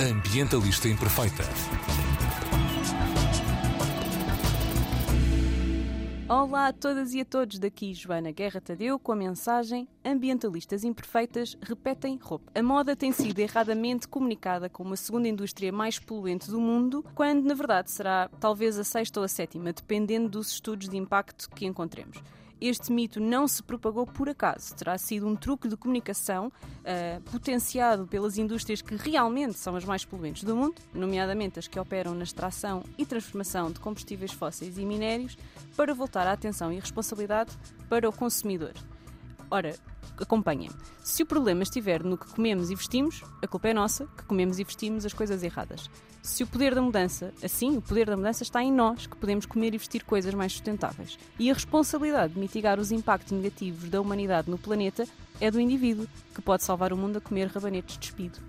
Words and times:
Ambientalista 0.00 0.88
Imperfeita. 0.88 1.44
Olá 6.26 6.68
a 6.68 6.72
todas 6.72 7.12
e 7.12 7.20
a 7.20 7.24
todos, 7.26 7.58
daqui 7.58 7.92
Joana 7.92 8.30
Guerra 8.30 8.62
Tadeu 8.62 8.98
com 8.98 9.12
a 9.12 9.16
mensagem 9.16 9.86
Ambientalistas 10.02 10.84
imperfeitas 10.84 11.54
repetem 11.60 12.16
roupa. 12.16 12.50
A 12.54 12.62
moda 12.62 12.96
tem 12.96 13.12
sido 13.12 13.40
erradamente 13.40 14.08
comunicada 14.08 14.70
como 14.70 14.94
a 14.94 14.96
segunda 14.96 15.28
indústria 15.28 15.70
mais 15.70 15.98
poluente 15.98 16.50
do 16.50 16.58
mundo, 16.58 17.04
quando 17.14 17.44
na 17.44 17.52
verdade 17.52 17.90
será 17.90 18.30
talvez 18.40 18.78
a 18.78 18.84
sexta 18.84 19.20
ou 19.20 19.24
a 19.24 19.28
sétima, 19.28 19.70
dependendo 19.70 20.30
dos 20.30 20.50
estudos 20.52 20.88
de 20.88 20.96
impacto 20.96 21.50
que 21.50 21.66
encontremos 21.66 22.22
este 22.60 22.92
mito 22.92 23.20
não 23.20 23.48
se 23.48 23.62
propagou 23.62 24.06
por 24.06 24.28
acaso. 24.28 24.74
Terá 24.74 24.98
sido 24.98 25.26
um 25.26 25.34
truque 25.34 25.68
de 25.68 25.76
comunicação 25.76 26.48
uh, 26.48 27.20
potenciado 27.30 28.06
pelas 28.06 28.36
indústrias 28.38 28.82
que 28.82 28.96
realmente 28.96 29.54
são 29.54 29.76
as 29.76 29.84
mais 29.84 30.04
poluentes 30.04 30.44
do 30.44 30.54
mundo, 30.54 30.76
nomeadamente 30.92 31.58
as 31.58 31.66
que 31.66 31.78
operam 31.78 32.14
na 32.14 32.24
extração 32.24 32.84
e 32.98 33.06
transformação 33.06 33.70
de 33.70 33.80
combustíveis 33.80 34.32
fósseis 34.32 34.78
e 34.78 34.84
minérios, 34.84 35.36
para 35.76 35.94
voltar 35.94 36.26
a 36.26 36.32
atenção 36.32 36.72
e 36.72 36.78
responsabilidade 36.78 37.52
para 37.88 38.08
o 38.08 38.12
consumidor. 38.12 38.72
Ora, 39.50 39.74
acompanhem-me. 40.18 40.74
Se 41.02 41.22
o 41.22 41.26
problema 41.26 41.62
estiver 41.62 42.04
no 42.04 42.16
que 42.16 42.28
comemos 42.32 42.70
e 42.70 42.74
vestimos, 42.74 43.22
a 43.42 43.48
culpa 43.48 43.68
é 43.68 43.74
nossa, 43.74 44.06
que 44.16 44.24
comemos 44.24 44.58
e 44.58 44.64
vestimos 44.64 45.04
as 45.04 45.12
coisas 45.12 45.42
erradas. 45.42 45.90
Se 46.22 46.42
o 46.42 46.46
poder 46.46 46.74
da 46.74 46.82
mudança, 46.82 47.32
assim, 47.42 47.78
o 47.78 47.80
poder 47.80 48.06
da 48.06 48.16
mudança 48.16 48.42
está 48.42 48.62
em 48.62 48.70
nós, 48.70 49.06
que 49.06 49.16
podemos 49.16 49.46
comer 49.46 49.74
e 49.74 49.78
vestir 49.78 50.04
coisas 50.04 50.34
mais 50.34 50.52
sustentáveis. 50.52 51.18
E 51.38 51.50
a 51.50 51.54
responsabilidade 51.54 52.34
de 52.34 52.40
mitigar 52.40 52.78
os 52.78 52.92
impactos 52.92 53.32
negativos 53.32 53.88
da 53.88 54.00
humanidade 54.00 54.50
no 54.50 54.58
planeta 54.58 55.06
é 55.40 55.50
do 55.50 55.58
indivíduo, 55.58 56.06
que 56.34 56.42
pode 56.42 56.62
salvar 56.62 56.92
o 56.92 56.96
mundo 56.96 57.16
a 57.16 57.20
comer 57.20 57.48
rabanetes 57.48 57.96
de. 57.96 58.42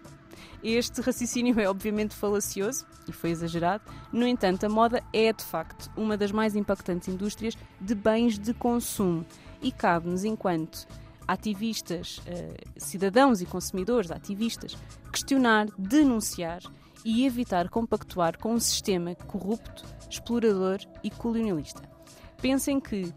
Este 0.61 1.01
raciocínio 1.01 1.59
é 1.59 1.67
obviamente 1.67 2.13
falacioso 2.13 2.85
e 3.07 3.11
foi 3.13 3.31
exagerado, 3.31 3.83
no 4.11 4.27
entanto, 4.27 4.65
a 4.65 4.69
moda 4.69 5.01
é 5.13 5.31
de 5.31 5.43
facto 5.43 5.89
uma 5.95 6.17
das 6.17 6.31
mais 6.31 6.55
impactantes 6.55 7.07
indústrias 7.07 7.57
de 7.79 7.95
bens 7.95 8.37
de 8.37 8.53
consumo 8.53 9.25
e 9.61 9.71
cabe-nos, 9.71 10.23
enquanto 10.23 10.87
ativistas, 11.27 12.21
eh, 12.27 12.57
cidadãos 12.75 13.41
e 13.41 13.45
consumidores, 13.45 14.11
ativistas, 14.11 14.77
questionar, 15.11 15.67
denunciar 15.77 16.61
e 17.03 17.25
evitar 17.25 17.69
compactuar 17.69 18.37
com 18.37 18.53
um 18.53 18.59
sistema 18.59 19.15
corrupto, 19.15 19.83
explorador 20.09 20.79
e 21.03 21.09
colonialista. 21.09 21.81
Pensem 22.41 22.79
que 22.79 23.13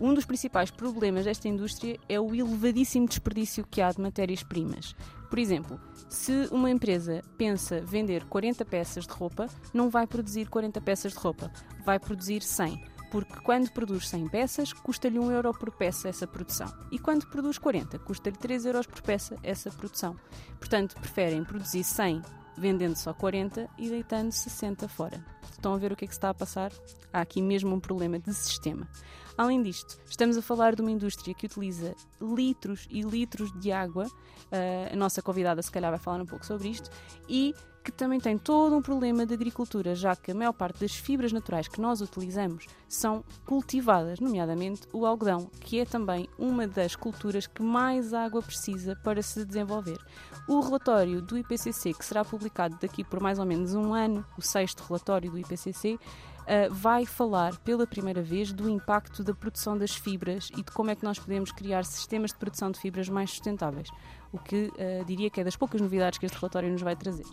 um 0.00 0.12
dos 0.12 0.24
principais 0.24 0.70
problemas 0.70 1.24
desta 1.24 1.48
indústria 1.48 1.98
é 2.08 2.18
o 2.18 2.34
elevadíssimo 2.34 3.06
desperdício 3.06 3.64
que 3.64 3.80
há 3.80 3.92
de 3.92 4.00
matérias-primas. 4.00 4.94
Por 5.30 5.38
exemplo, 5.38 5.80
se 6.08 6.48
uma 6.50 6.70
empresa 6.70 7.22
pensa 7.38 7.80
vender 7.80 8.24
40 8.24 8.64
peças 8.64 9.06
de 9.06 9.12
roupa, 9.12 9.46
não 9.72 9.90
vai 9.90 10.06
produzir 10.06 10.48
40 10.48 10.80
peças 10.80 11.12
de 11.12 11.18
roupa, 11.18 11.50
vai 11.84 11.98
produzir 11.98 12.42
100 12.42 12.94
porque 13.14 13.38
quando 13.44 13.70
produz 13.70 14.08
100 14.08 14.26
peças, 14.26 14.72
custa-lhe 14.72 15.20
1 15.20 15.30
euro 15.30 15.52
por 15.52 15.70
peça 15.70 16.08
essa 16.08 16.26
produção. 16.26 16.66
E 16.90 16.98
quando 16.98 17.28
produz 17.28 17.58
40, 17.58 17.96
custa-lhe 18.00 18.36
3 18.36 18.66
euros 18.66 18.88
por 18.88 19.00
peça 19.02 19.36
essa 19.40 19.70
produção. 19.70 20.16
Portanto, 20.58 20.96
preferem 20.96 21.44
produzir 21.44 21.84
100 21.84 22.20
vendendo 22.56 22.96
só 22.96 23.12
40 23.12 23.68
e 23.78 23.88
deitando 23.88 24.32
60 24.32 24.88
fora. 24.88 25.24
Estão 25.50 25.74
a 25.74 25.78
ver 25.78 25.92
o 25.92 25.96
que 25.96 26.04
é 26.04 26.08
que 26.08 26.14
se 26.14 26.18
está 26.18 26.30
a 26.30 26.34
passar? 26.34 26.72
Há 27.12 27.20
aqui 27.20 27.40
mesmo 27.40 27.74
um 27.74 27.80
problema 27.80 28.18
de 28.18 28.32
sistema. 28.34 28.88
Além 29.36 29.62
disto, 29.62 29.98
estamos 30.08 30.36
a 30.36 30.42
falar 30.42 30.74
de 30.74 30.82
uma 30.82 30.90
indústria 30.90 31.34
que 31.34 31.46
utiliza 31.46 31.94
litros 32.20 32.86
e 32.90 33.02
litros 33.02 33.52
de 33.58 33.72
água. 33.72 34.06
Uh, 34.06 34.92
a 34.92 34.96
nossa 34.96 35.20
convidada, 35.20 35.60
se 35.62 35.70
calhar, 35.70 35.90
vai 35.90 35.98
falar 35.98 36.22
um 36.22 36.26
pouco 36.26 36.46
sobre 36.46 36.68
isto. 36.68 36.88
E 37.28 37.54
que 37.84 37.92
também 37.92 38.18
tem 38.18 38.38
todo 38.38 38.74
um 38.74 38.80
problema 38.80 39.26
de 39.26 39.34
agricultura, 39.34 39.94
já 39.94 40.16
que 40.16 40.30
a 40.30 40.34
maior 40.34 40.54
parte 40.54 40.80
das 40.80 40.94
fibras 40.94 41.32
naturais 41.32 41.68
que 41.68 41.80
nós 41.80 42.00
utilizamos 42.00 42.66
são 42.88 43.22
cultivadas, 43.44 44.20
nomeadamente 44.20 44.88
o 44.90 45.04
algodão, 45.04 45.50
que 45.60 45.78
é 45.78 45.84
também 45.84 46.26
uma 46.38 46.66
das 46.66 46.96
culturas 46.96 47.46
que 47.46 47.62
mais 47.62 48.14
água 48.14 48.40
precisa 48.40 48.96
para 48.96 49.22
se 49.22 49.44
desenvolver. 49.44 49.98
O 50.46 50.60
relatório 50.60 51.22
do 51.22 51.38
IPCC, 51.38 51.94
que 51.94 52.04
será 52.04 52.24
publicado 52.24 52.76
daqui 52.80 53.02
por 53.02 53.20
mais 53.20 53.38
ou 53.38 53.46
menos 53.46 53.74
um 53.74 53.94
ano, 53.94 54.24
o 54.36 54.42
sexto 54.42 54.84
relatório 54.86 55.30
do 55.30 55.38
IPCC, 55.38 55.98
Uh, 56.44 56.70
vai 56.70 57.06
falar 57.06 57.56
pela 57.60 57.86
primeira 57.86 58.20
vez 58.20 58.52
do 58.52 58.68
impacto 58.68 59.24
da 59.24 59.32
produção 59.32 59.78
das 59.78 59.94
fibras 59.94 60.50
e 60.52 60.56
de 60.56 60.70
como 60.72 60.90
é 60.90 60.94
que 60.94 61.02
nós 61.02 61.18
podemos 61.18 61.50
criar 61.50 61.86
sistemas 61.86 62.32
de 62.32 62.36
produção 62.36 62.70
de 62.70 62.78
fibras 62.78 63.08
mais 63.08 63.30
sustentáveis 63.30 63.88
o 64.34 64.38
que 64.38 64.66
uh, 64.66 65.04
diria 65.06 65.30
que 65.30 65.40
é 65.40 65.44
das 65.44 65.54
poucas 65.54 65.80
novidades 65.80 66.18
que 66.18 66.26
este 66.26 66.36
relatório 66.36 66.68
nos 66.70 66.82
vai 66.82 66.96
trazer. 66.96 67.24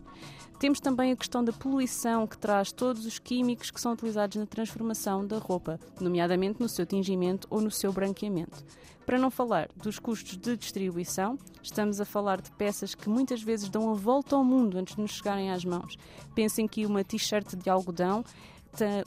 Temos 0.60 0.80
também 0.80 1.12
a 1.12 1.16
questão 1.16 1.44
da 1.44 1.52
poluição, 1.52 2.28
que 2.28 2.38
traz 2.38 2.72
todos 2.72 3.08
os 3.08 3.18
químicos 3.18 3.72
que 3.72 3.82
são 3.82 3.94
utilizados 3.94 4.38
na 4.38 4.46
transformação 4.46 5.26
da 5.26 5.40
roupa, 5.40 5.80
nomeadamente 6.00 6.62
no 6.62 6.70
seu 6.70 6.86
tingimento 6.86 7.48
ou 7.50 7.60
no 7.60 7.72
seu 7.72 7.92
branqueamento. 7.92 8.64
Para 9.04 9.18
não 9.18 9.32
falar 9.32 9.68
dos 9.76 9.98
custos 9.98 10.38
de 10.38 10.56
distribuição, 10.56 11.40
estamos 11.64 12.00
a 12.00 12.06
falar 12.06 12.40
de 12.40 12.52
peças 12.52 12.94
que 12.94 13.10
muitas 13.10 13.42
vezes 13.42 13.68
dão 13.68 13.90
a 13.90 13.96
volta 13.96 14.36
ao 14.36 14.44
mundo 14.44 14.78
antes 14.78 14.96
de 14.96 15.02
nos 15.02 15.12
chegarem 15.12 15.50
às 15.50 15.66
mãos. 15.66 15.98
Pensem 16.36 16.68
que 16.68 16.86
uma 16.86 17.04
t-shirt 17.04 17.56
de 17.56 17.68
algodão 17.68 18.24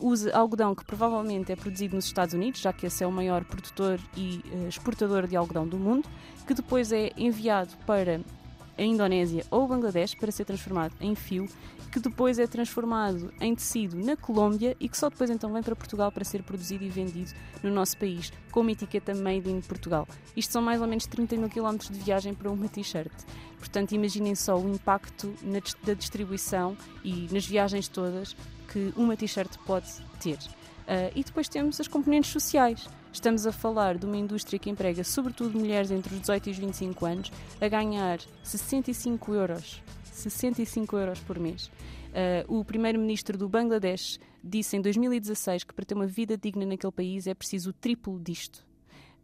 usa 0.01 0.37
algodão 0.37 0.75
que 0.75 0.85
provavelmente 0.85 1.53
é 1.53 1.57
produzido 1.57 1.97
nos 1.97 2.05
Estados 2.05 2.35
Unidos, 2.35 2.61
já 2.61 2.73
que 2.73 2.87
esse 2.87 3.03
é 3.03 3.07
o 3.07 3.13
maior 3.13 3.45
produtor 3.45 3.99
e 4.17 4.43
uh, 4.53 4.69
exportador 4.69 5.27
de 5.27 5.37
algodão 5.37 5.67
do 5.67 5.79
mundo, 5.79 6.09
que 6.47 6.55
depois 6.55 6.93
é 6.93 7.11
enviado 7.17 7.71
para 7.87 8.21
a 8.77 8.83
Indonésia 8.83 9.45
ou 9.51 9.67
Bangladesh 9.67 10.15
para 10.15 10.33
ser 10.33 10.45
transformado 10.45 10.95
em 11.01 11.15
fio, 11.15 11.49
que 11.93 12.01
depois 12.01 12.39
é 12.39 12.47
transformado 12.47 13.33
em 13.41 13.55
tecido 13.55 13.97
na 13.97 14.17
Colômbia 14.17 14.77
e 14.81 14.89
que 14.89 14.99
só 14.99 15.09
depois 15.09 15.31
então 15.31 15.53
vem 15.53 15.63
para 15.63 15.77
Portugal 15.77 16.11
para 16.11 16.25
ser 16.25 16.43
produzido 16.43 16.85
e 16.85 16.89
vendido 16.89 17.31
no 17.63 17.71
nosso 17.71 17.97
país, 17.97 18.33
com 18.51 18.61
uma 18.61 18.73
etiqueta 18.73 19.15
Made 19.15 19.49
in 19.49 19.61
Portugal. 19.61 20.09
Isto 20.37 20.53
são 20.53 20.63
mais 20.63 20.81
ou 20.81 20.89
menos 20.89 21.07
30 21.07 21.37
mil 21.37 21.49
quilómetros 21.49 21.91
de 21.91 21.99
viagem 21.99 22.35
para 22.35 22.51
uma 22.51 22.69
t-shirt. 22.69 23.13
Portanto, 23.59 23.93
imaginem 23.93 24.35
só 24.35 24.59
o 24.59 24.69
impacto 24.75 25.33
na, 25.43 25.61
da 25.85 25.95
distribuição 25.95 26.77
e 27.03 27.29
nas 27.31 27.47
viagens 27.47 27.89
todas 27.89 28.37
que 28.73 28.93
uma 28.97 29.17
t-shirt 29.17 29.57
pode 29.65 29.89
ter. 30.21 30.39
Uh, 30.85 31.11
e 31.15 31.25
depois 31.25 31.49
temos 31.49 31.81
as 31.81 31.89
componentes 31.89 32.31
sociais. 32.31 32.87
Estamos 33.15 33.47
a 33.47 33.53
falar 33.53 33.97
de 33.97 34.05
uma 34.05 34.17
indústria 34.17 34.59
que 34.59 34.69
emprega 34.69 35.05
sobretudo 35.05 35.57
mulheres 35.57 35.93
entre 35.93 36.13
os 36.13 36.21
18 36.21 36.49
e 36.49 36.51
os 36.51 36.59
25 36.59 37.07
anos 37.07 37.33
a 37.61 37.69
ganhar 37.69 38.19
65 38.43 39.33
euros, 39.33 39.81
65 40.03 40.97
euros 40.99 41.21
por 41.21 41.39
mês. 41.39 41.67
Uh, 41.69 42.59
o 42.59 42.65
primeiro-ministro 42.65 43.39
do 43.39 43.49
Bangladesh 43.49 44.19
disse 44.43 44.77
em 44.77 44.83
2016 44.83 45.63
que 45.63 45.73
para 45.73 45.85
ter 45.85 45.95
uma 45.95 46.09
vida 46.09 46.37
digna 46.37 46.67
naquele 46.67 46.93
país 46.93 47.29
é 47.29 47.35
preciso 47.35 47.71
o 47.71 47.73
triplo 47.73 48.19
disto. 48.19 48.67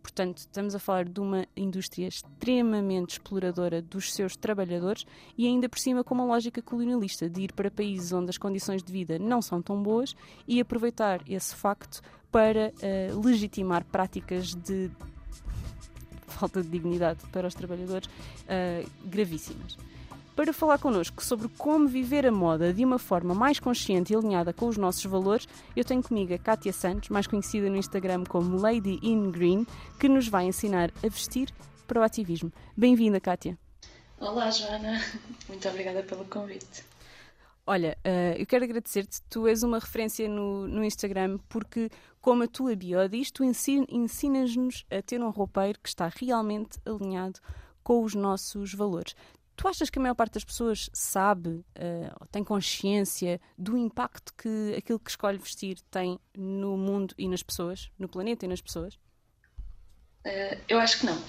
Portanto, 0.01 0.39
estamos 0.39 0.75
a 0.75 0.79
falar 0.79 1.07
de 1.07 1.21
uma 1.21 1.47
indústria 1.55 2.07
extremamente 2.07 3.11
exploradora 3.11 3.83
dos 3.83 4.15
seus 4.15 4.35
trabalhadores 4.37 5.05
e 5.37 5.47
ainda 5.47 5.69
por 5.69 5.79
cima 5.79 6.03
com 6.03 6.15
uma 6.15 6.25
lógica 6.25 6.63
colonialista 6.63 7.29
de 7.29 7.43
ir 7.43 7.53
para 7.53 7.71
países 7.71 8.13
onde 8.13 8.31
as 8.31 8.39
condições 8.39 8.83
de 8.83 8.91
vida 8.91 9.19
não 9.19 9.43
são 9.43 9.61
tão 9.61 9.83
boas 9.83 10.15
e 10.49 10.61
aproveitar 10.61 11.23
esse 11.29 11.55
facto 11.55 12.01
para 12.31 12.73
uh, 12.73 13.21
legitimar 13.21 13.85
práticas 13.85 14.55
de 14.55 14.91
falta 16.27 16.63
de 16.63 16.69
dignidade 16.69 17.21
para 17.33 17.47
os 17.47 17.55
trabalhadores 17.55 18.09
uh, 18.09 18.89
gravíssimas. 19.05 19.77
Para 20.35 20.53
falar 20.55 20.79
connosco 20.79 21.23
sobre 21.23 21.49
como 21.59 21.87
viver 21.87 22.27
a 22.27 22.33
moda 22.33 22.73
de 22.73 22.83
uma 22.85 22.99
forma 22.99 23.35
mais 23.35 23.61
consciente 23.61 24.13
e 24.13 24.17
alinhada 24.17 24.55
com 24.55 24.69
os 24.69 24.79
nossos 24.79 25.05
valores, 25.05 25.47
eu 25.77 25.85
tenho 25.85 26.03
comigo 26.03 26.33
a 26.33 26.39
Kátia 26.39 26.73
Santos, 26.73 27.11
mais 27.11 27.27
conhecida 27.27 27.69
no 27.69 27.77
Instagram 27.77 28.25
como 28.25 28.57
Lady 28.57 28.99
in 29.03 29.31
Green, 29.31 29.67
que 29.99 30.09
nos 30.09 30.29
vai 30.29 30.47
ensinar 30.47 30.91
a 31.05 31.09
vestir 31.09 31.53
para 31.87 32.01
o 32.01 32.03
ativismo. 32.03 32.51
Bem-vinda, 32.75 33.21
Kátia. 33.21 33.59
Olá, 34.19 34.51
Joana. 34.51 35.03
Muito 35.49 35.69
obrigada 35.69 36.03
pelo 36.05 36.25
convite. 36.25 36.90
Olha, 37.71 37.97
uh, 38.05 38.35
eu 38.37 38.45
quero 38.47 38.65
agradecer-te. 38.65 39.23
Tu 39.31 39.47
és 39.47 39.63
uma 39.63 39.79
referência 39.79 40.29
no, 40.29 40.67
no 40.67 40.83
Instagram 40.83 41.39
porque, 41.49 41.89
como 42.21 42.43
a 42.43 42.49
tua 42.49 42.75
bio 42.75 43.09
diz, 43.09 43.31
tu 43.31 43.45
ensinas-nos 43.45 44.85
a 44.91 45.01
ter 45.01 45.23
um 45.23 45.31
roupeiro 45.31 45.79
que 45.81 45.89
está 45.89 46.11
realmente 46.13 46.81
alinhado 46.85 47.39
com 47.81 48.03
os 48.03 48.13
nossos 48.13 48.75
valores. 48.75 49.15
Tu 49.55 49.69
achas 49.69 49.89
que 49.89 50.01
a 50.01 50.03
maior 50.03 50.17
parte 50.17 50.35
das 50.35 50.43
pessoas 50.43 50.91
sabe, 50.93 51.49
uh, 51.49 52.27
tem 52.33 52.43
consciência 52.43 53.41
do 53.57 53.79
impacto 53.79 54.35
que 54.35 54.75
aquilo 54.77 54.99
que 54.99 55.11
escolhe 55.11 55.39
vestir 55.39 55.81
tem 55.93 56.19
no 56.37 56.77
mundo 56.77 57.15
e 57.17 57.29
nas 57.29 57.45
pessoas, 57.45 57.89
no 57.97 58.09
planeta 58.09 58.47
e 58.47 58.49
nas 58.49 58.61
pessoas? 58.61 58.95
Uh, 60.27 60.59
eu 60.69 60.81
acho 60.81 60.99
que 60.99 61.07
não. 61.07 61.23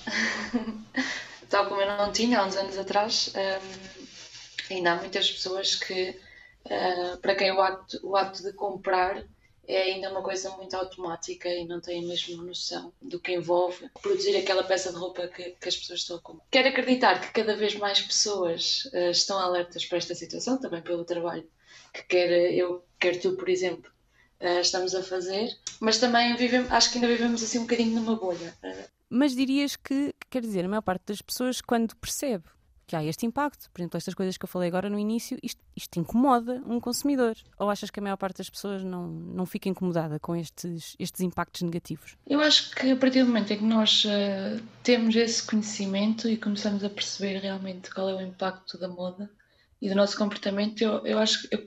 Tal 1.47 1.67
como 1.67 1.81
eu 1.81 1.97
não 1.97 2.11
tinha 2.11 2.39
há 2.39 2.47
uns 2.47 2.55
anos 2.55 2.79
atrás, 2.79 3.31
um, 3.35 3.39
ehm, 3.39 4.75
ainda 4.75 4.93
há 4.93 4.95
muitas 4.95 5.29
pessoas 5.29 5.75
que, 5.75 6.19
uh, 6.66 7.18
para 7.22 7.36
quem 7.36 7.52
o 7.52 7.62
ato, 7.62 8.00
o 8.04 8.16
ato 8.16 8.44
de 8.44 8.54
comprar 8.54 9.24
é 9.68 9.84
ainda 9.84 10.12
uma 10.12 10.22
coisa 10.22 10.50
muito 10.58 10.75
automática 10.75 11.48
e 11.48 11.66
não 11.66 11.80
têm 11.80 12.06
mesmo 12.06 12.44
noção 12.44 12.92
do 13.02 13.19
que 13.19 13.34
envolve 13.34 13.90
produzir 14.02 14.36
aquela 14.36 14.63
peça 14.63 14.92
de 14.92 14.98
roupa 14.98 15.28
que, 15.28 15.52
que 15.52 15.69
as 15.69 15.78
pessoas 15.78 16.00
estão 16.02 16.18
a 16.18 16.22
comprar. 16.22 16.46
Quero 16.52 16.69
acreditar 16.69 17.22
que 17.22 17.31
cada 17.31 17.56
vez 17.56 17.75
mais 17.75 18.02
pessoas 18.02 18.86
uh, 18.94 19.12
estão 19.12 19.40
alertas 19.40 19.86
para 19.86 19.98
esta 19.98 20.16
situação, 20.16 20.60
também 20.60 20.81
pelo 20.81 21.06
trabalho 21.06 21.48
que 21.94 22.04
quer 22.04 22.54
eu, 22.54 22.84
quer 23.00 23.19
tu, 23.19 23.34
por 23.34 23.50
exemplo, 23.50 23.92
uh, 24.42 24.60
estamos 24.60 24.96
a 24.96 25.04
fazer, 25.04 25.50
mas 25.80 26.00
também 26.00 26.36
acho 26.69 26.92
que 26.92 26.98
ainda 26.98 27.08
vivemos 27.08 27.44
assim 27.44 27.60
um 27.60 27.63
bocadinho 27.63 27.96
numa 27.96 28.16
bolha. 28.16 28.54
Mas 29.10 29.36
dirias 29.36 29.75
que, 29.75 30.13
quer 30.30 30.42
dizer, 30.42 30.66
a 30.66 30.69
maior 30.69 30.81
parte 30.81 31.04
das 31.08 31.22
pessoas, 31.22 31.62
quando 31.62 31.96
percebe 31.98 32.46
que 32.91 32.95
há 32.97 33.03
este 33.05 33.25
impacto, 33.25 33.69
por 33.71 33.79
exemplo, 33.79 33.97
estas 33.97 34.13
coisas 34.13 34.35
que 34.35 34.43
eu 34.43 34.49
falei 34.49 34.67
agora 34.67 34.89
no 34.89 34.99
início, 34.99 35.39
isto, 35.41 35.61
isto 35.73 35.97
incomoda 35.97 36.61
um 36.67 36.77
consumidor? 36.77 37.38
Ou 37.57 37.69
achas 37.69 37.89
que 37.89 38.01
a 38.01 38.03
maior 38.03 38.17
parte 38.17 38.39
das 38.39 38.49
pessoas 38.49 38.83
não, 38.83 39.07
não 39.07 39.45
fica 39.45 39.69
incomodada 39.69 40.19
com 40.19 40.35
estes, 40.35 40.97
estes 40.99 41.21
impactos 41.21 41.61
negativos? 41.61 42.17
Eu 42.27 42.41
acho 42.41 42.75
que 42.75 42.91
a 42.91 42.95
partir 42.97 43.21
do 43.21 43.27
momento 43.27 43.53
em 43.53 43.59
que 43.59 43.63
nós 43.63 44.03
uh, 44.03 44.61
temos 44.83 45.15
esse 45.15 45.41
conhecimento 45.41 46.27
e 46.27 46.35
começamos 46.35 46.83
a 46.83 46.89
perceber 46.89 47.39
realmente 47.39 47.89
qual 47.91 48.09
é 48.09 48.13
o 48.13 48.21
impacto 48.21 48.77
da 48.77 48.89
moda 48.89 49.31
e 49.81 49.88
do 49.88 49.95
nosso 49.95 50.17
comportamento, 50.17 50.81
eu, 50.81 51.05
eu, 51.05 51.17
acho, 51.17 51.47
eu, 51.49 51.65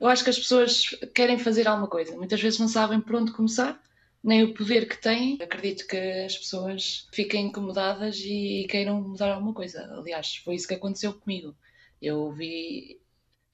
eu 0.00 0.08
acho 0.08 0.24
que 0.24 0.30
as 0.30 0.38
pessoas 0.40 0.86
querem 1.14 1.38
fazer 1.38 1.68
alguma 1.68 1.86
coisa. 1.86 2.16
Muitas 2.16 2.40
vezes 2.40 2.58
não 2.58 2.66
sabem 2.66 3.00
por 3.00 3.14
onde 3.14 3.30
começar 3.30 3.80
nem 4.24 4.42
o 4.42 4.54
poder 4.54 4.88
que 4.88 4.96
têm. 4.96 5.38
Acredito 5.40 5.86
que 5.86 5.96
as 5.96 6.36
pessoas 6.38 7.06
fiquem 7.12 7.46
incomodadas 7.46 8.18
e 8.20 8.66
queiram 8.70 9.02
mudar 9.02 9.34
alguma 9.34 9.52
coisa. 9.52 9.84
Aliás, 9.94 10.36
foi 10.36 10.54
isso 10.54 10.66
que 10.66 10.74
aconteceu 10.74 11.12
comigo. 11.12 11.54
Eu 12.00 12.32
vi 12.32 12.98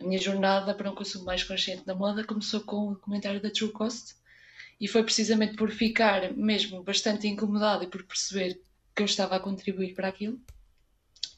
a 0.00 0.04
minha 0.04 0.20
jornada 0.20 0.72
para 0.72 0.90
um 0.90 0.94
consumo 0.94 1.24
mais 1.24 1.42
consciente 1.42 1.84
da 1.84 1.94
moda 1.94 2.24
começou 2.24 2.60
com 2.60 2.88
o 2.88 2.94
documentário 2.94 3.42
da 3.42 3.50
True 3.50 3.72
Cost 3.72 4.14
e 4.80 4.88
foi 4.88 5.02
precisamente 5.02 5.56
por 5.56 5.70
ficar 5.70 6.32
mesmo 6.32 6.82
bastante 6.82 7.26
incomodado 7.26 7.84
e 7.84 7.88
por 7.88 8.04
perceber 8.04 8.58
que 8.94 9.02
eu 9.02 9.06
estava 9.06 9.36
a 9.36 9.40
contribuir 9.40 9.94
para 9.94 10.08
aquilo, 10.08 10.40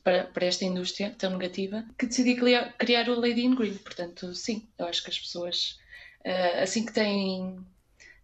para, 0.05 0.25
para 0.27 0.47
esta 0.47 0.65
indústria 0.65 1.11
tão 1.19 1.33
negativa, 1.33 1.85
que 1.99 2.07
decidi 2.07 2.37
criar, 2.37 2.73
criar 2.75 3.09
o 3.09 3.19
Lady 3.19 3.45
in 3.45 3.55
Green. 3.55 3.75
Portanto, 3.79 4.33
sim, 4.35 4.69
eu 4.79 4.87
acho 4.87 5.03
que 5.03 5.11
as 5.11 5.19
pessoas, 5.19 5.81
eh, 6.23 6.63
assim 6.63 6.87
que 6.87 6.93
têm 6.93 7.59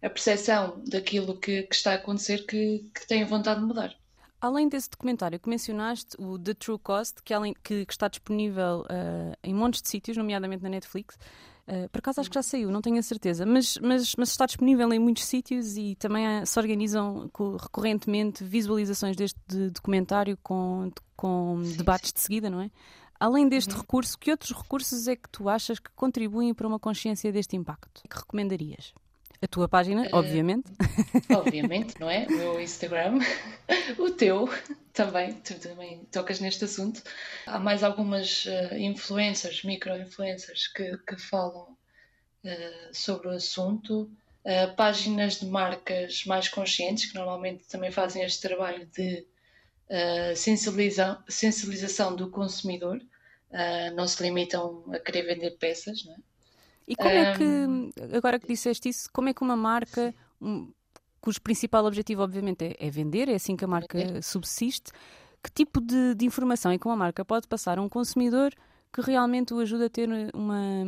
a 0.01 0.09
percepção 0.09 0.81
daquilo 0.87 1.37
que, 1.37 1.63
que 1.63 1.75
está 1.75 1.91
a 1.91 1.95
acontecer 1.95 2.45
que, 2.45 2.89
que 2.93 3.07
têm 3.07 3.25
vontade 3.25 3.59
de 3.59 3.65
mudar. 3.65 3.93
Além 4.41 4.69
desse 4.69 4.89
documentário 4.89 5.37
que 5.37 5.49
mencionaste, 5.49 6.15
o 6.17 6.39
The 6.39 6.53
True 6.53 6.79
Cost, 6.79 7.21
que, 7.23 7.33
além, 7.33 7.53
que, 7.61 7.85
que 7.85 7.91
está 7.91 8.07
disponível 8.07 8.85
uh, 8.85 9.35
em 9.43 9.53
montes 9.53 9.81
de 9.81 9.89
sítios, 9.89 10.15
nomeadamente 10.15 10.63
na 10.63 10.69
Netflix, 10.69 11.17
uh, 11.67 11.89
por 11.89 11.99
acaso 11.99 12.21
acho 12.21 12.29
que 12.29 12.35
já 12.35 12.41
saiu, 12.41 12.71
não 12.71 12.81
tenho 12.81 12.97
a 12.97 13.01
certeza, 13.01 13.45
mas, 13.45 13.77
mas, 13.79 14.15
mas 14.15 14.29
está 14.29 14.45
disponível 14.45 14.93
em 14.93 14.99
muitos 14.99 15.25
sítios 15.25 15.75
e 15.75 15.95
também 15.95 16.25
há, 16.25 16.45
se 16.45 16.57
organizam 16.57 17.29
recorrentemente 17.59 18.41
visualizações 18.45 19.17
deste 19.17 19.39
de 19.45 19.71
documentário 19.71 20.37
com, 20.41 20.89
com 21.17 21.61
sim, 21.65 21.75
debates 21.75 22.11
sim. 22.11 22.15
de 22.15 22.21
seguida, 22.21 22.49
não 22.49 22.61
é? 22.61 22.71
Além 23.19 23.49
deste 23.49 23.73
uhum. 23.73 23.81
recurso, 23.81 24.17
que 24.17 24.31
outros 24.31 24.53
recursos 24.53 25.05
é 25.09 25.17
que 25.17 25.27
tu 25.27 25.49
achas 25.49 25.77
que 25.77 25.91
contribuem 25.93 26.53
para 26.53 26.65
uma 26.65 26.79
consciência 26.79 27.29
deste 27.33 27.57
impacto? 27.57 28.01
Que 28.09 28.17
recomendarias? 28.17 28.93
A 29.41 29.47
tua 29.47 29.69
página, 29.69 30.03
uh, 30.03 30.09
obviamente. 30.17 30.69
Obviamente, 31.33 31.97
não 31.97 32.09
é? 32.09 32.25
O 32.27 32.31
meu 32.31 32.61
Instagram, 32.61 33.19
o 33.97 34.11
teu 34.11 34.49
também, 34.91 35.33
tu 35.35 35.57
também 35.59 36.03
tocas 36.11 36.41
neste 36.41 36.65
assunto. 36.65 37.01
Há 37.45 37.57
mais 37.57 37.81
algumas 37.81 38.45
uh, 38.45 38.75
influencers, 38.75 39.63
micro-influencers, 39.63 40.67
que, 40.67 40.97
que 40.97 41.15
falam 41.17 41.77
uh, 42.43 42.93
sobre 42.93 43.29
o 43.29 43.31
assunto. 43.31 44.11
Páginas 44.75 45.41
de 45.41 45.45
marcas 45.45 46.23
mais 46.25 46.47
conscientes, 46.49 47.05
que 47.05 47.13
normalmente 47.13 47.67
também 47.67 47.91
fazem 47.91 48.23
este 48.23 48.41
trabalho 48.41 48.87
de 48.87 49.27
sensibiliza 50.35 51.21
sensibilização 51.27 52.15
do 52.15 52.31
consumidor. 52.31 52.99
não 53.95 54.07
se 54.07 54.23
limitam 54.23 54.85
a 54.91 54.97
querer 54.97 55.23
vender 55.23 55.51
peças, 55.57 56.03
não 56.03 56.15
é? 56.15 56.17
E 56.89 56.95
como 56.95 57.09
um... 57.09 57.13
é 57.13 57.37
que, 57.37 58.15
agora 58.17 58.39
que 58.39 58.47
disseste 58.47 58.89
isso, 58.89 59.07
como 59.13 59.29
é 59.29 59.33
que 59.33 59.43
uma 59.43 59.55
marca, 59.55 60.13
um, 60.41 60.71
cujo 61.21 61.39
principal 61.39 61.85
objetivo, 61.85 62.23
obviamente, 62.23 62.65
é, 62.65 62.75
é, 62.79 62.89
vender, 62.89 63.29
é 63.29 63.35
assim 63.35 63.55
que 63.55 63.63
a 63.63 63.67
marca 63.67 64.19
subsiste, 64.23 64.91
que 65.43 65.51
tipo 65.51 65.79
de, 65.79 66.15
de, 66.15 66.25
informação 66.25 66.71
é 66.71 66.79
que 66.79 66.87
uma 66.87 66.95
marca 66.95 67.23
pode 67.23 67.47
passar 67.47 67.77
a 67.77 67.81
um 67.81 67.87
consumidor 67.87 68.51
que 68.91 69.01
realmente 69.01 69.53
o 69.53 69.59
ajuda 69.59 69.85
a 69.85 69.89
ter 69.89 70.09
uma. 70.33 70.83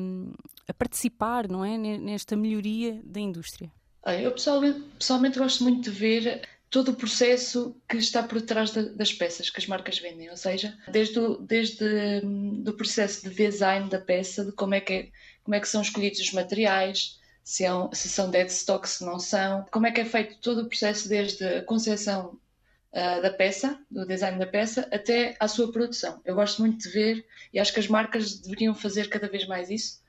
a 0.67 0.73
participar, 0.73 1.47
não 1.47 1.63
é? 1.63 1.77
Nesta 1.77 2.35
melhoria 2.35 2.99
da 3.05 3.19
indústria? 3.19 3.71
Eu 4.19 4.31
pessoalmente, 4.31 4.79
pessoalmente 4.97 5.37
gosto 5.37 5.63
muito 5.63 5.91
de 5.91 5.95
ver 5.95 6.41
todo 6.71 6.91
o 6.91 6.95
processo 6.95 7.75
que 7.87 7.97
está 7.97 8.23
por 8.23 8.41
trás 8.41 8.71
das 8.71 9.13
peças 9.13 9.49
que 9.49 9.59
as 9.59 9.67
marcas 9.67 9.99
vendem, 9.99 10.29
ou 10.29 10.37
seja, 10.37 10.75
desde 10.89 11.19
o 11.19 11.37
desde 11.37 11.85
hum, 12.23 12.63
do 12.63 12.73
processo 12.73 13.29
de 13.29 13.35
design 13.35 13.89
da 13.89 13.99
peça, 13.99 14.45
de 14.45 14.53
como 14.53 14.73
é 14.73 14.79
que 14.79 14.93
é 14.93 15.09
como 15.43 15.55
é 15.55 15.59
que 15.59 15.67
são 15.67 15.81
escolhidos 15.81 16.19
os 16.19 16.31
materiais, 16.31 17.19
se, 17.43 17.65
é 17.65 17.73
um, 17.73 17.91
se 17.93 18.09
são 18.09 18.29
dead 18.29 18.47
stock, 18.49 18.87
se 18.87 19.03
não 19.03 19.19
são, 19.19 19.65
como 19.71 19.87
é 19.87 19.91
que 19.91 20.01
é 20.01 20.05
feito 20.05 20.37
todo 20.39 20.61
o 20.61 20.67
processo 20.67 21.09
desde 21.09 21.43
a 21.43 21.63
concepção 21.63 22.37
uh, 22.93 23.21
da 23.21 23.31
peça, 23.31 23.79
do 23.89 24.05
design 24.05 24.37
da 24.37 24.45
peça, 24.45 24.87
até 24.91 25.35
à 25.39 25.47
sua 25.47 25.71
produção. 25.71 26.21
Eu 26.23 26.35
gosto 26.35 26.61
muito 26.61 26.83
de 26.83 26.89
ver 26.89 27.25
e 27.53 27.59
acho 27.59 27.73
que 27.73 27.79
as 27.79 27.87
marcas 27.87 28.39
deveriam 28.39 28.75
fazer 28.75 29.09
cada 29.09 29.27
vez 29.27 29.47
mais 29.47 29.69
isso, 29.69 30.01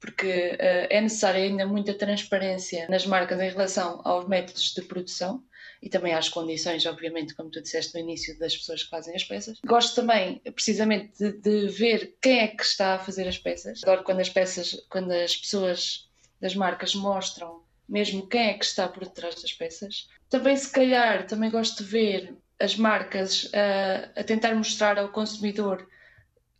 porque 0.00 0.52
uh, 0.54 0.86
é 0.90 1.00
necessária 1.00 1.42
ainda 1.42 1.66
muita 1.66 1.94
transparência 1.94 2.86
nas 2.88 3.06
marcas 3.06 3.40
em 3.40 3.50
relação 3.50 4.00
aos 4.04 4.26
métodos 4.26 4.74
de 4.74 4.82
produção 4.82 5.42
e 5.82 5.88
também 5.88 6.14
às 6.14 6.28
condições, 6.28 6.84
obviamente, 6.86 7.34
como 7.34 7.50
tu 7.50 7.60
disseste 7.62 7.94
no 7.94 8.00
início, 8.00 8.38
das 8.38 8.56
pessoas 8.56 8.82
que 8.82 8.90
fazem 8.90 9.14
as 9.14 9.24
peças. 9.24 9.58
Gosto 9.64 9.94
também, 9.94 10.40
precisamente, 10.54 11.16
de, 11.18 11.32
de 11.32 11.68
ver 11.68 12.16
quem 12.20 12.40
é 12.40 12.48
que 12.48 12.62
está 12.62 12.94
a 12.94 12.98
fazer 12.98 13.28
as 13.28 13.38
peças. 13.38 13.82
Adoro 13.82 14.02
quando 14.04 14.20
as 14.20 14.28
peças, 14.28 14.76
quando 14.90 15.12
as 15.12 15.36
pessoas 15.36 16.08
das 16.40 16.54
marcas 16.54 16.94
mostram 16.94 17.62
mesmo 17.88 18.26
quem 18.26 18.50
é 18.50 18.54
que 18.54 18.64
está 18.64 18.86
por 18.86 19.04
detrás 19.04 19.40
das 19.40 19.52
peças. 19.52 20.08
Também, 20.28 20.56
se 20.56 20.70
calhar, 20.70 21.26
também 21.26 21.50
gosto 21.50 21.82
de 21.82 21.88
ver 21.88 22.36
as 22.60 22.76
marcas 22.76 23.50
a, 23.54 24.20
a 24.20 24.24
tentar 24.24 24.54
mostrar 24.54 24.98
ao 24.98 25.08
consumidor 25.08 25.88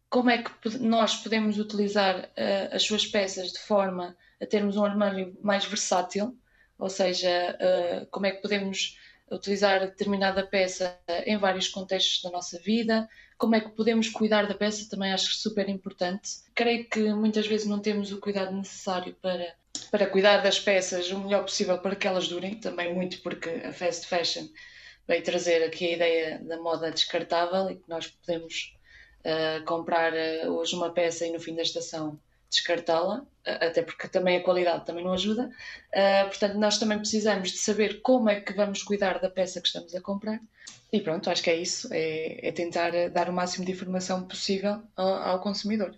como 0.08 0.30
é 0.30 0.42
que 0.42 0.78
nós 0.78 1.16
podemos 1.16 1.58
utilizar 1.58 2.20
uh, 2.20 2.74
as 2.74 2.82
suas 2.84 3.04
peças 3.04 3.52
de 3.52 3.58
forma 3.58 4.16
a 4.40 4.46
termos 4.46 4.76
um 4.76 4.84
armário 4.84 5.36
mais 5.42 5.66
versátil, 5.66 6.34
ou 6.78 6.88
seja, 6.88 7.58
uh, 7.60 8.06
como 8.06 8.24
é 8.24 8.30
que 8.30 8.40
podemos 8.40 8.96
utilizar 9.30 9.80
determinada 9.80 10.46
peça 10.46 10.98
em 11.24 11.36
vários 11.36 11.68
contextos 11.68 12.22
da 12.22 12.30
nossa 12.30 12.58
vida, 12.58 13.08
como 13.36 13.54
é 13.54 13.60
que 13.60 13.70
podemos 13.70 14.08
cuidar 14.08 14.46
da 14.46 14.54
peça 14.54 14.88
também 14.90 15.12
acho 15.12 15.32
super 15.34 15.68
importante. 15.68 16.30
Creio 16.54 16.88
que 16.88 17.12
muitas 17.14 17.46
vezes 17.46 17.66
não 17.66 17.78
temos 17.78 18.10
o 18.10 18.20
cuidado 18.20 18.54
necessário 18.54 19.14
para, 19.22 19.54
para 19.90 20.06
cuidar 20.06 20.38
das 20.38 20.58
peças 20.58 21.10
o 21.10 21.20
melhor 21.20 21.44
possível 21.44 21.78
para 21.78 21.94
que 21.94 22.06
elas 22.06 22.28
durem, 22.28 22.58
também 22.58 22.92
muito 22.94 23.22
porque 23.22 23.48
a 23.48 23.72
fast 23.72 24.06
fashion 24.06 24.46
veio 25.06 25.22
trazer 25.22 25.62
aqui 25.64 25.86
a 25.86 25.92
ideia 25.92 26.38
da 26.40 26.60
moda 26.60 26.90
descartável 26.90 27.70
e 27.70 27.76
que 27.76 27.88
nós 27.88 28.08
podemos 28.08 28.76
uh, 29.20 29.64
comprar 29.64 30.12
uh, 30.12 30.50
hoje 30.50 30.74
uma 30.74 30.92
peça 30.92 31.24
e 31.24 31.32
no 31.32 31.40
fim 31.40 31.54
da 31.54 31.62
estação 31.62 32.20
descartá-la, 32.50 33.24
até 33.44 33.82
porque 33.82 34.08
também 34.08 34.36
a 34.36 34.42
qualidade 34.42 34.86
também 34.86 35.04
não 35.04 35.12
ajuda. 35.12 35.50
Uh, 35.94 36.28
portanto, 36.28 36.54
nós 36.56 36.78
também 36.78 36.98
precisamos 36.98 37.50
de 37.50 37.58
saber 37.58 38.00
como 38.00 38.28
é 38.28 38.40
que 38.40 38.52
vamos 38.52 38.82
cuidar 38.82 39.18
da 39.18 39.30
peça 39.30 39.60
que 39.60 39.66
estamos 39.66 39.94
a 39.94 40.00
comprar. 40.00 40.40
E 40.92 41.00
pronto, 41.00 41.30
acho 41.30 41.42
que 41.42 41.50
é 41.50 41.56
isso, 41.56 41.88
é, 41.92 42.48
é 42.48 42.52
tentar 42.52 42.92
dar 43.10 43.28
o 43.28 43.32
máximo 43.32 43.64
de 43.64 43.72
informação 43.72 44.26
possível 44.26 44.82
ao, 44.96 45.08
ao 45.08 45.40
consumidor. 45.40 45.94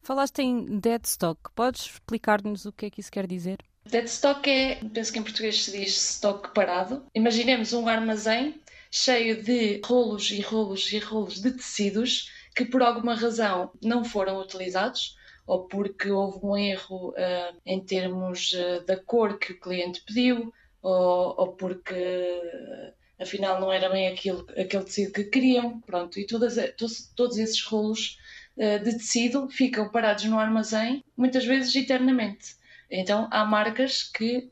Falaste 0.00 0.40
em 0.40 0.78
dead 0.80 1.04
stock, 1.04 1.40
podes 1.54 1.82
explicar-nos 1.82 2.64
o 2.64 2.72
que 2.72 2.86
é 2.86 2.90
que 2.90 3.00
isso 3.00 3.10
quer 3.10 3.26
dizer? 3.26 3.58
Dead 3.84 4.04
stock 4.04 4.48
é, 4.48 4.80
penso 4.92 5.12
que 5.12 5.18
em 5.18 5.22
português 5.22 5.64
se 5.64 5.72
diz 5.72 5.96
stock 5.96 6.52
parado. 6.54 7.04
Imaginemos 7.14 7.72
um 7.72 7.88
armazém 7.88 8.60
cheio 8.90 9.42
de 9.42 9.80
rolos 9.84 10.30
e 10.30 10.40
rolos 10.40 10.92
e 10.92 10.98
rolos 10.98 11.40
de 11.40 11.50
tecidos 11.52 12.30
que 12.54 12.64
por 12.64 12.82
alguma 12.82 13.14
razão 13.14 13.72
não 13.82 14.04
foram 14.04 14.38
utilizados 14.38 15.16
ou 15.46 15.66
porque 15.66 16.10
houve 16.10 16.38
um 16.44 16.56
erro 16.56 17.10
uh, 17.10 17.56
em 17.66 17.80
termos 17.80 18.52
uh, 18.52 18.84
da 18.86 18.96
cor 18.96 19.38
que 19.38 19.52
o 19.52 19.60
cliente 19.60 20.02
pediu, 20.02 20.52
ou, 20.80 21.34
ou 21.36 21.52
porque 21.52 21.94
uh, 21.94 22.92
afinal 23.22 23.60
não 23.60 23.72
era 23.72 23.88
bem 23.88 24.08
aquilo, 24.08 24.46
aquele 24.50 24.84
tecido 24.84 25.12
que 25.12 25.24
queriam. 25.24 25.80
Pronto, 25.80 26.18
e 26.18 26.26
todas, 26.26 26.56
todos, 26.76 27.12
todos 27.14 27.38
esses 27.38 27.62
rolos 27.62 28.18
de 28.54 28.92
tecido 28.98 29.48
ficam 29.48 29.88
parados 29.88 30.24
no 30.24 30.38
armazém, 30.38 31.02
muitas 31.16 31.42
vezes 31.42 31.74
eternamente. 31.74 32.54
Então 32.90 33.26
há 33.30 33.46
marcas 33.46 34.02
que 34.02 34.46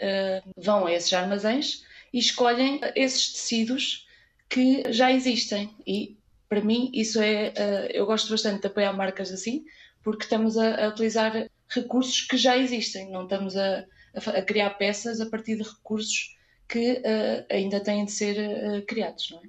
vão 0.56 0.86
a 0.86 0.92
esses 0.92 1.12
armazéns 1.12 1.84
e 2.10 2.18
escolhem 2.18 2.80
esses 2.96 3.30
tecidos 3.30 4.08
que 4.48 4.90
já 4.90 5.12
existem. 5.12 5.74
E 5.86 6.16
para 6.48 6.62
mim, 6.62 6.90
isso 6.94 7.20
é. 7.20 7.52
eu 7.92 8.06
gosto 8.06 8.30
bastante 8.30 8.62
de 8.62 8.68
apoiar 8.68 8.94
marcas 8.94 9.30
assim, 9.30 9.66
porque 10.02 10.24
estamos 10.24 10.56
a, 10.56 10.84
a 10.84 10.88
utilizar 10.88 11.48
recursos 11.68 12.22
que 12.22 12.36
já 12.36 12.56
existem, 12.56 13.10
não 13.10 13.24
estamos 13.24 13.56
a, 13.56 13.84
a, 14.14 14.42
criar 14.42 14.70
peças 14.70 15.20
a 15.20 15.26
partir 15.26 15.56
de 15.56 15.62
recursos 15.62 16.36
que 16.68 16.92
uh, 16.92 17.46
ainda 17.50 17.80
têm 17.80 18.04
de 18.04 18.12
ser 18.12 18.36
uh, 18.36 18.86
criados, 18.86 19.30
não 19.30 19.38
é? 19.38 19.42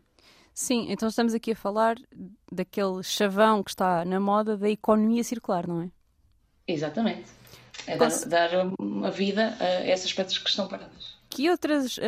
Sim, 0.53 0.87
então 0.89 1.07
estamos 1.07 1.33
aqui 1.33 1.51
a 1.51 1.55
falar 1.55 1.97
daquele 2.51 3.01
chavão 3.03 3.63
que 3.63 3.71
está 3.71 4.03
na 4.03 4.19
moda 4.19 4.57
da 4.57 4.69
economia 4.69 5.23
circular, 5.23 5.65
não 5.65 5.83
é? 5.83 5.91
Exatamente. 6.67 7.25
É 7.87 7.97
dar, 7.97 8.09
dar 8.27 8.49
uma 8.77 9.09
vida 9.09 9.55
a 9.59 9.65
essas 9.65 10.13
peças 10.13 10.37
que 10.37 10.49
estão 10.49 10.67
paradas. 10.67 11.15
Que 11.29 11.49
outras 11.49 11.97
uh, 11.97 12.01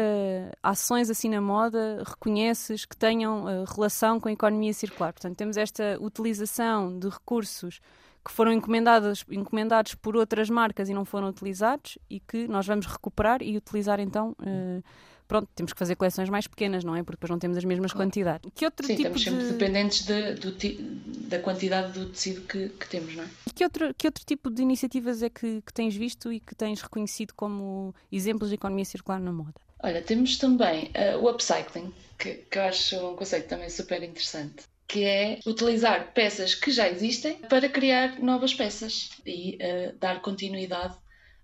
ações 0.61 1.09
assim 1.09 1.29
na 1.29 1.39
moda 1.39 2.03
reconheces 2.05 2.85
que 2.85 2.97
tenham 2.97 3.63
relação 3.65 4.19
com 4.19 4.27
a 4.27 4.31
economia 4.33 4.73
circular? 4.73 5.13
Portanto, 5.13 5.37
temos 5.37 5.55
esta 5.55 5.97
utilização 5.99 6.99
de 6.99 7.07
recursos 7.07 7.79
que 8.23 8.31
foram 8.31 8.53
encomendados, 8.53 9.25
encomendados 9.29 9.95
por 9.95 10.15
outras 10.15 10.49
marcas 10.49 10.89
e 10.89 10.93
não 10.93 11.03
foram 11.03 11.27
utilizados 11.27 11.97
e 12.09 12.19
que 12.19 12.47
nós 12.47 12.65
vamos 12.65 12.85
recuperar 12.85 13.41
e 13.41 13.57
utilizar 13.57 13.99
então. 13.99 14.35
Uh, 14.39 14.83
pronto, 15.27 15.49
temos 15.55 15.73
que 15.73 15.79
fazer 15.79 15.95
coleções 15.95 16.29
mais 16.29 16.47
pequenas, 16.47 16.83
não 16.83 16.95
é? 16.95 17.03
Porque 17.03 17.17
depois 17.17 17.29
não 17.29 17.39
temos 17.39 17.57
as 17.57 17.65
mesmas 17.65 17.91
claro. 17.91 18.07
quantidades. 18.07 18.51
Que 18.55 18.65
outro 18.65 18.87
Sim, 18.87 18.95
tipo 18.95 19.17
estamos 19.17 19.23
sempre 19.23 19.45
de... 19.45 19.51
dependentes 19.51 20.05
de, 20.05 20.33
do, 20.35 21.27
da 21.27 21.39
quantidade 21.39 21.99
do 21.99 22.09
tecido 22.09 22.41
que, 22.41 22.69
que, 22.69 22.87
temos, 22.87 23.15
não 23.15 23.23
é? 23.23 23.27
E 23.47 23.51
que 23.51 23.63
outro, 23.63 23.93
que 23.93 24.07
outro 24.07 24.23
tipo 24.25 24.49
de 24.49 24.61
iniciativas 24.61 25.21
é 25.21 25.29
que, 25.29 25.61
que 25.61 25.73
tens 25.73 25.95
visto 25.95 26.31
e 26.31 26.39
que 26.39 26.55
tens 26.55 26.81
reconhecido 26.81 27.33
como 27.35 27.93
exemplos 28.11 28.49
de 28.49 28.55
economia 28.55 28.85
circular 28.85 29.19
na 29.19 29.33
moda? 29.33 29.55
Olha, 29.81 30.01
temos 30.01 30.37
também 30.37 30.91
uh, 30.95 31.17
o 31.17 31.29
upcycling, 31.29 31.93
que, 32.17 32.35
que 32.49 32.57
eu 32.57 32.63
acho 32.63 32.95
um 33.05 33.15
conceito 33.15 33.49
também 33.49 33.69
super 33.69 34.01
interessante 34.01 34.63
que 34.87 35.03
é 35.03 35.39
utilizar 35.45 36.13
peças 36.13 36.53
que 36.53 36.71
já 36.71 36.89
existem 36.89 37.35
para 37.35 37.69
criar 37.69 38.19
novas 38.19 38.53
peças 38.53 39.09
e 39.25 39.57
uh, 39.57 39.97
dar 39.97 40.21
continuidade 40.21 40.95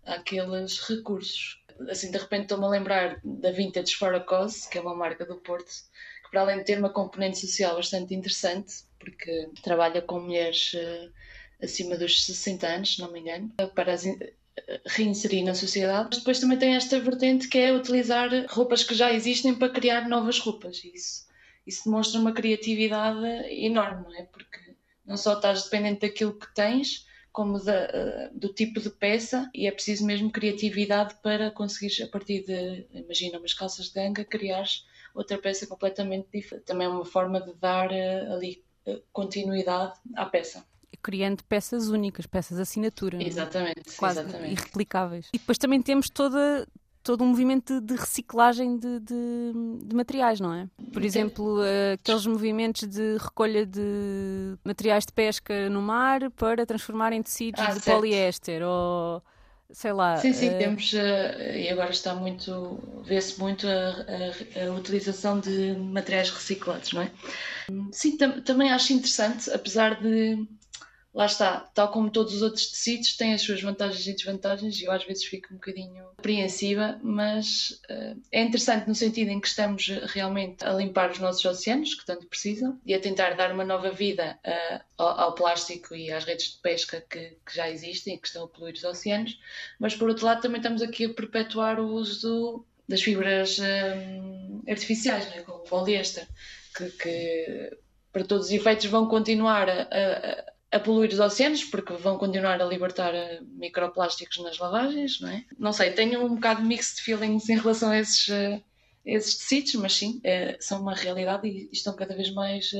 àqueles 0.05 0.79
recursos 0.79 1.59
assim 1.87 2.11
de 2.11 2.17
repente 2.17 2.43
estou-me 2.43 2.65
a 2.65 2.69
lembrar 2.69 3.19
da 3.23 3.51
Vintage 3.51 3.95
for 3.95 4.13
a 4.13 4.19
Cause, 4.19 4.67
que 4.67 4.77
é 4.77 4.81
uma 4.81 4.95
marca 4.95 5.25
do 5.25 5.37
Porto, 5.37 5.71
que 6.23 6.31
para 6.31 6.41
além 6.41 6.57
de 6.57 6.65
ter 6.65 6.77
uma 6.77 6.89
componente 6.89 7.39
social 7.39 7.75
bastante 7.75 8.13
interessante, 8.13 8.83
porque 8.99 9.49
trabalha 9.63 10.01
com 10.01 10.19
mulheres 10.19 10.73
uh, 10.73 11.11
acima 11.61 11.95
dos 11.97 12.25
60 12.25 12.67
anos, 12.67 12.95
se 12.95 13.01
não 13.01 13.11
me 13.11 13.19
engano, 13.19 13.51
para 13.75 13.93
as 13.93 14.05
eh, 14.05 14.33
reinserir 14.85 15.43
na 15.43 15.53
sociedade. 15.53 16.09
Mas 16.09 16.19
depois 16.19 16.39
também 16.39 16.57
tem 16.57 16.75
esta 16.75 16.99
vertente 16.99 17.47
que 17.47 17.57
é 17.57 17.73
utilizar 17.73 18.29
roupas 18.49 18.83
que 18.83 18.93
já 18.93 19.11
existem 19.11 19.55
para 19.55 19.69
criar 19.69 20.07
novas 20.07 20.39
roupas. 20.39 20.83
Isso, 20.83 21.25
isso 21.69 21.85
demonstra 21.85 22.19
uma 22.19 22.33
criatividade 22.33 23.25
enorme, 23.49 24.03
não 24.03 24.15
é? 24.15 24.23
Porque 24.23 24.75
não 25.05 25.15
só 25.17 25.33
estás 25.33 25.63
dependente 25.63 26.01
daquilo 26.01 26.33
que 26.33 26.53
tens, 26.53 27.07
como 27.31 27.59
da, 27.59 28.29
do 28.33 28.49
tipo 28.53 28.79
de 28.79 28.89
peça 28.89 29.49
e 29.53 29.67
é 29.67 29.71
preciso 29.71 30.05
mesmo 30.05 30.31
criatividade 30.31 31.15
para 31.23 31.51
conseguir 31.51 32.03
a 32.03 32.07
partir 32.07 32.43
de, 32.43 32.87
imagina, 32.91 33.39
umas 33.39 33.53
calças 33.53 33.87
de 33.87 33.93
ganga, 33.93 34.25
criar 34.25 34.65
outra 35.13 35.37
peça 35.37 35.65
completamente 35.67 36.27
diferente. 36.33 36.65
Também 36.65 36.87
é 36.87 36.89
uma 36.89 37.05
forma 37.05 37.39
de 37.39 37.53
dar 37.53 37.91
eh, 37.91 38.27
ali 38.31 38.63
eh, 38.85 39.01
continuidade 39.11 39.93
à 40.15 40.25
peça 40.25 40.65
criando 41.01 41.43
peças 41.45 41.87
únicas, 41.87 42.25
peças 42.25 42.59
assinatura. 42.59 43.23
Exatamente, 43.23 43.95
quase 43.95 44.19
exatamente. 44.19 44.51
irreplicáveis. 44.51 45.27
E 45.33 45.37
depois 45.37 45.57
também 45.57 45.81
temos 45.81 46.09
toda, 46.09 46.67
todo 47.03 47.23
um 47.23 47.27
movimento 47.27 47.79
de, 47.79 47.87
de 47.87 47.95
reciclagem 47.95 48.77
de, 48.77 48.99
de, 48.99 49.85
de, 49.85 49.95
materiais, 49.95 50.39
não 50.39 50.53
é? 50.53 50.67
Por 50.91 51.03
exemplo, 51.03 51.59
uh, 51.59 51.93
aqueles 51.93 52.25
movimentos 52.25 52.87
de 52.87 53.17
recolha 53.17 53.65
de 53.65 54.57
materiais 54.63 55.05
de 55.05 55.13
pesca 55.13 55.69
no 55.69 55.81
mar 55.81 56.29
para 56.31 56.65
transformar 56.65 57.13
em 57.13 57.21
tecidos 57.21 57.61
ah, 57.61 57.73
de 57.73 57.79
certo. 57.79 57.95
poliéster 57.95 58.61
ou 58.63 59.23
sei 59.71 59.93
lá. 59.93 60.17
Sim, 60.17 60.33
sim, 60.33 60.49
uh... 60.49 60.57
temos, 60.57 60.93
uh, 60.93 61.55
e 61.55 61.69
agora 61.69 61.91
está 61.91 62.15
muito, 62.15 62.79
vê-se 63.05 63.39
muito 63.39 63.67
a, 63.67 63.71
a, 63.71 64.65
a, 64.65 64.71
utilização 64.73 65.39
de 65.39 65.75
materiais 65.77 66.29
reciclados, 66.29 66.91
não 66.91 67.03
é? 67.03 67.11
Sim, 67.91 68.17
tam 68.17 68.41
também 68.41 68.71
acho 68.71 68.93
interessante, 68.93 69.49
apesar 69.51 70.01
de 70.01 70.47
lá 71.13 71.25
está, 71.25 71.61
tal 71.73 71.91
como 71.91 72.11
todos 72.11 72.35
os 72.35 72.41
outros 72.41 72.67
tecidos, 72.67 73.17
tem 73.17 73.33
as 73.33 73.41
suas 73.41 73.61
vantagens 73.61 74.05
e 74.05 74.13
desvantagens 74.13 74.79
e 74.79 74.85
eu 74.85 74.91
às 74.91 75.03
vezes 75.03 75.25
fico 75.25 75.47
um 75.51 75.57
bocadinho 75.57 76.07
apreensiva, 76.17 76.99
mas 77.01 77.81
uh, 77.89 78.21
é 78.31 78.41
interessante 78.43 78.87
no 78.87 78.93
sentido 78.93 79.29
em 79.29 79.39
que 79.39 79.47
estamos 79.47 79.87
realmente 80.13 80.63
a 80.63 80.71
limpar 80.73 81.09
os 81.09 81.19
nossos 81.19 81.43
oceanos, 81.43 81.95
que 81.95 82.05
tanto 82.05 82.27
precisam, 82.27 82.79
e 82.85 82.93
a 82.93 82.99
tentar 82.99 83.31
dar 83.31 83.51
uma 83.51 83.65
nova 83.65 83.89
vida 83.89 84.37
uh, 84.45 84.83
ao, 84.97 85.19
ao, 85.19 85.35
plástico 85.35 85.95
e 85.95 86.11
às 86.11 86.25
redes 86.25 86.53
de 86.53 86.57
pesca 86.61 87.03
que, 87.09 87.37
que, 87.45 87.55
já 87.55 87.69
existem 87.69 88.15
e 88.15 88.17
que 88.17 88.27
estão 88.27 88.43
a 88.43 88.47
poluir 88.47 88.75
os 88.75 88.83
oceanos, 88.83 89.39
mas 89.79 89.95
por 89.95 90.09
outro 90.09 90.25
lado 90.25 90.41
também 90.41 90.59
estamos 90.59 90.81
aqui 90.81 91.05
a 91.05 91.13
perpetuar 91.13 91.79
o 91.79 91.87
uso 91.87 92.63
das 92.87 93.01
fibras 93.01 93.59
um, 93.59 93.63
eh, 94.65 94.71
artificiais, 94.71 95.27
né, 95.29 95.41
como 95.41 95.59
o 95.59 95.61
poliéster, 95.61 96.27
que, 96.75 96.89
que 96.91 97.77
para 98.11 98.23
todos 98.23 98.47
os 98.47 98.51
efeitos 98.51 98.87
vão 98.87 99.07
continuar 99.07 99.69
a, 99.69 99.83
a 99.83 100.43
a 100.71 100.79
poluir 100.79 101.11
os 101.11 101.19
oceanos, 101.19 101.63
porque 101.63 101.93
vão 101.93 102.17
continuar 102.17 102.61
a 102.61 102.65
libertar 102.65 103.13
eh, 103.13 103.41
microplásticos 103.41 104.37
nas 104.37 104.57
lavagens, 104.59 105.19
não 105.19 105.29
é? 105.29 105.43
Não 105.57 105.73
sei, 105.73 105.91
tenho 105.91 106.23
um 106.23 106.35
bocado 106.35 106.61
de 106.61 106.67
mixed 106.67 107.01
feelings 107.01 107.49
em 107.49 107.57
relação 107.57 107.89
a 107.89 107.99
esses, 107.99 108.29
a 108.29 108.61
esses 109.03 109.37
tecidos, 109.37 109.75
mas 109.75 109.95
sim, 109.95 110.21
é, 110.23 110.57
são 110.59 110.81
uma 110.81 110.93
realidade 110.93 111.47
e, 111.47 111.69
estão 111.71 111.95
cada 111.95 112.15
vez 112.15 112.31
mais 112.31 112.71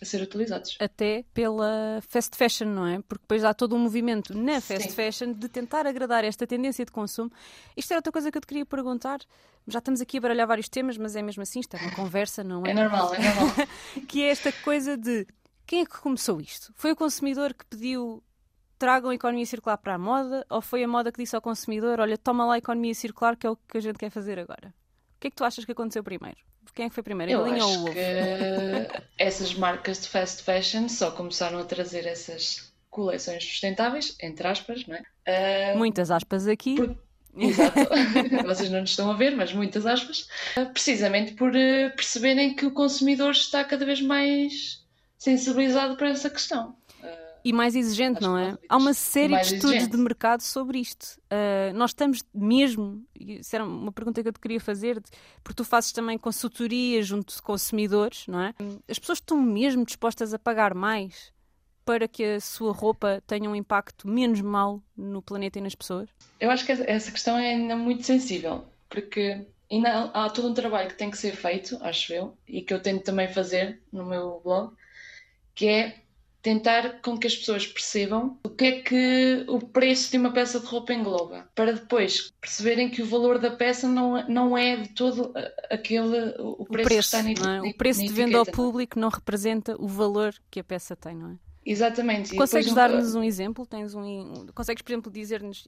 a 0.00 0.04
ser 0.04 0.22
utilizados. 0.22 0.76
Até 0.80 1.24
pela 1.34 2.00
fast 2.08 2.36
fashion, 2.36 2.66
não 2.66 2.86
é? 2.86 3.00
Porque 3.00 3.22
depois 3.22 3.44
há 3.44 3.52
todo 3.52 3.74
um 3.74 3.78
movimento 3.78 4.36
na 4.36 4.60
fast 4.60 4.88
sim. 4.88 4.94
fashion 4.94 5.32
de 5.32 5.48
tentar 5.48 5.86
agradar 5.86 6.24
esta 6.24 6.46
tendência 6.46 6.84
de 6.84 6.92
consumo. 6.92 7.30
Isto 7.76 7.92
era 7.92 7.98
outra 7.98 8.12
coisa 8.12 8.30
que 8.30 8.38
eu 8.38 8.40
te 8.40 8.46
queria 8.46 8.66
perguntar. 8.66 9.20
Já 9.66 9.80
estamos 9.80 10.00
aqui 10.00 10.18
a 10.18 10.20
baralhar 10.20 10.46
vários 10.46 10.68
temas, 10.68 10.96
mas 10.96 11.14
é 11.14 11.22
mesmo 11.22 11.42
assim, 11.42 11.60
isto 11.60 11.76
é 11.76 11.80
uma 11.80 11.94
conversa, 11.94 12.42
não 12.42 12.64
é? 12.64 12.70
É 12.70 12.74
normal, 12.74 13.14
é 13.14 13.18
normal. 13.18 13.54
que 14.08 14.22
é 14.22 14.30
esta 14.30 14.50
coisa 14.50 14.96
de 14.96 15.26
quem 15.68 15.82
é 15.82 15.84
que 15.84 15.98
começou 15.98 16.40
isto? 16.40 16.72
Foi 16.74 16.92
o 16.92 16.96
consumidor 16.96 17.52
que 17.52 17.64
pediu 17.66 18.24
tragam 18.78 19.10
a 19.10 19.14
economia 19.14 19.44
circular 19.44 19.76
para 19.76 19.94
a 19.94 19.98
moda 19.98 20.46
ou 20.48 20.62
foi 20.62 20.82
a 20.82 20.88
moda 20.88 21.12
que 21.12 21.20
disse 21.20 21.36
ao 21.36 21.42
consumidor 21.42 22.00
olha, 22.00 22.16
toma 22.16 22.46
lá 22.46 22.54
a 22.54 22.58
economia 22.58 22.94
circular 22.94 23.36
que 23.36 23.46
é 23.46 23.50
o 23.50 23.56
que 23.56 23.76
a 23.76 23.80
gente 23.80 23.98
quer 23.98 24.08
fazer 24.08 24.38
agora? 24.38 24.74
O 25.16 25.20
que 25.20 25.26
é 25.26 25.30
que 25.30 25.36
tu 25.36 25.44
achas 25.44 25.64
que 25.66 25.72
aconteceu 25.72 26.02
primeiro? 26.02 26.38
Quem 26.74 26.86
é 26.86 26.88
que 26.88 26.94
foi 26.94 27.02
primeiro? 27.02 27.32
Eu 27.32 27.44
acho 27.44 27.66
ou 27.66 27.88
o 27.88 27.92
que 27.92 28.00
essas 29.18 29.52
marcas 29.54 30.00
de 30.00 30.08
fast 30.08 30.42
fashion 30.42 30.88
só 30.88 31.10
começaram 31.10 31.58
a 31.58 31.64
trazer 31.64 32.06
essas 32.06 32.72
coleções 32.88 33.44
sustentáveis, 33.44 34.16
entre 34.22 34.46
aspas, 34.46 34.86
não 34.86 34.96
é? 34.96 35.74
Uh, 35.74 35.78
muitas 35.78 36.10
aspas 36.10 36.46
aqui. 36.46 36.76
Por... 36.76 36.96
Exato, 37.36 37.80
vocês 38.46 38.70
não 38.70 38.80
nos 38.80 38.90
estão 38.90 39.10
a 39.10 39.14
ver, 39.14 39.34
mas 39.34 39.52
muitas 39.52 39.86
aspas. 39.86 40.28
Precisamente 40.72 41.32
por 41.34 41.50
uh, 41.50 41.94
perceberem 41.96 42.54
que 42.54 42.64
o 42.64 42.70
consumidor 42.70 43.32
está 43.32 43.64
cada 43.64 43.84
vez 43.84 44.00
mais 44.00 44.77
sensibilizado 45.18 45.96
para 45.96 46.08
essa 46.08 46.30
questão. 46.30 46.76
E 47.44 47.52
mais 47.52 47.74
exigente, 47.74 48.20
não 48.20 48.36
é? 48.36 48.58
Há 48.68 48.76
uma 48.76 48.92
série 48.92 49.34
de 49.36 49.54
estudos 49.54 49.70
exigente. 49.70 49.96
de 49.96 50.02
mercado 50.02 50.42
sobre 50.42 50.78
isto. 50.80 51.18
Uh, 51.32 51.72
nós 51.74 51.90
estamos 51.90 52.22
mesmo, 52.34 53.02
isso 53.18 53.54
era 53.54 53.64
uma 53.64 53.92
pergunta 53.92 54.22
que 54.22 54.28
eu 54.28 54.32
te 54.32 54.40
queria 54.40 54.60
fazer, 54.60 55.00
porque 55.42 55.56
tu 55.56 55.64
fazes 55.64 55.92
também 55.92 56.18
consultoria 56.18 57.02
junto 57.02 57.34
de 57.34 57.40
consumidores, 57.40 58.26
não 58.26 58.40
é? 58.40 58.54
As 58.88 58.98
pessoas 58.98 59.18
estão 59.18 59.40
mesmo 59.40 59.84
dispostas 59.84 60.34
a 60.34 60.38
pagar 60.38 60.74
mais 60.74 61.32
para 61.84 62.06
que 62.06 62.22
a 62.22 62.40
sua 62.40 62.70
roupa 62.70 63.22
tenha 63.26 63.48
um 63.48 63.56
impacto 63.56 64.06
menos 64.06 64.42
mau 64.42 64.82
no 64.94 65.22
planeta 65.22 65.58
e 65.58 65.62
nas 65.62 65.74
pessoas? 65.74 66.10
Eu 66.38 66.50
acho 66.50 66.66
que 66.66 66.72
essa 66.72 67.10
questão 67.10 67.38
é 67.38 67.54
ainda 67.54 67.76
muito 67.76 68.02
sensível, 68.02 68.66
porque 68.90 69.46
ainda 69.72 70.10
há 70.12 70.28
todo 70.28 70.48
um 70.48 70.54
trabalho 70.54 70.90
que 70.90 70.96
tem 70.96 71.10
que 71.10 71.16
ser 71.16 71.34
feito, 71.34 71.78
acho 71.80 72.12
eu, 72.12 72.36
e 72.46 72.60
que 72.60 72.74
eu 72.74 72.82
tento 72.82 73.04
também 73.04 73.28
fazer 73.28 73.80
no 73.90 74.04
meu 74.04 74.38
blog, 74.44 74.74
que 75.58 75.66
é 75.66 75.96
tentar 76.40 77.02
com 77.02 77.18
que 77.18 77.26
as 77.26 77.36
pessoas 77.36 77.66
percebam 77.66 78.38
o 78.44 78.48
que 78.48 78.64
é 78.64 78.80
que 78.80 79.44
o 79.48 79.58
preço 79.58 80.12
de 80.12 80.16
uma 80.16 80.30
peça 80.30 80.60
de 80.60 80.66
roupa 80.66 80.94
engloba, 80.94 81.50
para 81.52 81.72
depois 81.72 82.32
perceberem 82.40 82.88
que 82.88 83.02
o 83.02 83.06
valor 83.06 83.40
da 83.40 83.50
peça 83.50 83.88
não, 83.88 84.24
não 84.28 84.56
é 84.56 84.76
de 84.76 84.90
todo 84.90 85.34
aquele 85.68 86.36
o 86.38 86.64
preço, 86.64 86.86
o 86.86 86.88
preço 86.88 86.88
que 86.88 86.94
está 86.94 87.22
na, 87.44 87.56
é? 87.56 87.60
O 87.62 87.76
preço 87.76 88.00
de 88.00 88.12
venda 88.12 88.38
ao 88.38 88.46
público 88.46 89.00
não 89.00 89.08
representa 89.08 89.74
o 89.82 89.88
valor 89.88 90.32
que 90.48 90.60
a 90.60 90.64
peça 90.64 90.94
tem, 90.94 91.16
não 91.16 91.32
é? 91.32 91.36
Exatamente. 91.66 92.36
Consegues 92.36 92.72
dar-nos 92.72 93.16
um 93.16 93.22
exemplo? 93.24 93.66
Tens 93.66 93.96
um, 93.96 94.46
consegues, 94.54 94.80
por 94.80 94.92
exemplo, 94.92 95.10
dizer-nos 95.10 95.66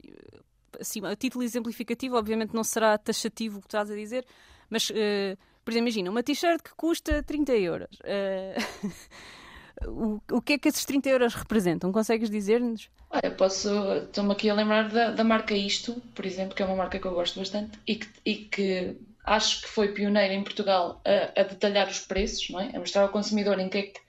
assim, 0.79 1.05
a 1.05 1.17
título 1.17 1.43
exemplificativo, 1.43 2.15
obviamente 2.15 2.53
não 2.53 2.63
será 2.63 2.97
taxativo 2.97 3.57
o 3.57 3.61
que 3.61 3.67
estás 3.67 3.91
a 3.91 3.95
dizer, 3.95 4.25
mas, 4.69 4.89
uh, 4.89 5.37
por 5.65 5.71
exemplo, 5.71 5.89
imagina 5.89 6.09
uma 6.09 6.23
t-shirt 6.23 6.61
que 6.63 6.73
custa 6.75 7.21
30 7.21 7.51
euros. 7.57 7.99
Uh, 7.99 8.89
o, 9.87 10.21
o 10.31 10.41
que 10.41 10.53
é 10.53 10.57
que 10.57 10.67
esses 10.67 10.85
30 10.85 11.09
euros 11.09 11.33
representam? 11.33 11.91
Consegues 11.91 12.29
dizer-nos? 12.29 12.89
Olha, 13.09 13.31
posso. 13.31 13.69
Estou-me 13.95 14.31
aqui 14.31 14.49
a 14.49 14.53
lembrar 14.53 14.89
da, 14.89 15.11
da 15.11 15.23
marca 15.23 15.53
Isto, 15.53 16.01
por 16.15 16.25
exemplo, 16.25 16.55
que 16.55 16.63
é 16.63 16.65
uma 16.65 16.75
marca 16.75 16.99
que 16.99 17.05
eu 17.05 17.13
gosto 17.13 17.39
bastante 17.39 17.79
e 17.87 17.95
que, 17.95 18.07
e 18.25 18.35
que 18.35 18.97
acho 19.25 19.61
que 19.61 19.67
foi 19.67 19.89
pioneira 19.89 20.33
em 20.33 20.43
Portugal 20.43 21.01
a, 21.05 21.41
a, 21.41 21.43
detalhar 21.43 21.89
os 21.89 21.99
preços, 21.99 22.49
não 22.49 22.59
é? 22.59 22.75
a 22.75 22.79
mostrar 22.79 23.03
ao 23.03 23.09
consumidor 23.09 23.59
em 23.59 23.69
que 23.69 23.77
é 23.77 23.81
que 23.83 23.99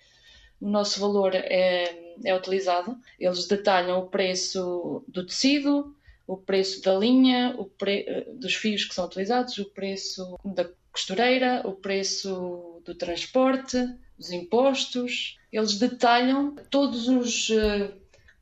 o 0.61 0.69
nosso 0.69 1.01
valor 1.01 1.35
é, 1.35 2.15
é 2.25 2.35
utilizado. 2.35 2.97
Eles 3.19 3.47
detalham 3.47 3.99
o 3.99 4.07
preço 4.07 5.05
do 5.09 5.27
tecido, 5.27 5.95
o 6.27 6.37
preço 6.37 6.81
da 6.83 6.95
linha, 6.95 7.55
o 7.59 7.65
pre... 7.65 8.27
dos 8.35 8.55
fios 8.55 8.85
que 8.85 8.95
são 8.95 9.07
utilizados, 9.07 9.59
o 9.59 9.65
preço 9.67 10.39
da 10.45 10.69
costureira, 10.93 11.63
o 11.65 11.73
preço 11.73 12.81
do 12.85 12.95
transporte, 12.95 13.77
os 14.23 14.33
impostos. 14.33 15.39
Eles 15.53 15.79
detalham 15.79 16.55
todos 16.71 17.09
os 17.09 17.51
uh, 17.51 17.93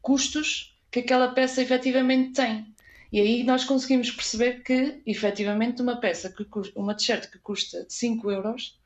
custos 0.00 0.76
que 0.90 1.00
aquela 1.00 1.28
peça 1.28 1.62
efetivamente 1.62 2.32
tem. 2.32 2.66
E 3.12 3.20
aí 3.20 3.42
nós 3.42 3.64
conseguimos 3.64 4.10
perceber 4.10 4.62
que, 4.62 5.00
efetivamente, 5.04 5.82
uma 5.82 5.96
peça, 5.96 6.30
que 6.30 6.44
custa, 6.44 6.78
uma 6.78 6.94
t-shirt 6.94 7.28
que 7.28 7.38
custa 7.38 7.84
5 7.88 8.30
euros, 8.30 8.78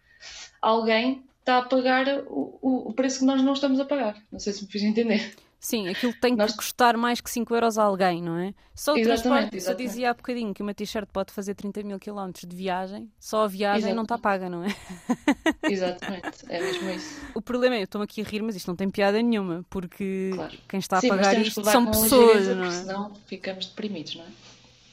alguém 0.63 1.23
está 1.41 1.59
a 1.59 1.63
pagar 1.63 2.07
o, 2.27 2.89
o, 2.89 2.93
preço 2.95 3.19
que 3.19 3.25
nós 3.27 3.43
não 3.43 3.53
estamos 3.53 3.79
a 3.79 3.85
pagar. 3.85 4.23
Não 4.33 4.39
sei 4.39 4.55
se 4.55 4.65
me 4.65 4.71
fiz 4.71 4.83
entender. 4.83 5.35
Sim, 5.65 5.89
aquilo 5.89 6.13
tem 6.21 6.37
Nós... 6.37 6.51
que 6.51 6.59
custar 6.59 6.95
mais 6.95 7.23
que 7.23 7.31
5 7.31 7.55
euros 7.55 7.79
a 7.79 7.85
alguém, 7.85 8.23
não 8.23 8.37
é? 8.37 8.53
Só 8.75 8.93
o 8.93 8.99
exatamente, 8.99 9.23
transporte, 9.23 9.57
exatamente. 9.57 9.83
eu 9.83 9.89
dizia 9.89 10.11
há 10.11 10.15
bocadinho 10.15 10.53
que 10.53 10.61
uma 10.61 10.75
t-shirt 10.75 11.09
pode 11.11 11.33
fazer 11.33 11.55
30 11.55 11.83
mil 11.85 11.99
quilómetros 11.99 12.47
de 12.47 12.55
viagem, 12.55 13.11
só 13.19 13.45
a 13.45 13.49
viagem 13.49 13.79
exatamente. 13.79 13.97
não 13.97 14.03
está 14.03 14.19
paga, 14.19 14.51
não 14.51 14.63
é? 14.63 14.69
Exatamente, 15.65 16.45
é 16.51 16.61
mesmo 16.61 16.91
isso. 16.91 17.19
O 17.35 17.41
problema 17.41 17.77
é, 17.77 17.79
eu 17.79 17.85
estou-me 17.85 18.05
aqui 18.05 18.21
a 18.21 18.25
rir, 18.25 18.43
mas 18.43 18.57
isto 18.57 18.67
não 18.67 18.77
tem 18.77 18.91
piada 18.91 19.23
nenhuma, 19.23 19.65
porque 19.71 20.33
claro. 20.35 20.59
quem 20.69 20.79
está 20.79 21.01
Sim, 21.01 21.07
a 21.07 21.17
pagar 21.17 21.41
isto 21.41 21.65
são 21.65 21.87
pessoas, 21.87 22.47
não 22.49 22.65
é? 22.65 22.71
Senão 22.71 23.15
ficamos 23.25 23.65
deprimidos, 23.65 24.17
não 24.17 24.25
é? 24.25 24.29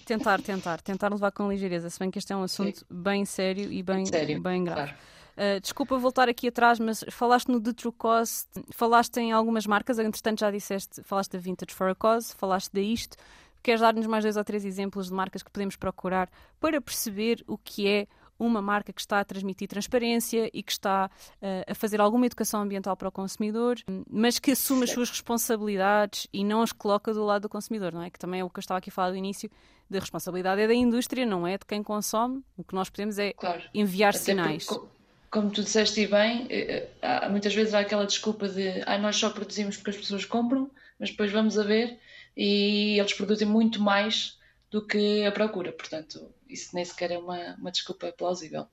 Tentar, 0.06 0.42
tentar, 0.42 0.82
tentar 0.82 1.10
levar 1.10 1.34
com 1.34 1.52
ligeireza, 1.52 1.90
se 1.90 2.00
bem 2.00 2.10
que 2.10 2.18
este 2.18 2.32
é 2.32 2.36
um 2.38 2.44
assunto 2.44 2.80
Sim. 2.80 2.86
bem 2.90 3.26
sério 3.26 3.70
e 3.70 3.84
bem, 3.84 4.06
sério, 4.06 4.42
bem 4.42 4.64
grave. 4.64 4.84
Claro. 4.84 4.98
Uh, 5.42 5.60
desculpa 5.60 5.98
voltar 5.98 6.30
aqui 6.30 6.50
atrás, 6.50 6.78
mas 6.78 7.04
falaste 7.10 7.48
no 7.48 7.60
The 7.60 7.74
True 7.74 7.94
Cost, 7.98 8.48
falaste 8.70 9.18
em 9.18 9.32
algumas 9.32 9.66
marcas, 9.66 9.98
entretanto 9.98 10.42
já 10.42 10.52
disseste, 10.52 11.02
falaste 11.02 11.32
da 11.32 11.40
Vintage 11.40 11.74
for 11.74 11.90
a 11.90 11.96
Cause, 11.96 12.36
falaste 12.36 12.72
da 12.72 12.80
isto. 12.80 13.18
Queres 13.64 13.82
dar-nos 13.82 14.06
mais 14.06 14.24
dois 14.24 14.38
ou 14.38 14.44
três 14.44 14.64
exemplos 14.64 15.08
de 15.08 15.14
marcas 15.14 15.42
que 15.42 15.50
podemos 15.50 15.76
procurar 15.76 16.30
para 16.60 16.80
perceber 16.80 17.44
o 17.48 17.58
que 17.58 17.88
é 17.88 18.08
uma 18.38 18.62
marca 18.62 18.94
que 18.94 19.02
está 19.02 19.20
a 19.20 19.26
transmitir 19.26 19.68
transparência 19.68 20.48
e 20.54 20.62
que 20.62 20.72
está 20.72 21.10
uh, 21.42 21.72
a 21.72 21.74
fazer 21.74 22.00
alguma 22.00 22.28
educação 22.28 22.62
ambiental 22.62 22.96
para 22.96 23.08
o 23.08 23.12
consumidor, 23.12 23.78
mas 24.08 24.38
que 24.38 24.52
assume 24.52 24.84
as 24.84 24.92
suas 24.92 25.10
responsabilidades 25.10 26.28
e 26.32 26.44
não 26.44 26.62
as 26.62 26.72
coloca 26.72 27.12
do 27.14 27.24
lado 27.24 27.44
do 27.44 27.50
consumidor, 27.50 27.92
não 27.92 28.04
é? 28.04 28.12
Que 28.12 28.20
também 28.20 28.42
é 28.42 28.44
o 28.44 28.50
que 28.50 28.60
eu 28.60 28.62
estava 28.62 28.78
aqui 28.78 28.92
a 28.92 28.94
falar 28.94 29.10
do 29.10 29.18
início, 29.18 29.50
da 29.90 29.98
responsabilidade 29.98 30.62
é 30.62 30.68
da 30.68 30.74
indústria, 30.74 31.26
não 31.26 31.48
é 31.48 31.58
de 31.58 31.66
quem 31.66 31.82
consome. 31.82 32.44
O 32.56 32.64
que 32.64 32.76
nós 32.76 32.92
podemos 32.92 33.18
é 33.18 33.34
claro. 33.34 33.64
enviar 33.74 34.12
Até 34.12 34.20
sinais. 34.20 34.66
Porque 34.66 35.01
como 35.32 35.50
tu 35.50 35.64
disseste 35.64 36.06
bem, 36.08 36.46
eh, 36.50 36.90
eh, 37.02 37.30
muitas 37.30 37.56
vezes 37.56 37.74
há 37.74 37.80
aquela 37.80 38.06
desculpa 38.06 38.50
de 38.50 38.84
ah, 38.86 38.98
nós 38.98 39.16
só 39.16 39.30
produzimos 39.30 39.78
porque 39.78 39.92
as 39.92 39.98
pessoas 39.98 40.26
compram, 40.26 40.70
mas 41.00 41.10
depois 41.10 41.32
vamos 41.32 41.58
a 41.58 41.64
ver 41.64 41.98
e 42.36 43.00
eles 43.00 43.14
produzem 43.14 43.48
muito 43.48 43.82
mais 43.82 44.38
do 44.70 44.86
que 44.86 45.26
a 45.26 45.32
procura. 45.32 45.72
Portanto, 45.72 46.34
isso 46.50 46.76
nem 46.76 46.84
sequer 46.84 47.12
é 47.12 47.18
uma, 47.18 47.56
uma 47.56 47.72
desculpa 47.72 48.12
plausível. 48.12 48.68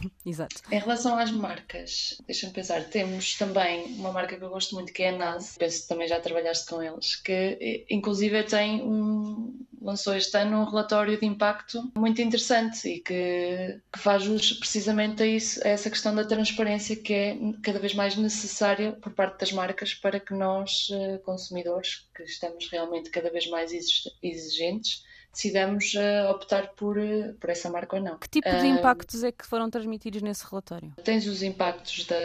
Exato. 0.24 0.56
Em 0.70 0.78
relação 0.78 1.16
às 1.16 1.30
marcas, 1.30 2.20
deixa-me 2.26 2.52
pensar, 2.52 2.84
temos 2.84 3.36
também 3.36 3.84
uma 3.94 4.12
marca 4.12 4.36
que 4.36 4.44
eu 4.44 4.50
gosto 4.50 4.74
muito 4.74 4.92
que 4.92 5.02
é 5.02 5.10
a 5.10 5.16
NAS, 5.16 5.56
penso 5.58 5.82
que 5.82 5.88
também 5.88 6.08
já 6.08 6.20
trabalhaste 6.20 6.68
com 6.68 6.82
eles, 6.82 7.16
que 7.16 7.32
eh, 7.32 7.86
inclusive 7.90 8.42
tem 8.44 8.82
um, 8.82 9.66
lançou 9.80 10.14
este 10.14 10.36
ano 10.36 10.60
um 10.60 10.64
relatório 10.64 11.18
de 11.18 11.26
impacto 11.26 11.90
muito 11.96 12.20
interessante 12.20 12.88
e 12.88 13.00
que, 13.00 13.80
que 13.92 13.98
faz 13.98 14.22
jus 14.22 14.52
precisamente 14.52 15.22
a, 15.22 15.26
isso, 15.26 15.64
a 15.64 15.68
essa 15.68 15.90
questão 15.90 16.14
da 16.14 16.24
transparência 16.24 16.96
que 16.96 17.12
é 17.12 17.38
cada 17.62 17.78
vez 17.78 17.94
mais 17.94 18.16
necessária 18.16 18.92
por 18.92 19.12
parte 19.12 19.40
das 19.40 19.52
marcas 19.52 19.94
para 19.94 20.18
que 20.18 20.34
nós, 20.34 20.88
eh, 20.92 21.18
consumidores, 21.18 22.08
que 22.14 22.24
estamos 22.24 22.68
realmente 22.68 23.10
cada 23.10 23.30
vez 23.30 23.46
mais 23.48 23.72
exigentes, 24.22 25.04
decidamos 25.36 25.92
uh, 25.94 26.30
optar 26.30 26.68
por, 26.68 26.96
uh, 26.96 27.34
por 27.34 27.50
essa 27.50 27.68
marca 27.70 27.96
ou 27.96 28.02
não. 28.02 28.18
Que 28.18 28.28
tipo 28.28 28.48
de 28.48 28.66
impactos 28.66 29.22
é 29.22 29.30
que 29.30 29.46
foram 29.46 29.68
transmitidos 29.68 30.22
nesse 30.22 30.44
relatório? 30.48 30.92
Tens 31.04 31.26
os 31.26 31.42
impactos 31.42 32.06
da, 32.06 32.16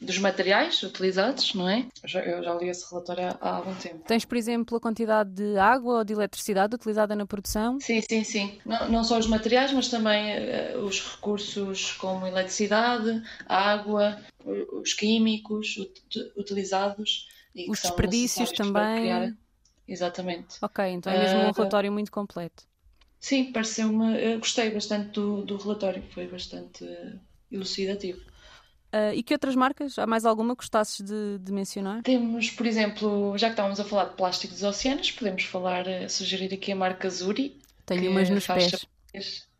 dos 0.00 0.18
materiais 0.18 0.82
utilizados, 0.82 1.54
não 1.54 1.68
é? 1.68 1.86
Eu 2.02 2.42
já, 2.42 2.54
li 2.54 2.68
esse 2.68 2.88
relatório 2.90 3.36
há, 3.40 3.56
algum 3.56 3.74
tempo. 3.74 4.04
Tens, 4.06 4.24
por 4.24 4.38
exemplo, 4.38 4.78
a 4.78 4.80
quantidade 4.80 5.30
de 5.30 5.58
água 5.58 5.98
ou 5.98 6.04
de 6.04 6.14
eletricidade 6.14 6.74
utilizada 6.74 7.14
na 7.14 7.26
produção? 7.26 7.78
Sim, 7.78 8.00
sim, 8.00 8.24
sim. 8.24 8.58
Não, 8.64 8.88
não 8.88 9.04
só 9.04 9.18
os 9.18 9.26
materiais, 9.26 9.70
mas 9.72 9.88
também 9.88 10.32
uh, 10.74 10.78
os 10.78 11.00
recursos 11.00 11.92
como 11.92 12.26
eletricidade, 12.26 13.22
água, 13.46 14.18
os 14.72 14.94
químicos 14.94 15.76
ut 15.76 16.32
utilizados. 16.38 17.28
os 17.68 17.82
desperdícios 17.82 18.50
também. 18.52 19.36
Exatamente. 19.88 20.58
Ok, 20.60 20.84
então 20.86 21.12
é 21.12 21.18
mesmo 21.18 21.38
um 21.38 21.48
ah, 21.48 21.52
relatório 21.56 21.90
muito 21.90 22.12
completo. 22.12 22.64
Sim, 23.18 23.50
pareceu-me. 23.52 24.36
Gostei 24.36 24.70
bastante 24.70 25.12
do, 25.12 25.42
do 25.42 25.56
relatório, 25.56 26.02
foi 26.12 26.28
bastante 26.28 26.84
elucidativo. 27.50 28.20
Uh, 28.94 29.12
e 29.12 29.22
que 29.22 29.34
outras 29.34 29.54
marcas? 29.54 29.98
Há 29.98 30.06
mais 30.06 30.24
alguma 30.24 30.54
que 30.54 30.62
gostasses 30.62 31.04
de, 31.04 31.38
de, 31.38 31.52
mencionar? 31.52 32.02
Temos, 32.02 32.50
por 32.50 32.66
exemplo, 32.66 33.36
já 33.36 33.48
que 33.48 33.52
estávamos 33.52 33.78
a 33.78 33.84
falar 33.84 34.06
de 34.06 34.16
plástico 34.16 34.54
dos 34.54 34.62
oceanos, 34.62 35.10
podemos 35.10 35.44
falar, 35.44 35.86
uh, 35.86 36.08
sugerir 36.08 36.54
aqui 36.54 36.72
a 36.72 36.76
marca 36.76 37.10
Zuri. 37.10 37.60
Tenho 37.84 38.10
umas 38.10 38.30
nos 38.30 38.46
pés. 38.46 38.86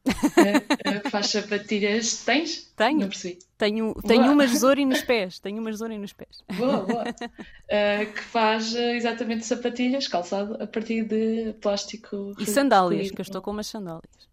Uh, 0.08 1.10
faz 1.10 1.26
sapatilhas. 1.28 2.24
Tens? 2.24 2.70
Tenho. 2.76 3.00
Não 3.00 3.08
percebi. 3.08 3.38
Tenho, 3.56 3.94
tenho 4.06 4.32
umas 4.32 4.50
Zori 4.58 4.84
nos 4.84 5.02
pés. 5.02 5.38
Tenho 5.38 5.60
umas 5.60 5.76
Zori 5.76 5.98
nos 5.98 6.12
pés. 6.12 6.42
Boa, 6.56 6.78
boa. 6.78 7.04
Uh, 7.04 8.12
que 8.12 8.22
faz 8.22 8.74
exatamente 8.74 9.44
sapatilhas, 9.44 10.06
calçado, 10.08 10.62
a 10.62 10.66
partir 10.66 11.04
de 11.04 11.54
plástico. 11.60 12.34
E 12.38 12.46
sandálias, 12.46 13.10
que 13.10 13.20
eu 13.20 13.24
estou 13.24 13.42
com 13.42 13.50
umas 13.50 13.66
sandálias. 13.66 14.28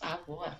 Ah, 0.00 0.18
boa. 0.26 0.56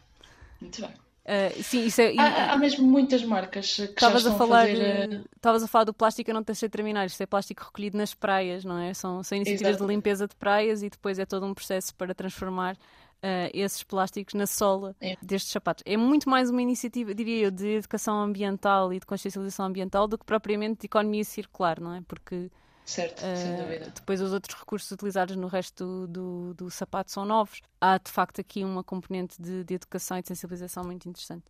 Muito 0.60 0.80
bem. 0.80 0.90
Uh, 1.26 1.60
sim, 1.60 1.86
isso 1.86 2.00
é, 2.00 2.14
há, 2.16 2.52
há, 2.52 2.56
mesmo 2.56 2.86
muitas 2.86 3.24
marcas 3.24 3.74
que 3.74 3.82
estavas 3.82 4.24
a 4.24 4.34
falar 4.36 4.68
eh, 4.68 5.22
estavas 5.34 5.60
a 5.60 5.66
falar 5.66 5.82
do 5.82 5.92
plástico 5.92 6.30
eu 6.30 6.34
não 6.34 6.42
deixei 6.42 6.68
de 6.68 6.70
terminar 6.70 7.04
isto 7.04 7.20
é 7.20 7.26
plástico 7.26 7.64
recolhido 7.64 7.98
nas 7.98 8.14
praias 8.14 8.64
não 8.64 8.78
é 8.78 8.94
são, 8.94 9.24
são 9.24 9.34
iniciativas 9.34 9.70
Exato. 9.70 9.84
de 9.84 9.92
limpeza 9.92 10.28
de 10.28 10.36
praias 10.36 10.84
e 10.84 10.88
depois 10.88 11.18
é 11.18 11.26
todo 11.26 11.44
um 11.44 11.52
processo 11.52 11.92
para 11.96 12.14
transformar 12.14 12.76
uh, 13.22 13.50
esses 13.52 13.82
plásticos 13.82 14.34
na 14.34 14.46
sola 14.46 14.94
é. 15.00 15.16
destes 15.22 15.52
sapatos 15.52 15.82
é 15.86 15.96
muito 15.96 16.28
mais 16.28 16.50
uma 16.50 16.62
iniciativa 16.62 17.14
diria 17.14 17.46
eu 17.46 17.50
de 17.50 17.76
educação 17.76 18.20
ambiental 18.20 18.92
e 18.92 19.00
de 19.00 19.06
consciencialização 19.06 19.66
ambiental 19.66 20.06
do 20.06 20.18
que 20.18 20.24
propriamente 20.24 20.80
de 20.80 20.86
economia 20.86 21.24
circular 21.24 21.80
não 21.80 21.94
é 21.94 22.00
porque 22.02 22.50
Certo, 22.86 23.18
uh, 23.18 23.36
sem 23.36 23.56
dúvida. 23.56 23.92
Depois 23.92 24.20
os 24.20 24.32
outros 24.32 24.56
recursos 24.56 24.88
utilizados 24.92 25.34
no 25.34 25.48
resto 25.48 25.84
do, 25.84 26.06
do, 26.06 26.54
do, 26.54 26.70
sapato 26.70 27.10
são 27.10 27.24
novos. 27.24 27.60
Há 27.80 27.98
de 27.98 28.12
facto 28.12 28.40
aqui 28.40 28.62
uma 28.62 28.84
componente 28.84 29.42
de, 29.42 29.64
de 29.64 29.74
educação 29.74 30.16
e 30.16 30.22
de 30.22 30.28
sensibilização 30.28 30.84
muito 30.84 31.08
interessante. 31.08 31.44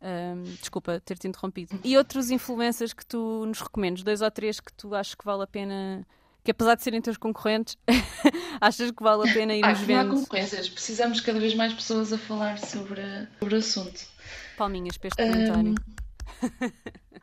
Um, 0.00 0.42
desculpa 0.58 0.98
ter-te 1.00 1.28
interrompido. 1.28 1.78
E 1.84 1.98
outros 1.98 2.30
influencers 2.30 2.94
que 2.94 3.04
tu 3.04 3.44
nos 3.46 3.60
recomendas? 3.60 4.02
Dois 4.02 4.22
ou 4.22 4.30
três 4.30 4.58
que 4.58 4.72
tu 4.72 4.94
achas 4.94 5.14
que 5.14 5.24
vale 5.24 5.42
a 5.42 5.46
pena 5.46 6.06
que 6.42 6.50
apesar 6.50 6.74
de 6.74 6.82
serem 6.82 7.00
teus 7.00 7.16
concorrentes, 7.16 7.76
achas 8.60 8.90
que 8.90 9.02
vale 9.02 9.28
a 9.28 9.32
pena 9.32 9.54
ir 9.54 9.62
nos 9.62 9.80
vendo? 9.80 10.08
Não 10.08 10.16
há 10.16 10.20
concorrências, 10.20 10.68
precisamos 10.68 11.20
cada 11.20 11.38
vez 11.38 11.54
mais 11.54 11.72
pessoas 11.72 12.12
a 12.12 12.18
falar 12.18 12.58
sobre, 12.58 13.02
sobre 13.38 13.54
o 13.54 13.58
assunto. 13.58 14.06
Palminhas 14.56 14.96
para 14.96 15.08
este 15.08 15.22
comentário. 15.22 15.74
Um... 16.42 16.70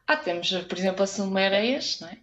ah, 0.07 0.17
temos, 0.17 0.51
por 0.51 0.77
exemplo, 0.77 1.03
a 1.03 1.07
Salomé 1.07 1.45
Areias, 1.47 1.99
não 1.99 2.09
é? 2.09 2.17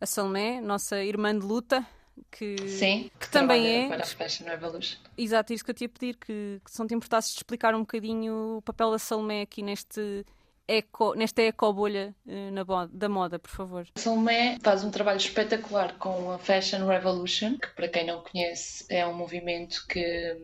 a 0.00 0.06
Salmé, 0.06 0.60
nossa 0.60 1.02
irmã 1.02 1.36
de 1.36 1.44
luta, 1.44 1.84
que, 2.30 2.56
Sim, 2.68 3.10
que, 3.18 3.26
que 3.26 3.30
também 3.30 3.84
é. 3.84 3.88
Para 3.88 4.02
a 4.02 4.06
Fashion 4.06 4.46
Revolution. 4.46 4.98
Exato, 5.16 5.52
isso 5.52 5.64
que 5.64 5.70
eu 5.70 5.74
te 5.74 5.84
ia 5.84 5.88
pedir, 5.88 6.16
que, 6.16 6.60
que 6.64 6.70
se 6.70 6.78
não 6.78 6.86
te 6.86 6.94
importasses 6.94 7.32
de 7.32 7.38
explicar 7.38 7.74
um 7.74 7.80
bocadinho 7.80 8.58
o 8.58 8.62
papel 8.62 8.90
da 8.90 8.98
Salmé 8.98 9.42
aqui 9.42 9.62
neste 9.62 10.24
eco, 10.68 11.14
nesta 11.14 11.42
ecobolha 11.42 12.14
uh, 12.26 12.50
na 12.52 12.64
da 12.92 13.08
moda, 13.08 13.38
por 13.38 13.50
favor. 13.50 13.86
A 13.96 14.00
Salomé 14.00 14.58
faz 14.62 14.84
um 14.84 14.90
trabalho 14.90 15.16
espetacular 15.16 15.96
com 15.98 16.30
a 16.30 16.38
Fashion 16.38 16.86
Revolution, 16.86 17.56
que 17.56 17.68
para 17.74 17.88
quem 17.88 18.06
não 18.06 18.22
conhece 18.22 18.84
é 18.88 19.06
um 19.06 19.14
movimento 19.14 19.86
que 19.88 20.36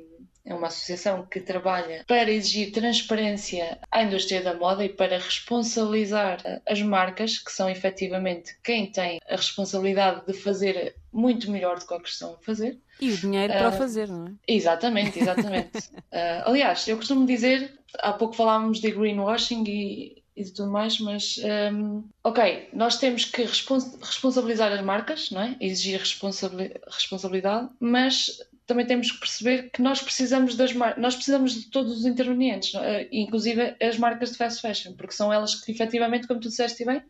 é 0.44 0.54
uma 0.54 0.66
associação 0.66 1.24
que 1.24 1.40
trabalha 1.40 2.04
para 2.06 2.30
exigir 2.30 2.70
transparência 2.70 3.78
à 3.90 4.02
indústria 4.02 4.42
da 4.42 4.52
moda 4.52 4.84
e 4.84 4.90
para 4.90 5.16
responsabilizar 5.16 6.60
as 6.66 6.82
marcas, 6.82 7.38
que 7.38 7.50
são 7.50 7.68
efetivamente 7.70 8.54
quem 8.62 8.90
tem 8.90 9.20
a 9.26 9.36
responsabilidade 9.36 10.26
de 10.26 10.34
fazer 10.34 10.96
muito 11.10 11.50
melhor 11.50 11.78
do 11.78 11.86
que 11.86 11.94
o 11.94 12.00
que 12.00 12.10
estão 12.10 12.34
a 12.34 12.38
fazer. 12.38 12.78
E 13.00 13.10
o 13.10 13.16
dinheiro 13.16 13.52
uh, 13.52 13.56
para 13.56 13.66
o 13.66 13.68
ah, 13.68 13.72
fazer, 13.72 14.08
não 14.08 14.26
é? 14.26 14.32
Exatamente, 14.46 15.18
exatamente. 15.18 15.78
uh, 15.78 15.92
aliás, 16.44 16.86
eu 16.86 16.96
costumo 16.96 17.26
dizer, 17.26 17.72
há 18.00 18.12
pouco 18.12 18.34
falávamos 18.34 18.80
de 18.80 18.90
greenwashing 18.90 19.64
e, 19.66 20.22
e 20.36 20.44
de 20.44 20.52
tudo 20.52 20.70
mais, 20.70 20.98
mas 20.98 21.36
um, 21.72 22.04
ok, 22.22 22.68
nós 22.72 22.98
temos 22.98 23.24
que 23.24 23.42
respons 23.42 23.96
responsabilizar 24.00 24.72
as 24.72 24.82
marcas, 24.82 25.30
não 25.30 25.40
é? 25.40 25.56
Exigir 25.60 26.00
responsabilidade, 26.00 27.68
mas 27.78 28.38
também 28.66 28.86
temos 28.86 29.12
que 29.12 29.20
perceber 29.20 29.70
que 29.70 29.82
nós 29.82 30.02
precisamos 30.02 30.56
das 30.56 30.72
nós 30.96 31.14
precisamos 31.14 31.54
de 31.54 31.70
todos 31.70 31.98
os 31.98 32.06
intervenientes, 32.06 32.74
é? 32.74 33.08
inclusive 33.12 33.76
as 33.80 33.98
marcas 33.98 34.32
de 34.32 34.38
fast 34.38 34.60
fashion, 34.60 34.94
porque 34.94 35.12
são 35.12 35.32
elas 35.32 35.54
que 35.54 35.70
efetivamente, 35.70 36.26
como 36.26 36.40
tu 36.40 36.48
disseste 36.48 36.84
bem, 36.84 37.02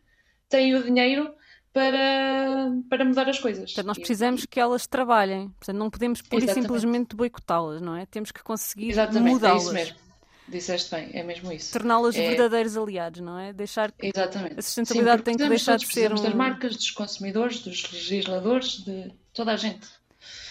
têm 0.49 0.75
o 0.75 0.83
dinheiro 0.83 1.33
para, 1.75 2.71
para 2.89 3.03
mudar 3.03 3.27
as 3.27 3.39
coisas. 3.39 3.73
Portanto, 3.73 3.87
nós 3.87 3.97
precisamos 3.97 4.45
que 4.45 4.59
elas 4.59 4.87
trabalhem. 4.87 5.49
Portanto, 5.49 5.77
não 5.77 5.89
podemos 5.89 6.21
pura 6.21 6.45
e 6.45 6.53
simplesmente 6.53 7.15
boicotá-las, 7.15 7.81
não 7.81 7.95
é? 7.97 8.05
Temos 8.05 8.31
que 8.31 8.41
conseguir 8.41 8.95
mudá-las. 9.19 9.63
É 9.63 9.65
isso 9.65 9.73
mesmo. 9.73 10.04
Disseste 10.47 10.91
bem, 10.93 11.09
é 11.13 11.23
mesmo 11.23 11.51
isso. 11.51 11.73
Torná-las 11.73 12.15
é... 12.15 12.29
verdadeiros 12.29 12.77
aliados, 12.77 13.21
não 13.21 13.39
é? 13.39 13.51
Deixar 13.51 13.91
que 13.91 14.07
Exatamente. 14.07 14.59
a 14.59 14.61
sustentabilidade 14.61 15.17
Sim, 15.19 15.23
tem 15.23 15.37
que 15.37 15.49
deixar 15.49 15.77
de 15.77 15.87
ser 15.87 16.11
um... 16.11 16.21
das 16.21 16.33
marcas, 16.33 16.75
dos 16.75 16.91
consumidores, 16.91 17.59
dos 17.59 17.91
legisladores, 17.91 18.83
de 18.83 19.11
toda 19.33 19.53
a 19.53 19.57
gente. 19.57 19.87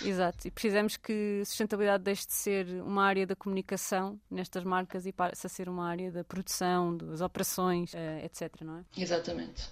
Exato, 0.02 0.46
e 0.46 0.50
precisamos 0.50 0.96
que 0.96 1.40
a 1.42 1.44
sustentabilidade 1.44 2.04
deixe 2.04 2.26
de 2.26 2.32
ser 2.32 2.66
uma 2.82 3.04
área 3.04 3.26
da 3.26 3.34
comunicação 3.34 4.20
nestas 4.30 4.64
marcas 4.64 5.06
e 5.06 5.12
passe 5.12 5.46
a 5.46 5.50
ser 5.50 5.68
uma 5.68 5.88
área 5.88 6.10
da 6.10 6.24
produção, 6.24 6.96
das 6.96 7.20
operações, 7.20 7.92
uh, 7.92 8.24
etc, 8.24 8.52
não 8.62 8.78
é? 8.78 8.84
Exatamente. 8.96 9.68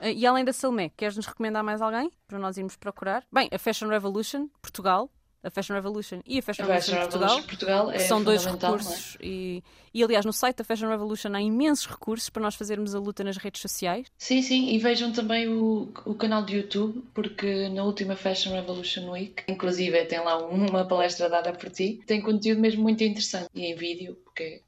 Uh, 0.00 0.06
e 0.14 0.26
além 0.26 0.44
da 0.44 0.52
Salmé, 0.52 0.90
queres-nos 0.96 1.26
recomendar 1.26 1.62
mais 1.62 1.82
alguém 1.82 2.10
para 2.26 2.38
nós 2.38 2.56
irmos 2.56 2.76
procurar? 2.76 3.24
Bem, 3.30 3.48
a 3.52 3.58
Fashion 3.58 3.88
Revolution, 3.88 4.48
Portugal, 4.60 5.10
a 5.42 5.50
Fashion 5.50 5.74
Revolution 5.74 6.20
e 6.26 6.38
a 6.38 6.42
Fashion, 6.42 6.64
a 6.64 6.66
Fashion 6.66 6.92
Revolution, 6.92 7.18
Revolution 7.18 7.46
Portugal, 7.46 7.84
Portugal 7.86 7.90
é 7.90 7.98
são 7.98 8.22
dois 8.22 8.46
é? 8.46 8.50
recursos 8.50 9.16
é? 9.20 9.26
e, 9.26 9.64
e 9.92 10.02
aliás 10.02 10.24
no 10.24 10.32
site 10.32 10.58
da 10.58 10.64
Fashion 10.64 10.88
Revolution 10.88 11.34
há 11.34 11.40
imensos 11.40 11.86
recursos 11.86 12.30
para 12.30 12.42
nós 12.42 12.54
fazermos 12.54 12.94
a 12.94 12.98
luta 12.98 13.24
nas 13.24 13.36
redes 13.36 13.60
sociais. 13.60 14.06
Sim, 14.16 14.42
sim, 14.42 14.70
e 14.70 14.78
vejam 14.78 15.12
também 15.12 15.48
o, 15.48 15.92
o 16.04 16.14
canal 16.14 16.44
de 16.44 16.56
YouTube 16.56 17.02
porque 17.12 17.68
na 17.68 17.82
última 17.84 18.16
Fashion 18.16 18.52
Revolution 18.52 19.10
Week, 19.10 19.42
inclusive 19.48 20.04
tem 20.06 20.20
lá 20.20 20.38
uma 20.46 20.86
palestra 20.86 21.28
dada 21.28 21.52
por 21.52 21.70
ti, 21.70 22.00
tem 22.06 22.20
conteúdo 22.20 22.60
mesmo 22.60 22.82
muito 22.82 23.02
interessante 23.02 23.48
e 23.54 23.66
em 23.66 23.74
vídeo 23.74 24.14
porque 24.24 24.62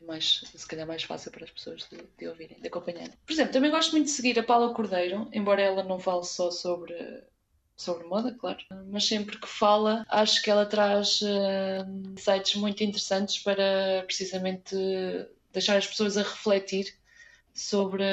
é 0.00 0.04
mais, 0.04 0.42
se 0.54 0.66
calhar 0.66 0.86
mais 0.86 1.02
fácil 1.02 1.30
para 1.30 1.44
as 1.44 1.50
pessoas 1.50 1.86
de, 1.90 1.98
de 2.18 2.28
ouvirem, 2.28 2.58
de 2.60 2.66
acompanharem. 2.66 3.12
Por 3.26 3.32
exemplo, 3.32 3.52
também 3.52 3.70
gosto 3.70 3.92
muito 3.92 4.06
de 4.06 4.12
seguir 4.12 4.38
a 4.38 4.42
Paula 4.42 4.74
Cordeiro, 4.74 5.28
embora 5.32 5.60
ela 5.60 5.82
não 5.82 5.98
fale 5.98 6.24
só 6.24 6.50
sobre 6.50 6.94
sobre 7.80 8.06
moda, 8.06 8.34
claro, 8.38 8.58
mas 8.90 9.06
sempre 9.06 9.38
que 9.38 9.48
fala, 9.48 10.04
acho 10.08 10.42
que 10.42 10.50
ela 10.50 10.66
traz 10.66 11.20
uh, 11.22 12.12
insights 12.12 12.54
muito 12.56 12.84
interessantes 12.84 13.38
para 13.38 14.02
precisamente 14.06 14.74
deixar 15.52 15.76
as 15.76 15.86
pessoas 15.86 16.16
a 16.16 16.22
refletir 16.22 16.94
sobre, 17.54 18.04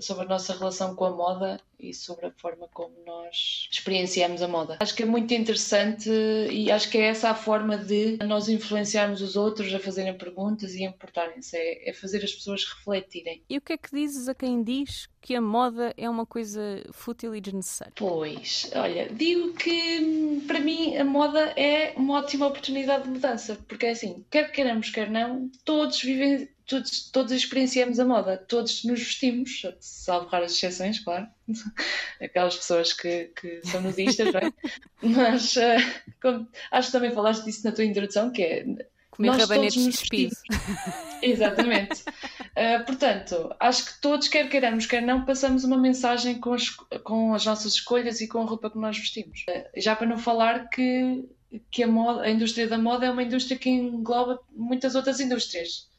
sobre 0.00 0.24
a 0.24 0.28
nossa 0.28 0.54
relação 0.54 0.94
com 0.94 1.04
a 1.04 1.10
moda 1.10 1.60
e 1.78 1.92
sobre 1.92 2.26
a 2.26 2.30
forma 2.30 2.68
como 2.72 2.94
nós 3.04 3.68
experienciamos 3.70 4.40
a 4.40 4.48
moda. 4.48 4.78
Acho 4.80 4.94
que 4.94 5.02
é 5.02 5.06
muito 5.06 5.34
interessante 5.34 6.08
e 6.08 6.70
acho 6.70 6.88
que 6.88 6.98
é 6.98 7.08
essa 7.08 7.30
a 7.30 7.34
forma 7.34 7.76
de 7.76 8.18
nós 8.24 8.48
influenciarmos 8.48 9.20
os 9.20 9.34
outros 9.34 9.74
a 9.74 9.80
fazerem 9.80 10.16
perguntas 10.16 10.74
e 10.74 10.84
a 10.84 10.88
importarem-se, 10.88 11.56
é, 11.56 11.90
é 11.90 11.92
fazer 11.92 12.22
as 12.22 12.32
pessoas 12.32 12.64
refletirem. 12.64 13.42
E 13.50 13.58
o 13.58 13.60
que 13.60 13.72
é 13.72 13.76
que 13.76 13.90
dizes 13.92 14.28
a 14.28 14.34
quem 14.34 14.62
diz 14.62 15.08
que 15.20 15.34
a 15.34 15.40
moda 15.40 15.92
é 15.96 16.08
uma 16.08 16.26
coisa 16.26 16.60
fútil 16.92 17.34
e 17.34 17.40
desnecessária? 17.40 17.92
Pois, 17.96 18.70
olha, 18.74 19.08
digo 19.08 19.52
que 19.54 20.42
para 20.46 20.60
mim 20.60 20.96
a 20.96 21.04
moda 21.04 21.52
é 21.56 21.94
uma 21.96 22.18
ótima 22.18 22.46
oportunidade 22.46 23.04
de 23.04 23.10
mudança, 23.10 23.58
porque 23.68 23.86
é 23.86 23.90
assim, 23.90 24.24
quer 24.30 24.50
queiramos, 24.52 24.90
quer 24.90 25.10
não, 25.10 25.50
todos 25.64 26.00
vivem 26.00 26.48
todos, 26.66 27.10
todos 27.10 27.32
experienciamos 27.32 27.98
a 27.98 28.04
moda, 28.04 28.36
todos 28.36 28.84
nos 28.84 29.00
vestimos, 29.00 29.62
salvo 29.80 30.28
raras 30.28 30.52
exceções, 30.52 31.00
claro, 31.00 31.26
aquelas 32.20 32.56
pessoas 32.56 32.92
que, 32.92 33.30
que 33.40 33.60
são 33.64 33.80
nudistas, 33.80 34.34
é? 34.34 34.52
mas 35.02 35.56
uh, 35.56 36.12
como, 36.20 36.48
acho 36.70 36.88
que 36.88 36.92
também 36.92 37.12
falaste 37.12 37.44
disso 37.44 37.64
na 37.64 37.72
tua 37.72 37.84
introdução, 37.84 38.30
que 38.30 38.42
é 38.42 38.64
Comer 39.12 39.28
nós 39.28 39.46
todos 39.46 39.76
nos 39.76 40.00
vestimos. 40.00 40.34
Exatamente. 41.22 42.00
Uh, 42.00 42.84
portanto, 42.86 43.54
acho 43.60 43.84
que 43.84 44.00
todos, 44.00 44.26
quer 44.26 44.48
queiramos, 44.48 44.86
quer 44.86 45.02
não, 45.02 45.26
passamos 45.26 45.64
uma 45.64 45.76
mensagem 45.76 46.40
com 46.40 46.54
as, 46.54 46.70
com 47.04 47.34
as 47.34 47.44
nossas 47.44 47.74
escolhas 47.74 48.22
e 48.22 48.28
com 48.28 48.40
a 48.40 48.46
roupa 48.46 48.70
que 48.70 48.78
nós 48.78 48.96
vestimos. 48.96 49.44
Uh, 49.50 49.68
já 49.76 49.94
para 49.94 50.06
não 50.06 50.16
falar 50.16 50.70
que, 50.70 51.28
que 51.70 51.82
a, 51.82 51.86
moda, 51.86 52.22
a 52.22 52.30
indústria 52.30 52.66
da 52.66 52.78
moda 52.78 53.04
é 53.04 53.10
uma 53.10 53.22
indústria 53.22 53.58
que 53.58 53.68
engloba 53.68 54.40
muitas 54.50 54.94
outras 54.94 55.20
indústrias. 55.20 55.91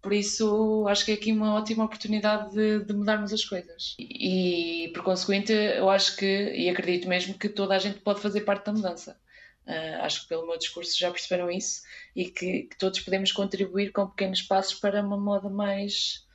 Por 0.00 0.12
isso, 0.12 0.86
acho 0.88 1.04
que 1.04 1.10
é 1.10 1.14
aqui 1.14 1.32
uma 1.32 1.54
ótima 1.54 1.84
oportunidade 1.84 2.52
de, 2.52 2.84
de, 2.84 2.94
mudarmos 2.94 3.32
as 3.32 3.44
coisas. 3.44 3.96
E, 3.98 4.90
por 4.94 5.02
consequente, 5.02 5.52
eu 5.52 5.90
acho 5.90 6.16
que, 6.16 6.52
e 6.54 6.68
acredito 6.68 7.08
mesmo, 7.08 7.34
que 7.34 7.48
toda 7.48 7.74
a 7.74 7.78
gente 7.78 7.98
pode 8.00 8.20
fazer 8.20 8.42
parte 8.42 8.66
da 8.66 8.72
mudança. 8.72 9.18
Uh, 9.66 10.02
acho 10.02 10.22
que 10.22 10.28
pelo 10.28 10.46
meu 10.46 10.56
discurso 10.56 10.98
já 10.98 11.10
perceberam 11.10 11.50
isso 11.50 11.82
e 12.16 12.30
que, 12.30 12.62
que 12.62 12.78
todos 12.78 13.00
podemos 13.00 13.32
contribuir 13.32 13.92
com 13.92 14.06
pequenos 14.06 14.40
passos 14.40 14.78
para 14.80 15.02
uma 15.02 15.18
moda 15.18 15.50
mais 15.50 16.26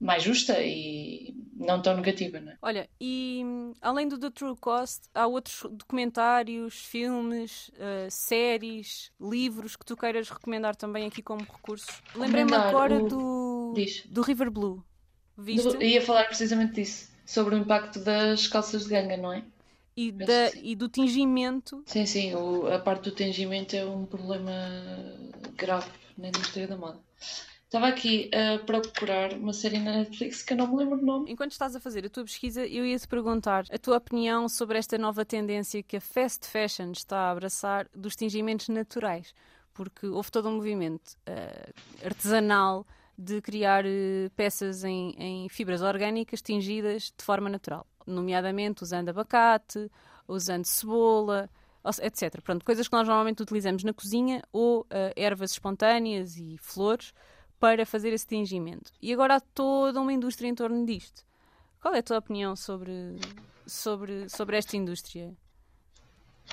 mais 0.00 0.22
justa 0.22 0.58
e 0.60 1.34
não 1.54 1.82
tão 1.82 1.94
negativa, 1.94 2.40
não 2.40 2.52
é? 2.52 2.58
Olha, 2.62 2.88
e 2.98 3.44
além 3.82 4.08
do 4.08 4.18
The 4.18 4.30
True 4.30 4.56
Cost, 4.56 5.02
há 5.14 5.26
outros 5.26 5.62
documentários, 5.70 6.74
filmes, 6.86 7.68
uh, 7.68 8.08
séries, 8.08 9.12
livros 9.20 9.76
que 9.76 9.84
tu 9.84 9.96
queiras 9.96 10.30
recomendar 10.30 10.74
também 10.74 11.06
aqui 11.06 11.22
como 11.22 11.42
recursos? 11.42 12.02
Lembrei-me 12.14 12.54
agora 12.54 12.96
o... 12.96 13.08
do, 13.08 13.74
do 14.08 14.22
River 14.22 14.50
Blue. 14.50 14.82
Viste? 15.36 15.76
Do... 15.76 15.82
Ia 15.82 16.00
falar 16.00 16.24
precisamente 16.24 16.74
disso, 16.74 17.10
sobre 17.26 17.54
o 17.54 17.58
impacto 17.58 18.00
das 18.00 18.46
calças 18.46 18.84
de 18.84 18.90
ganga, 18.90 19.18
não 19.18 19.32
é? 19.32 19.44
E, 19.96 20.10
da, 20.10 20.50
e 20.54 20.74
do 20.74 20.88
tingimento. 20.88 21.82
Sim, 21.84 22.06
sim, 22.06 22.34
o, 22.34 22.72
a 22.72 22.78
parte 22.78 23.10
do 23.10 23.14
tingimento 23.14 23.76
é 23.76 23.84
um 23.84 24.06
problema 24.06 24.52
grave 25.56 25.90
na 26.16 26.28
indústria 26.28 26.66
da 26.66 26.76
moda. 26.76 26.98
Estava 27.70 27.86
aqui 27.86 28.28
a 28.34 28.58
procurar 28.64 29.32
uma 29.34 29.52
série 29.52 29.78
na 29.78 29.98
Netflix 29.98 30.42
que 30.42 30.54
eu 30.54 30.56
não 30.56 30.66
me 30.66 30.78
lembro 30.78 30.98
o 30.98 31.06
nome. 31.06 31.30
Enquanto 31.30 31.52
estás 31.52 31.76
a 31.76 31.78
fazer 31.78 32.04
a 32.04 32.10
tua 32.10 32.24
pesquisa, 32.24 32.66
eu 32.66 32.84
ia 32.84 32.98
te 32.98 33.06
perguntar 33.06 33.64
a 33.70 33.78
tua 33.78 33.96
opinião 33.96 34.48
sobre 34.48 34.76
esta 34.76 34.98
nova 34.98 35.24
tendência 35.24 35.80
que 35.80 35.96
a 35.96 36.00
fast 36.00 36.48
fashion 36.48 36.90
está 36.90 37.16
a 37.16 37.30
abraçar 37.30 37.88
dos 37.94 38.16
tingimentos 38.16 38.68
naturais. 38.68 39.32
Porque 39.72 40.08
houve 40.08 40.32
todo 40.32 40.48
um 40.48 40.56
movimento 40.56 41.12
uh, 41.28 42.04
artesanal 42.04 42.84
de 43.16 43.40
criar 43.40 43.84
uh, 43.86 44.30
peças 44.34 44.82
em, 44.82 45.14
em 45.16 45.48
fibras 45.48 45.80
orgânicas 45.80 46.42
tingidas 46.42 47.14
de 47.16 47.24
forma 47.24 47.48
natural, 47.48 47.86
nomeadamente 48.04 48.82
usando 48.82 49.10
abacate, 49.10 49.88
usando 50.26 50.64
cebola, 50.64 51.48
etc. 52.02 52.40
Pronto, 52.42 52.64
coisas 52.64 52.88
que 52.88 52.96
nós 52.96 53.06
normalmente 53.06 53.44
utilizamos 53.44 53.84
na 53.84 53.92
cozinha 53.92 54.42
ou 54.52 54.80
uh, 54.80 54.86
ervas 55.14 55.52
espontâneas 55.52 56.36
e 56.36 56.56
flores 56.58 57.12
para 57.60 57.84
fazer 57.84 58.12
esse 58.12 58.26
tingimento. 58.26 58.90
E 59.00 59.12
agora 59.12 59.36
há 59.36 59.40
toda 59.40 60.00
uma 60.00 60.12
indústria 60.12 60.48
em 60.48 60.54
torno 60.54 60.84
disto. 60.86 61.22
Qual 61.80 61.94
é 61.94 61.98
a 61.98 62.02
tua 62.02 62.18
opinião 62.18 62.56
sobre, 62.56 62.92
sobre, 63.66 64.28
sobre 64.30 64.56
esta 64.56 64.76
indústria? 64.76 65.36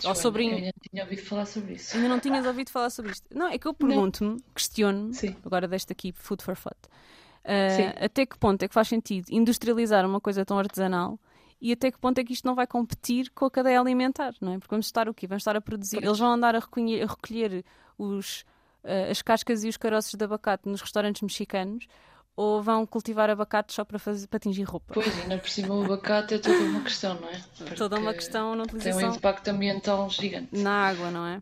Ou 0.03 0.13
sobre... 0.13 0.45
Eu 0.45 0.55
ainda 0.55 0.65
não 0.65 0.89
tinha 0.91 1.03
ouvido 1.03 1.21
falar 1.23 1.45
sobre 1.45 1.73
isso. 1.73 1.95
Ainda 1.95 2.09
não 2.09 2.19
tinhas 2.19 2.45
ouvido 2.45 2.69
falar 2.69 2.89
sobre 2.89 3.11
isto? 3.13 3.25
Não, 3.33 3.47
é 3.47 3.57
que 3.57 3.67
eu 3.67 3.73
pergunto-me, 3.73 4.39
questiono-me, 4.53 5.35
agora 5.43 5.67
deste 5.67 5.93
aqui 5.93 6.11
Food 6.11 6.43
for 6.43 6.55
Thought, 6.55 6.77
uh, 6.85 8.05
até 8.05 8.25
que 8.25 8.37
ponto 8.37 8.61
é 8.61 8.67
que 8.67 8.73
faz 8.73 8.89
sentido 8.89 9.27
industrializar 9.31 10.05
uma 10.05 10.21
coisa 10.21 10.45
tão 10.45 10.59
artesanal 10.59 11.19
e 11.59 11.71
até 11.71 11.89
que 11.89 11.97
ponto 11.97 12.19
é 12.19 12.23
que 12.23 12.33
isto 12.33 12.45
não 12.45 12.53
vai 12.53 12.67
competir 12.67 13.31
com 13.31 13.45
a 13.45 13.51
cadeia 13.51 13.79
alimentar, 13.79 14.35
não 14.39 14.53
é? 14.53 14.59
Porque 14.59 14.69
vamos 14.69 14.85
estar 14.85 15.09
o 15.09 15.13
quê? 15.13 15.25
Vamos 15.25 15.41
estar 15.41 15.55
a 15.55 15.61
produzir, 15.61 16.03
eles 16.03 16.19
vão 16.19 16.31
andar 16.31 16.53
a 16.53 16.59
recolher, 16.59 17.01
a 17.01 17.07
recolher 17.07 17.65
os 17.97 18.45
uh, 18.83 19.11
as 19.11 19.21
cascas 19.21 19.63
e 19.63 19.69
os 19.69 19.77
caroços 19.77 20.13
de 20.13 20.23
abacate 20.23 20.67
nos 20.67 20.81
restaurantes 20.81 21.21
mexicanos 21.21 21.87
ou 22.35 22.61
vão 22.61 22.85
cultivar 22.85 23.29
abacate 23.29 23.73
só 23.73 23.83
para, 23.83 23.97
fazer, 23.97 24.27
para 24.27 24.39
tingir 24.39 24.63
roupa? 24.63 24.93
Pois, 24.93 25.19
ainda 25.21 25.39
por 25.39 25.49
cima 25.49 25.73
o 25.73 25.83
abacate 25.83 26.35
é 26.35 26.37
toda 26.37 26.59
uma 26.59 26.81
questão, 26.81 27.19
não 27.19 27.29
é? 27.29 27.41
Porque 27.57 27.75
toda 27.75 27.99
uma 27.99 28.13
questão 28.13 28.55
na 28.55 28.63
utilização. 28.63 28.99
Tem 28.99 29.09
um 29.09 29.15
impacto 29.15 29.47
ambiental 29.47 30.09
gigante. 30.09 30.49
Na 30.55 30.87
água, 30.87 31.09
não 31.09 31.25
é? 31.25 31.41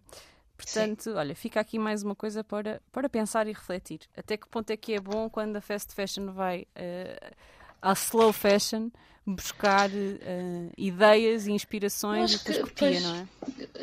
Portanto, 0.55 1.03
Sim. 1.03 1.13
olha, 1.13 1.35
fica 1.35 1.59
aqui 1.59 1.77
mais 1.77 2.01
uma 2.01 2.15
coisa 2.15 2.43
para, 2.43 2.81
para 2.91 3.09
pensar 3.09 3.45
e 3.45 3.51
refletir. 3.51 3.99
Até 4.15 4.37
que 4.37 4.47
ponto 4.47 4.69
é 4.69 4.77
que 4.77 4.93
é 4.93 4.99
bom 5.01 5.29
quando 5.29 5.57
a 5.57 5.61
fast 5.61 5.93
fashion 5.93 6.31
vai 6.31 6.61
uh, 6.61 7.35
à 7.85 7.93
slow 7.93 8.33
fashion 8.33 8.89
buscar 9.25 9.89
uh, 9.89 10.71
ideias 10.77 11.47
e 11.47 11.51
inspirações 11.51 12.33
e 12.33 12.37
depois 12.37 12.59
copia, 12.59 12.99
não 13.01 13.15
é? 13.15 13.27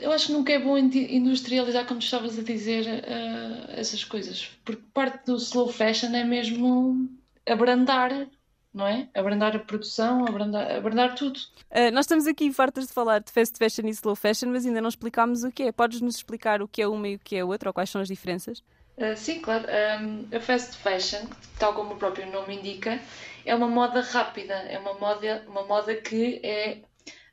Eu 0.01 0.13
acho 0.13 0.27
que 0.27 0.33
nunca 0.33 0.53
é 0.53 0.59
bom 0.59 0.79
industrializar, 0.79 1.85
como 1.87 1.99
estavas 1.99 2.39
a 2.39 2.43
dizer, 2.43 2.87
uh, 2.87 3.71
essas 3.71 4.05
coisas. 4.05 4.51
Porque 4.65 4.83
parte 4.95 5.27
do 5.27 5.37
slow 5.37 5.69
fashion 5.69 6.15
é 6.15 6.23
mesmo 6.23 7.09
abrandar 7.47 8.29
não 8.75 8.87
é? 8.87 9.07
Abrandar 9.15 9.55
a 9.55 9.59
produção, 9.59 10.27
abrandar, 10.27 10.75
abrandar 10.75 11.15
tudo. 11.15 11.39
Uh, 11.71 11.93
nós 11.93 12.07
estamos 12.07 12.27
aqui 12.27 12.51
fartas 12.53 12.87
de 12.87 12.93
falar 12.93 13.19
de 13.19 13.31
fast 13.31 13.59
fashion 13.59 13.87
e 13.87 13.91
slow 13.91 14.17
fashion, 14.17 14.49
mas 14.49 14.65
ainda 14.65 14.81
não 14.81 14.89
explicámos 14.89 15.45
o 15.45 15.53
que 15.53 15.65
é. 15.65 15.73
Podes 15.73 16.01
nos 16.01 16.17
explicar 16.17 16.63
o 16.63 16.69
que 16.69 16.81
é 16.81 16.89
uma 16.89 17.07
e 17.07 17.17
o 17.17 17.19
que 17.19 17.37
é 17.37 17.45
outra, 17.45 17.69
ou 17.69 17.75
quais 17.75 17.91
são 17.91 18.01
as 18.01 18.09
diferenças? 18.09 18.63
Uh, 18.97 19.17
sim, 19.17 19.41
claro. 19.41 19.67
Um, 20.01 20.29
a 20.37 20.41
fast 20.41 20.77
fashion, 20.77 21.27
tal 21.59 21.75
como 21.75 21.95
o 21.95 21.97
próprio 21.97 22.31
nome 22.31 22.57
indica, 22.57 23.01
é 23.45 23.55
uma 23.55 23.69
moda 23.69 24.01
rápida, 24.01 24.55
é 24.55 24.79
uma 24.79 24.95
moda, 24.95 25.45
uma 25.49 25.65
moda 25.65 25.95
que 25.95 26.41
é 26.45 26.79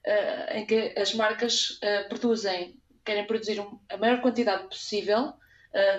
uh, 0.07 0.57
em 0.57 0.65
que 0.65 0.93
as 0.97 1.13
marcas 1.13 1.79
uh, 1.83 2.07
produzem, 2.07 2.79
querem 3.03 3.25
produzir 3.27 3.59
um, 3.59 3.79
a 3.89 3.97
maior 3.97 4.21
quantidade 4.21 4.63
possível 4.67 5.33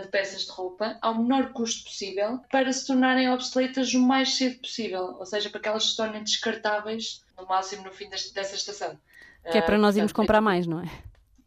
de 0.02 0.08
peças 0.08 0.46
de 0.46 0.50
roupa 0.50 0.98
ao 1.00 1.14
menor 1.14 1.52
custo 1.52 1.84
possível 1.84 2.40
para 2.50 2.72
se 2.72 2.88
tornarem 2.88 3.30
obsoletas 3.30 3.94
o 3.94 4.00
mais 4.00 4.34
cedo 4.34 4.58
possível, 4.58 5.14
ou 5.16 5.24
seja, 5.24 5.48
para 5.48 5.60
que 5.60 5.68
elas 5.68 5.90
se 5.90 5.96
tornem 5.96 6.24
descartáveis 6.24 7.24
no 7.38 7.46
máximo 7.46 7.84
no 7.84 7.92
fim 7.92 8.10
deste, 8.10 8.34
dessa 8.34 8.56
estação. 8.56 8.98
Que 9.48 9.58
é 9.58 9.62
para 9.62 9.78
nós 9.78 9.96
irmos 9.96 10.10
comprar 10.10 10.40
mais, 10.40 10.66
não 10.66 10.80
é? 10.80 10.90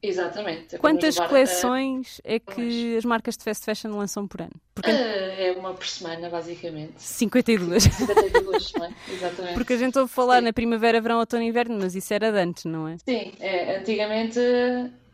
Exatamente. 0.04 0.76
É 0.76 0.78
Quantas 0.78 1.18
coleções 1.18 2.20
é 2.26 2.38
que 2.38 2.98
as 2.98 3.06
marcas 3.06 3.38
de 3.38 3.44
fast 3.46 3.64
fashion 3.64 3.98
lançam 3.98 4.28
por 4.28 4.42
ano? 4.42 4.52
Porque... 4.76 4.92
é 4.92 5.56
uma 5.58 5.74
por 5.74 5.88
semana, 5.88 6.30
basicamente. 6.30 7.02
52. 7.02 7.84
52, 7.84 8.74
não 8.74 8.86
é? 8.86 8.94
Exatamente. 9.10 9.54
Porque 9.54 9.74
a 9.74 9.78
gente 9.78 9.98
ouve 9.98 10.12
falar 10.12 10.40
Sim. 10.40 10.46
na 10.46 10.54
primavera, 10.54 11.00
verão, 11.00 11.20
outono 11.20 11.44
e 11.44 11.48
inverno, 11.48 11.80
mas 11.80 11.96
isso 11.96 12.14
era 12.14 12.34
de 12.34 12.38
antes, 12.38 12.66
não 12.66 12.86
é? 12.86 12.98
Sim, 12.98 13.32
é, 13.40 13.78
antigamente 13.78 14.40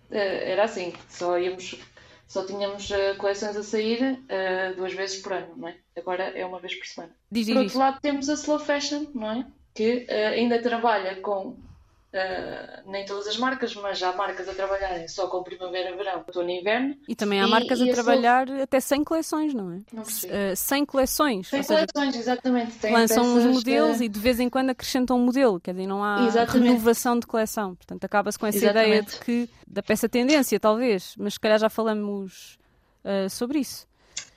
era 0.09 0.63
assim, 0.63 0.91
só 1.07 1.37
íamos 1.37 1.79
só 2.27 2.45
tínhamos 2.45 2.89
uh, 2.91 3.17
coleções 3.17 3.57
a 3.57 3.63
sair 3.63 4.01
uh, 4.03 4.75
duas 4.75 4.93
vezes 4.93 5.19
por 5.19 5.33
ano, 5.33 5.51
não 5.57 5.67
é? 5.67 5.75
Agora 5.97 6.23
é 6.23 6.45
uma 6.45 6.59
vez 6.59 6.75
por 6.75 6.85
semana. 6.85 7.11
Diz, 7.31 7.47
por 7.47 7.57
outro 7.57 7.79
lado, 7.79 7.99
temos 8.01 8.29
a 8.29 8.33
Slow 8.33 8.59
Fashion, 8.59 9.07
não 9.15 9.31
é? 9.31 9.47
Que 9.73 10.05
ainda 10.11 10.61
trabalha 10.61 11.15
com 11.21 11.57
Uh, 12.11 12.89
nem 12.89 13.05
todas 13.05 13.27
as 13.27 13.37
marcas, 13.37 13.75
mas 13.75 14.01
há 14.01 14.11
marcas 14.13 14.49
a 14.49 14.53
trabalharem 14.55 15.07
só 15.07 15.27
com 15.27 15.43
primavera, 15.43 15.95
verão, 15.95 16.23
outono 16.25 16.49
e 16.49 16.59
inverno. 16.59 16.95
E 17.07 17.15
também 17.15 17.39
há 17.39 17.45
e, 17.45 17.49
marcas 17.49 17.79
e 17.79 17.87
a 17.87 17.93
trabalhar 17.93 18.49
até 18.49 18.79
sem 18.79 19.03
coleções, 19.03 19.53
não 19.53 19.71
é? 19.71 19.81
Não 19.93 20.01
uh, 20.01 20.55
sem 20.55 20.83
coleções. 20.85 21.49
Sem 21.49 21.63
coleções, 21.63 22.15
exatamente. 22.15 22.79
Tem 22.79 22.91
lançam 22.91 23.23
uns 23.23 23.45
modelos 23.45 24.01
e 24.01 24.09
de 24.09 24.19
vez 24.19 24.39
em 24.39 24.49
quando 24.49 24.71
acrescentam 24.71 25.17
um 25.17 25.25
modelo, 25.25 25.59
quer 25.59 25.71
dizer, 25.71 25.85
não 25.85 26.03
há 26.03 26.25
exatamente. 26.25 26.69
renovação 26.69 27.19
de 27.19 27.27
coleção. 27.27 27.75
Portanto, 27.75 28.03
acaba-se 28.03 28.39
com 28.39 28.47
essa 28.47 28.57
exatamente. 28.57 28.87
ideia 28.87 29.03
de 29.03 29.19
que, 29.19 29.49
da 29.67 29.83
peça 29.83 30.09
tendência, 30.09 30.59
talvez, 30.59 31.13
mas 31.15 31.35
se 31.35 31.39
calhar 31.39 31.59
já 31.59 31.69
falamos 31.69 32.57
uh, 33.05 33.29
sobre 33.29 33.59
isso. 33.59 33.88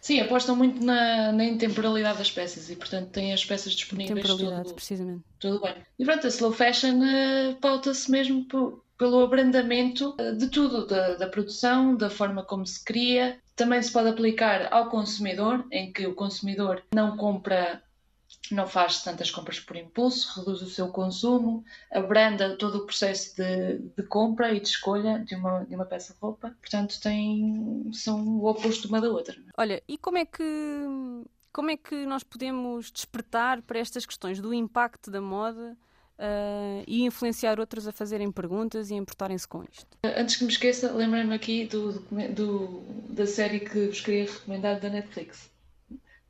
Sim, 0.03 0.19
apostam 0.19 0.57
muito 0.57 0.85
na, 0.85 1.31
na 1.31 1.45
intemporalidade 1.45 2.19
das 2.19 2.31
peças 2.31 2.69
e, 2.69 2.75
portanto, 2.75 3.11
têm 3.11 3.33
as 3.33 3.45
peças 3.45 3.73
disponíveis. 3.73 4.21
Temporalidade, 4.21 4.65
todo, 4.65 4.75
precisamente. 4.75 5.23
Tudo 5.39 5.61
bem. 5.61 5.77
E 5.97 6.05
pronto, 6.05 6.27
a 6.27 6.29
slow 6.29 6.53
fashion 6.53 6.99
uh, 6.99 7.55
pauta-se 7.61 8.11
mesmo 8.11 8.45
por, 8.47 8.85
pelo 8.99 9.23
abrandamento 9.23 10.17
uh, 10.21 10.37
de 10.37 10.49
tudo, 10.49 10.89
da, 10.89 11.15
da 11.15 11.29
produção, 11.29 11.95
da 11.95 12.11
forma 12.11 12.43
como 12.43 12.67
se 12.67 12.85
cria. 12.85 13.39
Também 13.55 13.81
se 13.81 13.93
pode 13.93 14.09
aplicar 14.09 14.73
ao 14.73 14.89
consumidor, 14.89 15.65
em 15.71 15.93
que 15.93 16.05
o 16.05 16.17
consumidor 16.17 16.83
não 16.93 17.17
compra 17.17 17.81
não 18.51 18.67
faz 18.67 19.03
tantas 19.03 19.31
compras 19.31 19.61
por 19.61 19.77
impulso, 19.77 20.41
reduz 20.41 20.63
o 20.63 20.69
seu 20.69 20.89
consumo, 20.89 21.65
abranda 21.91 22.57
todo 22.57 22.79
o 22.79 22.87
processo 22.87 23.37
de, 23.37 23.79
de 23.97 24.03
compra 24.05 24.53
e 24.53 24.61
de 24.61 24.69
escolha 24.69 25.21
de 25.21 25.35
uma, 25.35 25.65
de 25.65 25.75
uma 25.75 25.85
peça 25.85 26.13
de 26.13 26.21
roupa. 26.21 26.55
Portanto, 26.61 27.01
tem, 27.01 27.89
são 27.93 28.21
o 28.21 28.47
oposto 28.47 28.89
uma 28.89 29.01
da 29.01 29.09
outra. 29.09 29.35
É? 29.35 29.51
Olha, 29.57 29.83
e 29.87 29.97
como 29.97 30.19
é 30.19 30.25
que 30.25 30.43
como 31.53 31.71
é 31.71 31.77
que 31.77 32.07
nós 32.07 32.23
podemos 32.23 32.91
despertar 32.91 33.61
para 33.61 33.79
estas 33.79 34.07
questões 34.07 34.41
do 34.41 34.55
impacto 34.55 35.11
da 35.11 35.21
moda 35.21 35.77
uh, 36.19 36.83
e 36.87 37.05
influenciar 37.05 37.61
outros 37.61 37.87
a 37.87 37.93
fazerem 37.93 38.33
perguntas 38.33 38.91
e 38.91 38.95
importarem-se 38.95 39.47
com 39.47 39.63
isto? 39.63 39.99
Antes 40.03 40.37
que 40.37 40.45
me 40.45 40.51
esqueça, 40.51 40.91
lembrei-me 40.91 41.35
aqui 41.35 41.67
do, 41.67 41.93
do, 42.35 42.83
da 43.11 43.27
série 43.27 43.61
que 43.61 43.87
vos 43.87 44.01
queria 44.01 44.25
recomendar 44.25 44.81
da 44.81 44.89
Netflix 44.89 45.52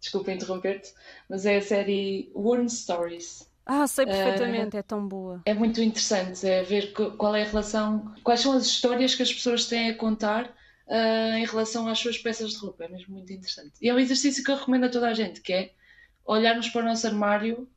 desculpa 0.03 0.33
interromper-te, 0.33 0.93
mas 1.31 1.47
é 1.47 1.57
a 1.57 1.63
série 1.63 2.31
Warren 2.35 2.69
Stories. 2.69 3.49
Ah, 3.65 3.87
sei 3.87 4.05
perfeitamente, 4.05 4.77
uh, 4.77 4.81
é 4.81 4.83
tão 4.83 5.07
boa. 5.07 5.41
É 5.47 5.55
muito 5.55 5.81
interessante 5.81 6.45
é 6.45 6.65
ver 6.65 6.93
qual 6.93 7.35
é 7.37 7.43
a 7.43 7.47
relação, 7.47 8.13
quais 8.25 8.41
são 8.41 8.53
as 8.53 8.67
histórias 8.67 9.15
que 9.15 9.23
as 9.23 9.33
pessoas 9.33 9.67
têm 9.67 9.91
a 9.91 9.97
contar 9.97 10.47
uh, 10.89 11.37
em 11.37 11.47
relação 11.47 11.87
às 11.87 12.01
suas 12.01 12.19
peças 12.19 12.51
de 12.51 12.59
roupa. 12.59 12.85
É 12.85 12.89
mesmo 12.89 13.15
muito 13.15 13.33
interessante. 13.33 13.75
E 13.81 13.89
é 13.89 13.95
um 13.95 14.01
exercício 14.01 14.43
que 14.43 14.51
eu 14.51 14.57
recomendo 14.57 14.85
a 14.85 14.91
toda 14.91 15.09
a 15.09 15.15
gente, 15.15 15.41
que 15.41 15.53
é 15.53 15.71
olharmos 16.27 16.69
para 16.69 16.83
o 16.83 16.85
nosso 16.85 17.07
armário 17.07 17.69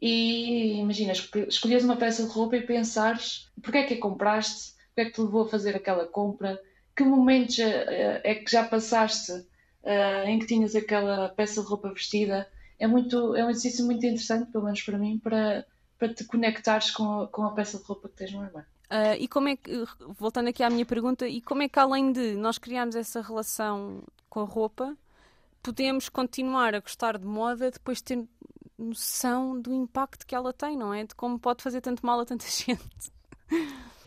e 0.00 0.78
imagina, 0.80 1.12
escolheres 1.12 1.84
uma 1.84 1.96
peça 1.96 2.22
de 2.24 2.30
roupa 2.30 2.56
e 2.56 2.66
pensares 2.66 3.50
porque 3.62 3.76
é 3.76 3.82
que 3.84 3.94
a 3.94 4.00
compraste, 4.00 4.72
o 4.92 4.94
que 4.94 5.00
é 5.02 5.04
que 5.04 5.12
te 5.12 5.20
levou 5.20 5.42
a 5.42 5.48
fazer 5.48 5.76
aquela 5.76 6.06
compra, 6.06 6.58
que 6.96 7.04
momentos 7.04 7.58
é, 7.58 8.22
é 8.24 8.34
que 8.34 8.50
já 8.50 8.64
passaste 8.64 9.49
uh, 9.82 10.26
em 10.26 10.38
que 10.38 10.46
tinhas 10.46 10.74
aquela 10.74 11.28
peça 11.30 11.60
de 11.60 11.66
roupa 11.66 11.92
vestida. 11.92 12.48
É, 12.78 12.86
muito, 12.86 13.36
é 13.36 13.44
um 13.44 13.50
exercício 13.50 13.84
muito 13.84 14.04
interessante, 14.04 14.50
pelo 14.50 14.64
menos 14.64 14.80
para 14.82 14.98
mim, 14.98 15.18
para, 15.18 15.66
para 15.98 16.14
te 16.14 16.24
conectares 16.24 16.90
com 16.90 17.20
a, 17.20 17.28
com 17.28 17.44
a 17.44 17.52
peça 17.52 17.78
de 17.78 17.84
roupa 17.84 18.08
que 18.08 18.16
tens 18.16 18.32
no 18.32 18.40
armário. 18.40 18.68
Uh, 18.90 19.14
e 19.18 19.28
como 19.28 19.48
é 19.48 19.56
que, 19.56 19.84
voltando 20.18 20.48
aqui 20.48 20.62
à 20.62 20.70
minha 20.70 20.86
pergunta, 20.86 21.28
e 21.28 21.40
como 21.40 21.62
é 21.62 21.68
que 21.68 21.78
além 21.78 22.10
de 22.10 22.34
nós 22.34 22.58
criarmos 22.58 22.96
essa 22.96 23.20
relação 23.20 24.02
com 24.28 24.40
a 24.40 24.44
roupa, 24.44 24.96
podemos 25.62 26.08
continuar 26.08 26.74
a 26.74 26.80
gostar 26.80 27.18
de 27.18 27.26
moda 27.26 27.70
depois 27.70 27.98
de 27.98 28.04
ter 28.04 28.28
noção 28.76 29.60
do 29.60 29.72
impacto 29.72 30.26
que 30.26 30.34
ela 30.34 30.52
tem, 30.52 30.76
não 30.76 30.92
é? 30.92 31.04
De 31.04 31.14
como 31.14 31.38
pode 31.38 31.62
fazer 31.62 31.80
tanto 31.80 32.04
mal 32.04 32.18
a 32.18 32.24
tanta 32.24 32.46
gente. 32.50 33.12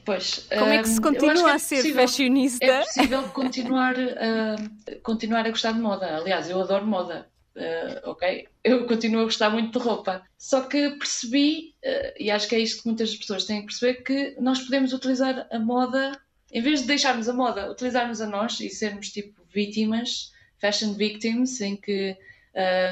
Pois, 0.06 0.48
Como 0.50 0.72
é 0.72 0.82
que 0.82 0.90
se 0.90 1.00
continua 1.00 1.52
é 1.52 1.56
a 1.56 1.60
ser 1.60 1.78
possível, 1.78 2.02
fashionista? 2.02 2.66
É 2.66 2.84
possível 2.84 3.24
continuar, 3.30 3.96
uh, 3.98 5.02
continuar 5.02 5.46
a 5.46 5.50
gostar 5.50 5.72
de 5.74 5.80
moda. 5.80 6.18
Aliás, 6.18 6.50
eu 6.50 6.62
adoro 6.62 6.86
moda. 6.86 7.28
Uh, 7.56 8.10
ok? 8.10 8.48
Eu 8.64 8.88
continuo 8.88 9.22
a 9.22 9.26
gostar 9.26 9.50
muito 9.50 9.78
de 9.78 9.86
roupa. 9.86 10.24
Só 10.38 10.62
que 10.62 10.90
percebi, 10.92 11.76
uh, 11.86 12.14
e 12.20 12.30
acho 12.32 12.48
que 12.48 12.56
é 12.56 12.60
isto 12.60 12.82
que 12.82 12.88
muitas 12.88 13.16
pessoas 13.16 13.46
têm 13.46 13.62
que 13.62 13.68
perceber, 13.68 14.04
que 14.04 14.36
nós 14.40 14.60
podemos 14.60 14.92
utilizar 14.92 15.48
a 15.52 15.60
moda, 15.60 16.20
em 16.52 16.62
vez 16.62 16.82
de 16.82 16.88
deixarmos 16.88 17.30
a 17.30 17.34
moda, 17.34 17.72
utilizarmos 17.72 18.20
a 18.20 18.26
nós 18.26 18.60
e 18.60 18.70
sermos 18.70 19.10
tipo 19.10 19.42
vítimas, 19.54 20.32
fashion 20.60 20.94
victims, 20.94 21.62
em 21.62 21.76
que 21.76 22.18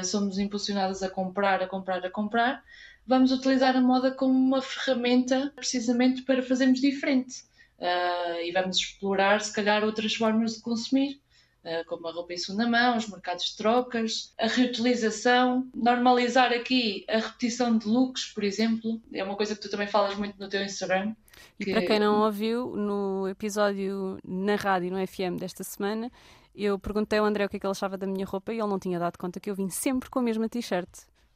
somos 0.02 0.38
impulsionadas 0.38 1.04
a 1.04 1.08
comprar, 1.08 1.62
a 1.62 1.68
comprar, 1.68 2.04
a 2.04 2.10
comprar 2.10 2.64
vamos 3.06 3.32
utilizar 3.32 3.76
a 3.76 3.80
moda 3.80 4.10
como 4.10 4.32
uma 4.32 4.62
ferramenta 4.62 5.52
precisamente 5.54 6.22
para 6.22 6.42
fazermos 6.42 6.80
diferente. 6.80 7.44
Uh, 7.78 8.40
e 8.44 8.52
vamos 8.52 8.76
explorar, 8.76 9.40
se 9.40 9.52
calhar, 9.52 9.82
outras 9.82 10.14
formas 10.14 10.54
de 10.54 10.62
consumir, 10.62 11.20
uh, 11.64 11.84
como 11.88 12.06
a 12.06 12.12
roupa 12.12 12.32
em 12.32 12.36
segunda 12.36 12.68
mão, 12.68 12.96
os 12.96 13.08
mercados 13.08 13.46
de 13.46 13.56
trocas, 13.56 14.32
a 14.38 14.46
reutilização, 14.46 15.68
normalizar 15.74 16.52
aqui 16.52 17.04
a 17.08 17.18
repetição 17.18 17.76
de 17.76 17.88
looks, 17.88 18.26
por 18.26 18.44
exemplo. 18.44 19.00
É 19.12 19.24
uma 19.24 19.36
coisa 19.36 19.56
que 19.56 19.60
tu 19.60 19.70
também 19.70 19.88
falas 19.88 20.16
muito 20.16 20.38
no 20.38 20.48
teu 20.48 20.62
Instagram. 20.62 21.14
E 21.58 21.64
que... 21.64 21.72
para 21.72 21.84
quem 21.84 21.98
não 21.98 22.20
ouviu, 22.20 22.76
no 22.76 23.26
episódio 23.28 24.16
na 24.24 24.54
rádio, 24.54 24.92
no 24.92 25.04
FM 25.04 25.40
desta 25.40 25.64
semana, 25.64 26.10
eu 26.54 26.78
perguntei 26.78 27.18
ao 27.18 27.24
André 27.24 27.46
o 27.46 27.48
que, 27.48 27.56
é 27.56 27.60
que 27.60 27.66
ele 27.66 27.72
achava 27.72 27.98
da 27.98 28.06
minha 28.06 28.26
roupa 28.26 28.52
e 28.52 28.58
ele 28.58 28.68
não 28.68 28.78
tinha 28.78 28.98
dado 28.98 29.18
conta 29.18 29.40
que 29.40 29.50
eu 29.50 29.54
vim 29.56 29.68
sempre 29.70 30.08
com 30.08 30.20
a 30.20 30.22
mesma 30.22 30.48
t-shirt 30.48 30.88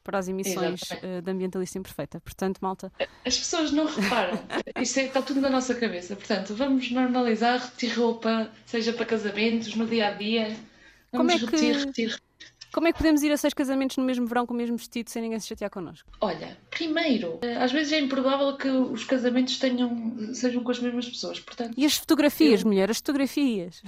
para 0.07 0.19
as 0.19 0.29
emissões 0.29 0.81
uh, 0.83 1.21
da 1.21 1.33
Ambientalista 1.33 1.77
Imperfeita. 1.77 2.21
Portanto, 2.21 2.59
malta. 2.61 2.89
As 3.25 3.37
pessoas 3.37 3.73
não 3.73 3.85
reparam. 3.85 4.39
Isto 4.81 5.01
é, 5.01 5.05
está 5.07 5.21
tudo 5.21 5.41
na 5.41 5.49
nossa 5.49 5.75
cabeça. 5.75 6.15
Portanto, 6.15 6.55
vamos 6.55 6.89
normalizar 6.89 7.59
repetir 7.59 7.99
roupa, 7.99 8.49
seja 8.65 8.93
para 8.93 9.05
casamentos, 9.05 9.75
no 9.75 9.85
dia 9.85 10.07
a 10.07 10.11
dia. 10.11 10.55
Vamos 11.11 11.11
Como 11.11 11.31
é 11.31 11.35
repetir, 11.35 11.73
que... 11.73 11.79
repetir. 11.79 12.21
Como 12.71 12.87
é 12.87 12.91
que 12.91 12.97
podemos 12.97 13.23
ir 13.23 13.31
a 13.31 13.37
seis 13.37 13.53
casamentos 13.53 13.97
no 13.97 14.03
mesmo 14.03 14.27
verão 14.27 14.45
com 14.45 14.53
o 14.53 14.57
mesmo 14.57 14.77
vestido 14.77 15.09
sem 15.09 15.21
ninguém 15.21 15.39
se 15.39 15.47
chatear 15.47 15.69
connosco? 15.69 16.09
Olha, 16.21 16.57
primeiro, 16.69 17.39
eh, 17.41 17.55
às 17.57 17.71
vezes 17.71 17.93
é 17.93 17.99
improvável 17.99 18.55
que 18.57 18.67
os 18.67 19.03
casamentos 19.03 19.57
tenham, 19.57 20.33
sejam 20.33 20.63
com 20.63 20.71
as 20.71 20.79
mesmas 20.79 21.07
pessoas. 21.07 21.39
Portanto, 21.39 21.73
e 21.77 21.85
as 21.85 21.97
fotografias, 21.97 22.61
eu... 22.61 22.67
mulher, 22.67 22.89
as 22.89 22.97
fotografias. 22.97 23.81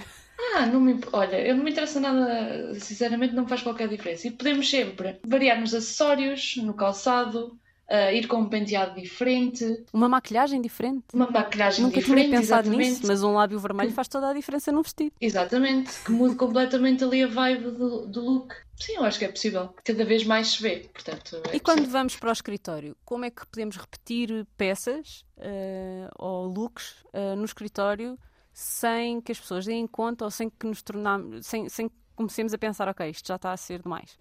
Ah, 0.54 0.66
não 0.66 0.80
me, 0.80 0.98
olha, 1.12 1.36
eu 1.36 1.54
não 1.54 1.62
me 1.62 1.70
interessa 1.70 2.00
nada, 2.00 2.74
sinceramente 2.74 3.34
não 3.34 3.46
faz 3.46 3.62
qualquer 3.62 3.88
diferença. 3.88 4.26
E 4.26 4.30
podemos 4.30 4.68
sempre 4.68 5.20
variar 5.24 5.60
nos 5.60 5.74
acessórios, 5.74 6.56
no 6.56 6.74
calçado, 6.74 7.58
uh, 7.90 8.12
ir 8.14 8.26
com 8.26 8.38
um 8.38 8.48
penteado 8.48 8.98
diferente. 9.00 9.84
Uma 9.92 10.08
maquilhagem 10.08 10.60
diferente? 10.60 11.04
Uma 11.12 11.28
maquilhagem 11.30 11.84
Nunca 11.84 11.98
diferente. 11.98 12.26
Nunca 12.26 12.30
tinha 12.30 12.40
pensado 12.40 12.68
exatamente. 12.68 12.90
nisso, 12.90 13.06
mas 13.06 13.22
um 13.22 13.32
lábio 13.32 13.58
vermelho 13.58 13.92
faz 13.92 14.08
toda 14.08 14.28
a 14.28 14.32
diferença 14.32 14.70
num 14.70 14.82
vestido. 14.82 15.12
Exatamente, 15.20 15.92
que 16.04 16.12
mude 16.12 16.36
completamente 16.36 17.02
ali 17.02 17.22
a 17.22 17.26
vibe 17.26 17.70
do, 17.72 18.06
do 18.06 18.20
look. 18.20 18.54
Sim, 18.76 18.96
eu 18.96 19.04
acho 19.04 19.18
que 19.18 19.24
é 19.26 19.28
possível. 19.28 19.74
Cada 19.84 20.04
vez 20.04 20.24
mais 20.24 20.52
se 20.52 20.62
vê, 20.62 20.88
portanto. 20.92 21.42
É 21.50 21.56
e 21.56 21.60
quando 21.60 21.86
vamos 21.86 22.16
para 22.16 22.30
o 22.30 22.32
escritório, 22.32 22.96
como 23.04 23.24
é 23.24 23.30
que 23.30 23.46
podemos 23.46 23.76
repetir 23.76 24.46
peças 24.56 25.24
uh, 25.36 26.08
ou 26.18 26.46
looks 26.46 27.02
uh, 27.12 27.36
no 27.36 27.44
escritório 27.44 28.18
sem 28.52 29.20
que 29.20 29.32
as 29.32 29.40
pessoas 29.40 29.64
deem 29.64 29.86
conta 29.86 30.24
ou 30.24 30.30
sem 30.30 30.50
que 30.50 30.66
nos 30.66 30.82
tornamos, 30.82 31.46
sem, 31.46 31.68
sem 31.68 31.88
que 31.88 31.94
comecemos 32.16 32.52
a 32.52 32.58
pensar, 32.58 32.88
ok, 32.88 33.08
isto 33.08 33.26
já 33.26 33.36
está 33.36 33.52
a 33.52 33.56
ser 33.56 33.82
demais. 33.82 34.18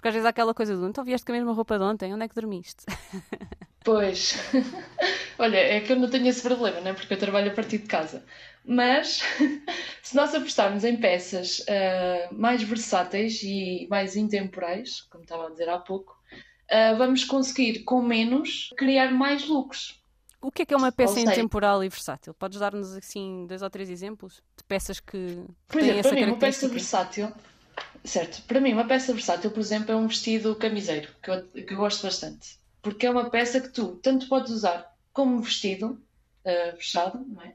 Porque 0.00 0.08
às 0.08 0.14
vezes 0.14 0.24
há 0.24 0.30
aquela 0.30 0.54
coisa 0.54 0.74
do 0.74 0.88
então 0.88 1.04
vieste 1.04 1.26
com 1.26 1.32
a 1.32 1.34
mesma 1.34 1.52
roupa 1.52 1.76
de 1.76 1.84
ontem, 1.84 2.14
onde 2.14 2.24
é 2.24 2.28
que 2.28 2.34
dormiste? 2.34 2.86
Pois, 3.82 4.36
olha, 5.38 5.56
é 5.56 5.80
que 5.80 5.90
eu 5.90 5.96
não 5.96 6.10
tenho 6.10 6.26
esse 6.26 6.42
problema, 6.42 6.82
né? 6.82 6.92
porque 6.92 7.14
eu 7.14 7.18
trabalho 7.18 7.50
a 7.50 7.54
partir 7.54 7.78
de 7.78 7.86
casa. 7.86 8.22
Mas 8.62 9.22
se 10.02 10.14
nós 10.14 10.34
apostarmos 10.34 10.84
em 10.84 10.98
peças 10.98 11.60
uh, 11.60 12.34
mais 12.34 12.62
versáteis 12.62 13.42
e 13.42 13.86
mais 13.88 14.16
intemporais, 14.16 15.00
como 15.10 15.24
estava 15.24 15.46
a 15.46 15.50
dizer 15.50 15.70
há 15.70 15.78
pouco, 15.78 16.14
uh, 16.70 16.98
vamos 16.98 17.24
conseguir 17.24 17.78
com 17.84 18.02
menos 18.02 18.68
criar 18.76 19.12
mais 19.12 19.48
looks. 19.48 19.98
o 20.42 20.50
que 20.50 20.60
é 20.60 20.66
que 20.66 20.74
é 20.74 20.76
uma 20.76 20.92
peça 20.92 21.18
intemporal 21.18 21.82
e 21.82 21.88
versátil? 21.88 22.34
Podes 22.34 22.60
dar-nos 22.60 22.94
assim 22.94 23.46
dois 23.46 23.62
ou 23.62 23.70
três 23.70 23.88
exemplos 23.88 24.42
de 24.58 24.64
peças 24.64 25.00
que 25.00 25.42
Por 25.66 25.80
exemplo, 25.80 26.02
para 26.02 26.12
mim, 26.12 26.24
uma 26.24 26.36
peça 26.36 26.68
versátil, 26.68 27.32
certo, 28.04 28.42
para 28.46 28.60
mim, 28.60 28.72
uma 28.72 28.86
peça 28.86 29.12
versátil, 29.12 29.50
por 29.50 29.60
exemplo, 29.60 29.92
é 29.92 29.96
um 29.96 30.06
vestido 30.06 30.54
camiseiro, 30.56 31.08
que 31.22 31.30
eu, 31.30 31.42
que 31.48 31.74
eu 31.74 31.78
gosto 31.78 32.02
bastante. 32.02 32.58
Porque 32.82 33.06
é 33.06 33.10
uma 33.10 33.30
peça 33.30 33.60
que 33.60 33.68
tu 33.68 33.96
tanto 34.02 34.28
podes 34.28 34.52
usar 34.52 34.94
como 35.12 35.40
vestido, 35.40 36.00
ah, 36.44 36.74
fechado, 36.76 37.24
é? 37.44 37.54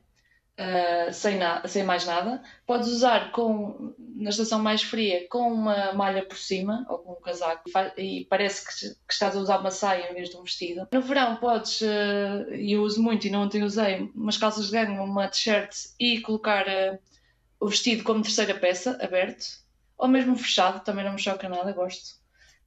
Ah, 0.58 1.12
sem, 1.12 1.40
sem 1.68 1.84
mais 1.84 2.06
nada. 2.06 2.42
Podes 2.66 2.88
usar 2.88 3.32
com, 3.32 3.94
na 4.16 4.30
estação 4.30 4.60
mais 4.60 4.82
fria 4.82 5.28
com 5.30 5.52
uma 5.52 5.92
malha 5.94 6.26
por 6.26 6.38
cima 6.38 6.86
ou 6.90 7.00
com 7.00 7.12
um 7.14 7.22
casaco 7.22 7.70
e 7.98 8.26
parece 8.30 8.66
que, 8.66 8.96
que 9.06 9.14
estás 9.14 9.36
a 9.36 9.40
usar 9.40 9.60
uma 9.60 9.72
saia 9.72 10.10
em 10.10 10.14
vez 10.14 10.30
de 10.30 10.38
um 10.38 10.44
vestido. 10.44 10.88
No 10.92 11.02
verão 11.02 11.36
podes, 11.38 11.82
ah, 11.84 12.56
e 12.56 12.74
eu 12.74 12.84
uso 12.84 13.02
muito 13.02 13.28
e 13.28 13.30
não 13.30 13.44
ontem 13.44 13.64
usei, 13.64 14.12
umas 14.16 14.38
calças 14.38 14.68
de 14.68 14.72
ganho, 14.72 15.04
uma 15.04 15.28
t-shirt 15.28 15.76
e 16.00 16.22
colocar 16.22 16.66
o 17.60 17.68
vestido 17.68 18.04
como 18.04 18.22
terceira 18.22 18.54
peça, 18.54 18.98
aberto, 19.02 19.65
ou 19.98 20.08
mesmo 20.08 20.36
fechado, 20.38 20.84
também 20.84 21.06
não 21.06 21.14
me 21.14 21.20
choca 21.20 21.50
nada, 21.50 21.72
gosto. 21.74 22.20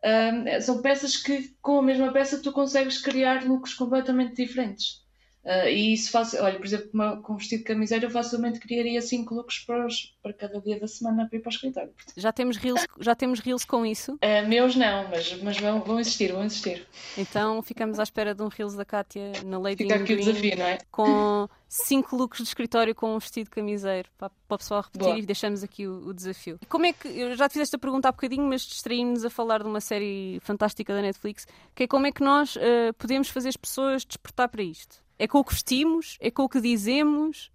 Ah, 0.03 0.61
são 0.61 0.83
peças 0.83 1.17
que, 1.17 1.55
com 1.61 1.79
a 1.79 1.83
mesma 1.83 2.13
peça, 2.13 2.43
tu 2.43 2.53
consegues 2.53 2.99
criar 2.99 3.45
looks 3.45 3.75
completamente 3.75 4.37
diferentes. 4.37 5.07
Ah, 5.51 5.71
e 5.71 5.95
isso 5.95 6.11
faz, 6.11 6.35
olha, 6.35 6.59
por 6.59 6.67
exemplo, 6.67 6.91
uma- 6.93 7.17
com 7.23 7.33
um 7.33 7.37
vestido 7.37 7.61
de 7.61 7.65
camiseira, 7.65 8.05
eu 8.05 8.11
facilmente 8.11 8.61
criaria 8.61 9.01
cinco 9.01 9.35
looks 9.35 9.61
para, 9.61 9.87
os- 9.87 10.15
para 10.23 10.35
cada 10.35 10.61
dia 10.61 10.79
da 10.79 10.87
semana 10.87 11.27
para 11.27 11.39
ir 11.39 11.41
para 11.41 11.49
o 11.49 11.53
escritório. 11.53 11.91
Já 12.17 12.31
temos 12.33 12.59
reels, 12.59 12.87
já 13.01 13.15
temos 13.15 13.41
reels 13.41 13.65
com 13.65 13.87
isso, 13.87 14.19
Ah, 14.21 14.43
meus 14.43 14.77
não, 14.77 15.09
mas, 15.09 15.41
mas 15.43 15.57
vão, 15.59 15.81
vão 15.81 15.99
existir, 15.99 16.33
vão 16.33 16.45
existir. 16.45 16.87
então 17.17 17.63
ficamos 17.63 17.99
à 17.99 18.03
espera 18.03 18.35
de 18.35 18.43
um 18.43 18.49
reels 18.49 18.75
da 18.75 18.85
Kátia 18.85 19.33
na 19.47 19.59
Lady 19.59 19.85
Fica 19.85 19.95
aqui 19.95 20.13
o 20.13 20.17
desafio, 20.19 20.57
não 20.59 20.67
é? 20.67 20.79
com 20.91 21.49
cinco 21.67 22.15
looks 22.17 22.39
de 22.43 22.45
escritório 22.49 22.95
com 22.95 23.15
um 23.17 23.19
vestido 23.19 23.49
camiseiro 23.49 24.11
para, 24.19 24.29
para 24.47 24.55
o 24.55 24.59
pessoal 24.59 24.83
repetir 24.83 25.07
Boa. 25.07 25.19
e 25.19 25.23
deixamos 25.27 25.63
aqui 25.65 25.87
o, 25.87 26.09
o 26.09 26.13
desafio. 26.13 26.59
Como 26.69 26.85
é 26.85 26.93
que, 26.93 27.09
eu 27.09 27.35
já 27.37 27.49
te 27.49 27.55
fiz 27.55 27.63
esta 27.63 27.79
pergunta 27.79 28.09
há 28.09 28.13
bocadinho, 28.13 28.45
mas 28.45 28.63
distraímos-nos 28.63 29.25
a 29.25 29.31
falar 29.31 29.63
de 29.63 29.69
uma 29.69 29.81
série 29.81 30.39
fantástica 30.43 30.93
da 30.95 31.01
Netflix, 31.01 31.47
que 31.75 31.85
é 31.85 31.87
como 31.87 32.07
é 32.07 32.13
que 32.13 32.23
nós 32.23 32.55
eh, 32.61 32.93
podemos 32.93 33.29
fazer 33.29 33.49
as 33.49 33.57
pessoas 33.57 34.05
despertar 34.05 34.49
para 34.49 34.63
isto? 34.63 35.08
É 35.19 35.27
com 35.27 35.39
o 35.39 35.45
que 35.45 35.53
vestimos? 35.53 36.17
É 36.21 36.31
com 36.31 36.45
o 36.45 36.49
que 36.49 36.61
dizemos? 36.61 37.51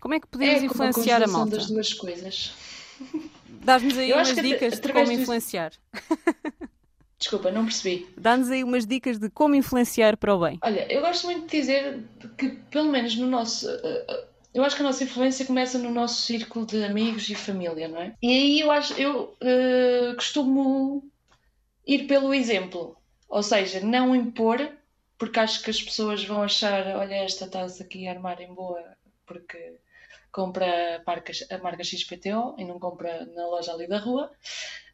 Como 0.00 0.14
é 0.14 0.20
que 0.20 0.26
podemos 0.26 0.54
É 0.56 0.58
a 0.60 0.64
influenciar 0.64 1.16
a 1.16 1.20
conjugação 1.20 1.40
malta? 1.40 1.56
das 1.56 1.66
duas 1.66 1.92
coisas. 1.92 2.52
Dás-nos 3.48 3.96
aí 3.96 4.12
umas 4.12 4.34
dicas 4.34 4.78
de 4.80 4.92
como 4.92 5.04
disso- 5.06 5.22
influenciar. 5.22 5.72
Desculpa, 7.18 7.50
não 7.50 7.64
percebi. 7.64 8.06
Dá-nos 8.18 8.50
aí 8.50 8.62
umas 8.62 8.84
dicas 8.86 9.18
de 9.18 9.30
como 9.30 9.54
influenciar 9.54 10.16
para 10.16 10.34
o 10.34 10.40
bem. 10.40 10.58
Olha, 10.62 10.92
eu 10.92 11.00
gosto 11.00 11.24
muito 11.26 11.42
de 11.46 11.58
dizer 11.58 12.02
que, 12.36 12.50
pelo 12.70 12.90
menos 12.90 13.16
no 13.16 13.26
nosso. 13.26 13.66
eh, 13.68 14.04
eh, 14.08 14.24
Eu 14.52 14.62
acho 14.64 14.76
que 14.76 14.82
a 14.82 14.84
nossa 14.84 15.04
influência 15.04 15.46
começa 15.46 15.78
no 15.78 15.90
nosso 15.90 16.20
círculo 16.22 16.66
de 16.66 16.84
amigos 16.84 17.28
e 17.30 17.34
família, 17.34 17.88
não 17.88 18.00
é? 18.00 18.14
E 18.22 18.28
aí 18.28 18.60
eu 18.60 18.70
acho, 18.70 18.92
eu 19.00 19.34
eh, 19.40 20.12
costumo 20.16 21.08
ir 21.86 22.06
pelo 22.06 22.34
exemplo, 22.34 22.94
ou 23.28 23.42
seja, 23.42 23.80
não 23.80 24.14
impor, 24.14 24.68
porque 25.18 25.40
acho 25.40 25.62
que 25.62 25.70
as 25.70 25.82
pessoas 25.82 26.24
vão 26.24 26.42
achar, 26.42 26.86
olha, 26.96 27.14
esta 27.14 27.44
está-se 27.46 27.82
aqui 27.82 28.06
a 28.06 28.12
armar 28.12 28.40
em 28.40 28.52
boa, 28.52 28.82
porque 29.26 29.78
compra 30.32 30.96
a 30.96 31.02
marca, 31.06 31.32
a 31.50 31.58
marca 31.58 31.84
XPTO 31.84 32.56
e 32.58 32.64
não 32.64 32.78
compra 32.78 33.24
na 33.26 33.46
loja 33.46 33.72
ali 33.72 33.86
da 33.86 33.98
rua. 33.98 34.30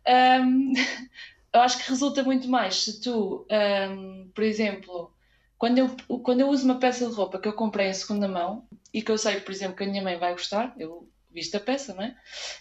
Ahm, 0.06 0.72
eu 1.52 1.60
acho 1.60 1.78
que 1.78 1.90
resulta 1.90 2.22
muito 2.22 2.48
mais 2.48 2.84
se 2.84 3.00
tu, 3.00 3.46
ahm, 3.50 4.30
por 4.34 4.44
exemplo, 4.44 5.12
quando 5.58 5.78
eu, 5.78 5.96
quando 6.22 6.40
eu 6.40 6.48
uso 6.48 6.64
uma 6.64 6.78
peça 6.78 7.06
de 7.08 7.14
roupa 7.14 7.38
que 7.38 7.48
eu 7.48 7.52
comprei 7.54 7.88
em 7.88 7.94
segunda 7.94 8.28
mão 8.28 8.66
e 8.92 9.02
que 9.02 9.10
eu 9.10 9.18
sei, 9.18 9.40
por 9.40 9.52
exemplo, 9.52 9.76
que 9.76 9.84
a 9.84 9.86
minha 9.86 10.02
mãe 10.02 10.18
vai 10.18 10.32
gostar, 10.32 10.74
eu 10.78 11.08
visto 11.30 11.54
a 11.56 11.60
peça, 11.60 11.94
não 11.94 12.02
é? 12.02 12.16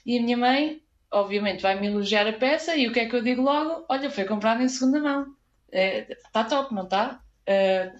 E 0.05 0.17
a 0.17 0.21
minha 0.21 0.37
mãe, 0.37 0.81
obviamente, 1.11 1.61
vai 1.61 1.79
me 1.79 1.87
elogiar 1.87 2.27
a 2.27 2.33
peça 2.33 2.75
e 2.75 2.87
o 2.87 2.93
que 2.93 2.99
é 2.99 3.09
que 3.09 3.15
eu 3.15 3.23
digo 3.23 3.41
logo? 3.41 3.85
Olha, 3.89 4.09
foi 4.09 4.25
comprada 4.25 4.63
em 4.63 4.69
segunda 4.69 4.99
mão. 4.99 5.35
Está 5.71 6.43
top, 6.43 6.73
não 6.73 6.83
está? 6.83 7.21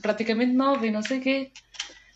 Praticamente 0.02 0.54
nova 0.54 0.86
e 0.86 0.92
não 0.92 1.02
sei 1.02 1.20
o 1.20 1.22
quê. 1.22 1.52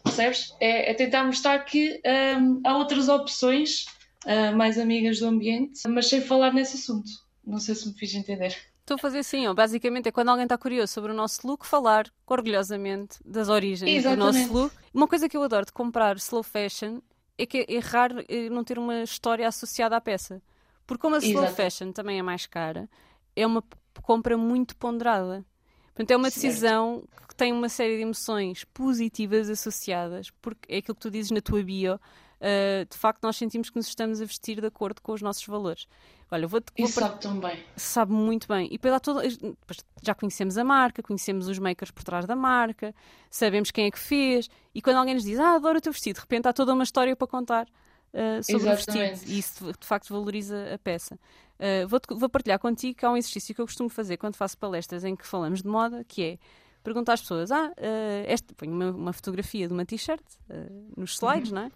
Percebes? 0.04 0.54
É, 0.60 0.92
é 0.92 0.94
tentar 0.94 1.24
mostrar 1.24 1.60
que 1.60 2.02
ahm, 2.06 2.62
há 2.66 2.78
outras 2.78 3.08
opções 3.10 3.86
ah, 4.26 4.52
mais 4.52 4.78
amigas 4.78 5.20
do 5.20 5.28
ambiente, 5.28 5.82
mas 5.88 6.08
sem 6.08 6.22
falar 6.22 6.54
nesse 6.54 6.76
assunto. 6.76 7.10
Não 7.46 7.60
sei 7.60 7.76
se 7.76 7.88
me 7.88 7.94
fiz 7.94 8.14
entender. 8.14 8.56
Estou 8.82 8.96
a 8.96 8.98
fazer 8.98 9.20
assim, 9.20 9.48
ó. 9.48 9.54
basicamente 9.54 10.08
é 10.08 10.12
quando 10.12 10.30
alguém 10.30 10.44
está 10.44 10.58
curioso 10.58 10.92
sobre 10.92 11.12
o 11.12 11.16
nosso 11.16 11.46
look, 11.48 11.66
falar 11.66 12.12
orgulhosamente 12.28 13.18
das 13.26 13.48
origens 13.48 13.90
Exatamente. 13.90 14.20
do 14.20 14.26
nosso 14.26 14.54
look. 14.54 14.76
Uma 14.94 15.08
coisa 15.08 15.30
que 15.30 15.38
eu 15.38 15.44
adoro 15.44 15.66
de 15.66 15.72
comprar 15.72 16.18
slow 16.18 16.44
fashion 16.44 17.00
é 17.38 17.46
que 17.46 17.66
é 17.68 17.80
raro 17.80 18.24
eh, 18.28 18.50
não 18.50 18.64
ter 18.64 18.78
uma 18.78 19.02
história 19.04 19.48
associada 19.48 19.96
à 19.96 20.02
peça. 20.02 20.42
Porque 20.86 21.02
como 21.02 21.16
a 21.16 21.20
slow 21.20 21.44
Exato. 21.44 21.56
fashion 21.56 21.92
também 21.92 22.20
é 22.20 22.22
mais 22.22 22.46
cara, 22.46 22.90
é 23.36 23.48
uma 23.48 23.64
compra 24.02 24.38
muito 24.38 24.76
ponderada. 24.76 25.46
Portanto, 25.94 26.12
é 26.12 26.16
uma 26.18 26.30
Certo. 26.32 26.44
decisão 26.48 27.04
que 27.28 27.36
tem 27.36 27.52
uma 27.54 27.70
série 27.70 27.98
de 27.98 28.02
emoções 28.04 28.64
positivas 28.74 29.50
associadas, 29.50 30.30
porque 30.42 30.72
é 30.74 30.78
aquilo 30.78 30.96
que 30.96 31.02
tu 31.02 31.12
dizes 31.12 31.32
na 31.32 31.42
tua 31.42 31.62
bio. 31.64 32.00
eh, 32.46 32.86
de 32.92 32.98
facto, 32.98 33.24
nós 33.24 33.38
sentimos 33.38 33.70
que 33.70 33.78
nos 33.78 33.88
estamos 33.88 34.20
a 34.22 34.26
vestir 34.26 34.60
de 34.60 34.68
acordo 34.68 35.02
com 35.02 35.14
os 35.14 35.22
nossos 35.22 35.46
valores. 35.46 35.88
Olha, 36.30 36.46
vou-te 36.46 36.74
vou 36.78 36.86
Isso 36.90 37.00
sabe 37.00 37.22
tão 37.22 37.40
bem. 37.40 37.64
sabe 37.78 38.12
muito 38.12 38.50
bem. 38.50 38.68
E 38.70 38.78
pela 38.78 39.00
toda, 39.00 39.22
depois 39.22 39.78
já 40.02 40.14
conhecemos 40.14 40.58
a 40.58 40.64
marca, 40.66 41.02
conhecemos 41.02 41.48
os 41.48 41.58
makers 41.58 41.90
por 41.92 42.04
trás 42.04 42.26
da 42.26 42.36
marca, 42.36 42.94
sabemos 43.30 43.72
quem 43.72 43.86
é 43.86 43.92
que 43.92 43.98
fez. 44.00 44.50
E 44.76 44.82
quando 44.82 44.98
alguém 44.98 45.14
nos 45.14 45.24
diz, 45.24 45.40
ah, 45.40 45.56
adoro 45.56 45.78
o 45.78 45.82
teu 45.82 45.94
vestido, 45.94 46.16
de 46.16 46.22
repente 46.22 46.46
há 46.48 46.52
toda 46.52 46.74
uma 46.74 46.84
história 46.84 47.16
para 47.16 47.28
contar 47.28 47.66
uh, 48.14 48.44
sobre 48.44 48.68
o 48.68 48.72
Exatamente. 48.72 49.10
vestido. 49.10 49.32
E 49.32 49.40
isso 49.40 49.74
de 49.80 49.86
facto 49.86 50.10
valoriza 50.10 50.74
a 50.74 50.78
peça. 50.78 51.20
Uh, 51.60 51.88
vou, 51.88 52.00
vou 52.18 52.30
partilhar 52.30 52.60
contigo 52.60 52.98
que 52.98 53.06
há 53.06 53.12
um 53.12 53.18
exercício 53.18 53.54
que 53.54 53.62
eu 53.62 53.66
costumo 53.66 53.90
fazer 53.90 54.18
quando 54.18 54.36
faço 54.36 54.58
palestras 54.58 55.04
em 55.04 55.16
que 55.16 55.26
falamos 55.26 55.62
de 55.62 55.68
moda, 55.68 56.04
que 56.04 56.24
é 56.24 56.38
perguntar 56.84 57.14
às 57.14 57.22
pessoas, 57.22 57.52
ah, 57.52 57.70
uh, 57.70 58.26
esta, 58.26 58.54
ponho 58.54 58.74
uma, 58.74 58.92
uma 58.92 59.14
fotografia 59.14 59.68
de 59.68 59.74
uma 59.74 59.86
t-shirt 59.86 60.22
uh, 60.50 60.94
nos 60.98 61.14
slides, 61.14 61.52
não 61.52 61.64
é? 61.64 61.72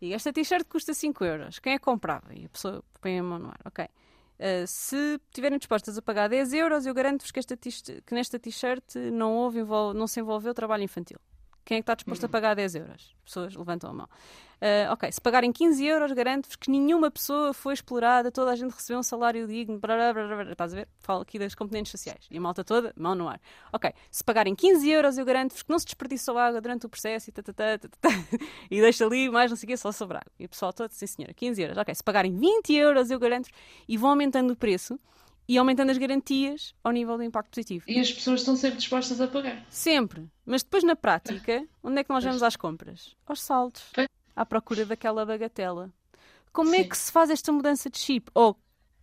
E 0.00 0.14
esta 0.14 0.32
t-shirt 0.32 0.66
custa 0.68 0.94
5 0.94 1.24
euros. 1.24 1.58
Quem 1.58 1.74
é 1.74 1.78
que 1.78 1.84
comprava? 1.84 2.32
E 2.32 2.46
a 2.46 2.48
pessoa 2.48 2.82
põe 3.00 3.18
a 3.18 3.22
mão 3.22 3.38
no 3.38 3.48
ar. 3.48 3.60
Ok. 3.64 3.84
Uh, 3.84 4.66
se 4.66 5.20
estiverem 5.26 5.58
dispostas 5.58 5.98
a 5.98 6.02
pagar 6.02 6.28
10 6.28 6.52
euros, 6.54 6.86
eu 6.86 6.94
garanto-vos 6.94 7.30
que, 7.30 7.40
que 8.02 8.14
nesta 8.14 8.38
t-shirt 8.38 8.94
não, 9.12 9.34
houve, 9.34 9.62
não 9.94 10.06
se 10.06 10.20
envolveu 10.20 10.54
trabalho 10.54 10.84
infantil. 10.84 11.18
Quem 11.64 11.76
é 11.76 11.80
que 11.80 11.82
está 11.82 11.94
disposto 11.94 12.24
a 12.24 12.28
pagar 12.28 12.54
10 12.54 12.76
euros? 12.76 13.14
As 13.18 13.24
pessoas 13.24 13.54
levantam 13.54 13.90
a 13.90 13.92
mão. 13.92 14.08
Uh, 14.60 14.92
ok, 14.92 15.12
se 15.12 15.20
pagarem 15.20 15.52
15 15.52 15.84
euros, 15.86 16.12
garanto-vos 16.12 16.56
que 16.56 16.68
nenhuma 16.68 17.10
pessoa 17.10 17.54
foi 17.54 17.74
explorada, 17.74 18.30
toda 18.30 18.50
a 18.50 18.56
gente 18.56 18.72
recebeu 18.72 18.98
um 18.98 19.02
salário 19.02 19.46
digno. 19.46 19.78
Blá, 19.78 20.12
blá, 20.12 20.26
blá. 20.26 20.50
Estás 20.50 20.72
a 20.72 20.76
ver? 20.76 20.88
Falo 20.98 21.22
aqui 21.22 21.38
das 21.38 21.54
componentes 21.54 21.92
sociais. 21.92 22.26
E 22.28 22.38
a 22.38 22.40
malta 22.40 22.64
toda, 22.64 22.92
mão 22.96 23.14
no 23.14 23.28
ar. 23.28 23.40
Ok, 23.72 23.92
se 24.10 24.24
pagarem 24.24 24.54
15 24.56 24.88
euros, 24.90 25.16
eu 25.16 25.24
garanto-vos 25.24 25.62
que 25.62 25.70
não 25.70 25.78
se 25.78 25.84
desperdiçou 25.84 26.36
água 26.36 26.60
durante 26.60 26.86
o 26.86 26.88
processo 26.88 27.30
e, 27.30 27.32
tatatá, 27.32 27.78
tatatá, 27.78 28.08
e 28.68 28.80
deixa 28.80 29.06
ali 29.06 29.30
mais 29.30 29.50
não 29.50 29.56
sei 29.56 29.66
o 29.66 29.68
quê, 29.68 29.76
só 29.76 29.92
sobrar. 29.92 30.26
E 30.38 30.44
o 30.44 30.48
pessoal 30.48 30.72
todo, 30.72 30.90
sim 30.90 31.06
senhora, 31.06 31.32
15 31.32 31.62
euros. 31.62 31.78
Ok, 31.78 31.94
se 31.94 32.02
pagarem 32.02 32.36
20 32.36 32.74
euros, 32.74 33.10
eu 33.10 33.18
garanto-vos. 33.20 33.56
E 33.88 33.96
vão 33.96 34.10
aumentando 34.10 34.52
o 34.52 34.56
preço 34.56 34.98
e 35.48 35.56
aumentando 35.56 35.90
as 35.90 35.98
garantias 35.98 36.74
ao 36.84 36.92
nível 36.92 37.16
do 37.16 37.22
impacto 37.22 37.50
positivo. 37.50 37.84
E 37.88 37.98
as 37.98 38.12
pessoas 38.12 38.40
estão 38.40 38.54
sempre 38.54 38.78
dispostas 38.78 39.20
a 39.20 39.26
pagar. 39.26 39.64
Sempre. 39.70 40.28
Mas 40.44 40.62
depois, 40.62 40.84
na 40.84 40.94
prática, 40.94 41.64
onde 41.82 42.00
é 42.00 42.04
que 42.04 42.10
nós 42.10 42.22
vamos 42.22 42.42
às 42.42 42.54
compras? 42.54 43.16
Aos 43.26 43.40
saldos. 43.40 43.82
À 44.40 44.46
procura 44.46 44.84
daquela 44.86 45.24
bagatela. 45.26 45.90
Como 46.52 46.74
é 46.74 46.82
Sim. 46.82 46.88
que 46.88 46.96
se 46.96 47.10
faz 47.12 47.30
esta 47.30 47.50
mudança 47.52 47.90
de 47.90 47.98
chip? 47.98 48.30
Ou, 48.34 48.56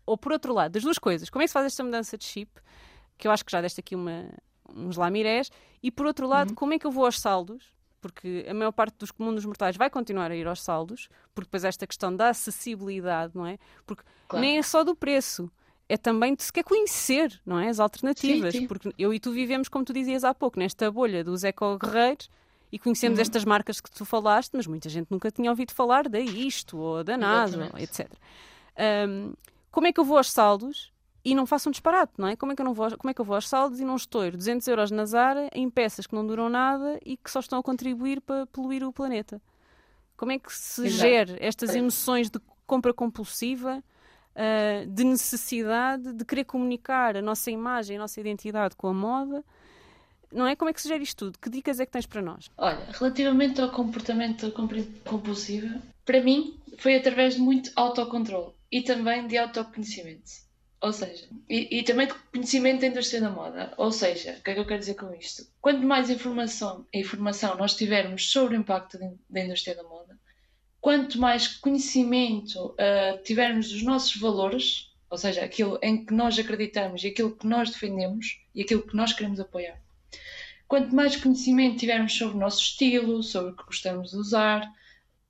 ou, 0.05 0.17
por 0.17 0.31
outro 0.31 0.53
lado, 0.53 0.71
das 0.71 0.83
duas 0.83 0.97
coisas. 0.97 1.29
Como 1.29 1.41
é 1.41 1.45
que 1.45 1.49
se 1.49 1.53
faz 1.53 1.65
esta 1.65 1.83
mudança 1.83 2.17
de 2.17 2.23
chip? 2.25 2.49
Que 3.17 3.27
eu 3.27 3.31
acho 3.31 3.43
que 3.45 3.51
já 3.51 3.61
deste 3.61 3.79
aqui 3.79 3.95
uma, 3.95 4.29
uns 4.73 4.95
lamirés. 4.97 5.51
E, 5.83 5.91
por 5.91 6.05
outro 6.05 6.27
lado, 6.27 6.49
Uhum. 6.49 6.55
como 6.55 6.73
é 6.73 6.79
que 6.79 6.85
eu 6.87 6.91
vou 6.91 7.05
aos 7.05 7.19
saldos? 7.19 7.73
Porque 8.01 8.45
a 8.47 8.53
maior 8.53 8.71
parte 8.71 8.95
dos 8.97 9.09
comuns 9.11 9.35
dos 9.35 9.45
mortais 9.45 9.75
vai 9.77 9.89
continuar 9.89 10.29
a 10.31 10.35
ir 10.35 10.47
aos 10.47 10.61
saldos. 10.61 11.09
Porque 11.33 11.47
depois 11.47 11.63
esta 11.63 11.85
questão 11.87 12.15
da 12.15 12.29
acessibilidade, 12.29 13.33
não 13.35 13.45
é? 13.45 13.57
Porque 13.85 14.03
Claro. 14.27 14.45
nem 14.45 14.57
é 14.57 14.61
só 14.63 14.83
do 14.83 14.95
preço. 14.95 15.51
É 15.87 15.97
também 15.97 16.33
de 16.33 16.43
se 16.43 16.51
quer 16.51 16.63
conhecer, 16.63 17.39
não 17.45 17.59
é? 17.59 17.69
As 17.69 17.79
alternativas. 17.79 18.53
Sim, 18.53 18.61
sim. 18.61 18.67
Porque 18.67 18.91
eu 18.97 19.13
e 19.13 19.19
tu 19.19 19.31
vivemos, 19.31 19.67
como 19.69 19.85
tu 19.85 19.93
dizias 19.93 20.23
há 20.23 20.33
pouco, 20.33 20.57
nesta 20.59 20.89
bolha 20.91 21.23
dos 21.23 21.43
eco-guerreiros 21.43 22.29
e 22.71 22.79
conhecemos 22.79 23.19
estas 23.19 23.45
marcas 23.45 23.79
que 23.79 23.89
tu 23.91 24.05
falaste, 24.05 24.51
mas 24.53 24.67
muita 24.67 24.89
gente 24.89 25.07
nunca 25.09 25.31
tinha 25.31 25.49
ouvido 25.49 25.71
falar 25.71 26.09
da 26.09 26.19
isto 26.19 26.77
ou 26.77 27.03
da 27.03 27.17
NASA, 27.17 27.71
etc. 27.77 28.11
Ahm, 28.77 29.33
como 29.71 29.87
é 29.87 29.93
que 29.93 29.99
eu 29.99 30.05
vou 30.05 30.17
aos 30.17 30.31
saldos 30.31 30.93
e 31.23 31.33
não 31.33 31.45
faço 31.45 31.69
um 31.69 31.71
disparate, 31.71 32.13
não 32.17 32.27
é? 32.27 32.35
Como 32.35 32.51
é 32.51 32.55
que 32.55 32.61
eu, 32.61 32.65
não 32.65 32.73
vou, 32.73 32.97
como 32.97 33.09
é 33.09 33.13
que 33.13 33.21
eu 33.21 33.25
vou 33.25 33.35
aos 33.35 33.47
saldos 33.47 33.79
e 33.79 33.85
não 33.85 33.95
estouro 33.95 34.37
200 34.37 34.67
euros 34.67 34.91
na 34.91 35.05
Zara 35.05 35.49
em 35.53 35.69
peças 35.69 36.05
que 36.05 36.13
não 36.13 36.25
duram 36.25 36.49
nada 36.49 36.99
e 37.05 37.17
que 37.17 37.31
só 37.31 37.39
estão 37.39 37.59
a 37.59 37.63
contribuir 37.63 38.21
para 38.21 38.45
poluir 38.47 38.83
o 38.83 38.93
planeta? 38.93 39.41
Como 40.15 40.31
é 40.31 40.39
que 40.39 40.53
se 40.53 40.85
Exato. 40.85 41.01
gera 41.01 41.37
estas 41.39 41.75
emoções 41.75 42.29
de 42.29 42.39
compra 42.65 42.93
compulsiva, 42.93 43.83
ah, 44.35 44.85
de 44.87 45.03
necessidade 45.03 46.13
de 46.13 46.25
querer 46.25 46.43
comunicar 46.43 47.15
a 47.15 47.21
nossa 47.21 47.49
imagem, 47.49 47.97
a 47.97 47.99
nossa 47.99 48.19
identidade 48.19 48.75
com 48.75 48.87
a 48.87 48.93
moda, 48.93 49.43
não 50.35 50.47
é? 50.47 50.55
Como 50.55 50.69
é 50.69 50.73
que 50.73 50.79
isto 50.79 51.25
tudo? 51.25 51.39
Que 51.39 51.49
dicas 51.49 51.79
é 51.79 51.85
que 51.85 51.91
tens 51.91 52.05
para 52.05 52.21
nós? 52.21 52.49
Olha, 52.57 52.85
relativamente 52.91 53.61
ao 53.61 53.71
comportamento 53.71 54.51
compulsivo, 55.03 55.81
para 56.05 56.21
mim 56.21 56.59
foi 56.77 56.95
através 56.95 57.35
de 57.35 57.41
muito 57.41 57.71
autocontrole 57.75 58.53
e 58.71 58.81
também 58.81 59.27
de 59.27 59.37
autoconhecimento. 59.37 60.45
Ou 60.81 60.93
seja, 60.93 61.27
e, 61.49 61.79
e, 61.79 61.83
também 61.83 62.05
de 62.05 62.13
conhecimento 62.31 62.81
da 62.81 62.87
indústria 62.87 63.21
da 63.21 63.31
moda. 63.31 63.73
Ou 63.77 63.91
seja, 63.91 64.35
o 64.39 64.43
que 64.43 64.51
é 64.51 64.53
que 64.53 64.59
eu 64.59 64.67
quero 64.67 64.79
dizer 64.79 64.95
com 64.95 65.11
isto? 65.15 65.47
Quanto 65.59 65.81
mais 65.81 66.09
informação, 66.09 66.85
informação 66.93 67.57
nós 67.57 67.75
tivermos 67.75 68.29
sobre 68.29 68.55
o 68.55 68.59
impacto 68.59 68.99
da 69.29 69.43
indústria 69.43 69.75
da 69.75 69.83
moda, 69.83 70.15
quanto 70.79 71.19
mais 71.19 71.47
conhecimento 71.47 72.59
uh, 72.73 73.23
tivermos 73.23 73.71
dos 73.71 73.81
nossos 73.81 74.15
valores, 74.17 74.93
ou 75.09 75.17
seja, 75.17 75.43
aquilo 75.43 75.79
em 75.81 76.05
que 76.05 76.13
nós 76.13 76.37
acreditamos 76.37 77.03
e 77.03 77.07
aquilo 77.07 77.35
que 77.35 77.47
nós 77.47 77.71
defendemos 77.71 78.39
e 78.53 78.61
aquilo 78.61 78.83
que 78.83 78.95
nós 78.95 79.11
queremos 79.11 79.39
apoiar, 79.39 79.81
quanto 80.67 80.95
mais 80.95 81.15
conhecimento 81.15 81.77
tivermos 81.77 82.13
sobre 82.13 82.35
o 82.35 82.39
nosso 82.39 82.61
estilo, 82.61 83.21
sobre 83.21 83.51
o 83.51 83.55
que 83.55 83.65
gostamos 83.65 84.11
de 84.11 84.17
usar, 84.17 84.63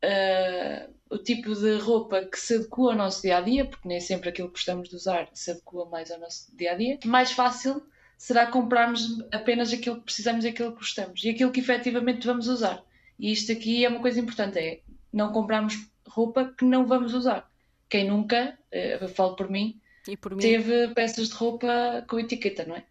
uh, 0.03 0.93
o 1.09 1.17
tipo 1.17 1.53
de 1.53 1.77
roupa 1.77 2.25
que 2.25 2.39
se 2.39 2.55
adequa 2.55 2.91
ao 2.91 2.95
nosso 2.95 3.21
dia 3.21 3.37
a 3.37 3.41
dia, 3.41 3.65
porque 3.65 3.87
nem 3.87 3.99
sempre 3.99 4.29
aquilo 4.29 4.47
que 4.47 4.55
gostamos 4.55 4.89
de 4.89 4.95
usar 4.95 5.29
se 5.33 5.51
adequa 5.51 5.85
mais 5.85 6.11
ao 6.11 6.19
nosso 6.19 6.55
dia 6.55 6.71
a 6.71 6.75
dia, 6.75 6.99
mais 7.05 7.31
fácil 7.31 7.85
será 8.17 8.47
comprarmos 8.47 9.19
apenas 9.31 9.73
aquilo 9.73 9.97
que 9.97 10.05
precisamos 10.05 10.45
e 10.45 10.49
aquilo 10.49 10.71
que 10.71 10.79
gostamos 10.79 11.23
e 11.23 11.29
aquilo 11.29 11.51
que 11.51 11.59
efetivamente 11.59 12.25
vamos 12.25 12.47
usar. 12.47 12.83
E 13.19 13.31
isto 13.31 13.51
aqui 13.51 13.85
é 13.85 13.89
uma 13.89 14.01
coisa 14.01 14.19
importante: 14.19 14.57
é 14.57 14.81
não 15.11 15.31
comprarmos 15.31 15.75
roupa 16.07 16.53
que 16.57 16.65
não 16.65 16.85
vamos 16.85 17.13
usar. 17.13 17.49
Quem 17.89 18.09
nunca, 18.09 18.57
eh, 18.71 18.97
eu 19.01 19.07
falo 19.07 19.35
por 19.35 19.49
mim, 19.49 19.79
por 20.19 20.35
mim? 20.35 20.41
teve 20.41 20.89
peças 20.89 21.29
de 21.29 21.35
roupa 21.35 22.03
com 22.09 22.19
etiqueta, 22.19 22.65
não 22.65 22.75
é? 22.75 22.83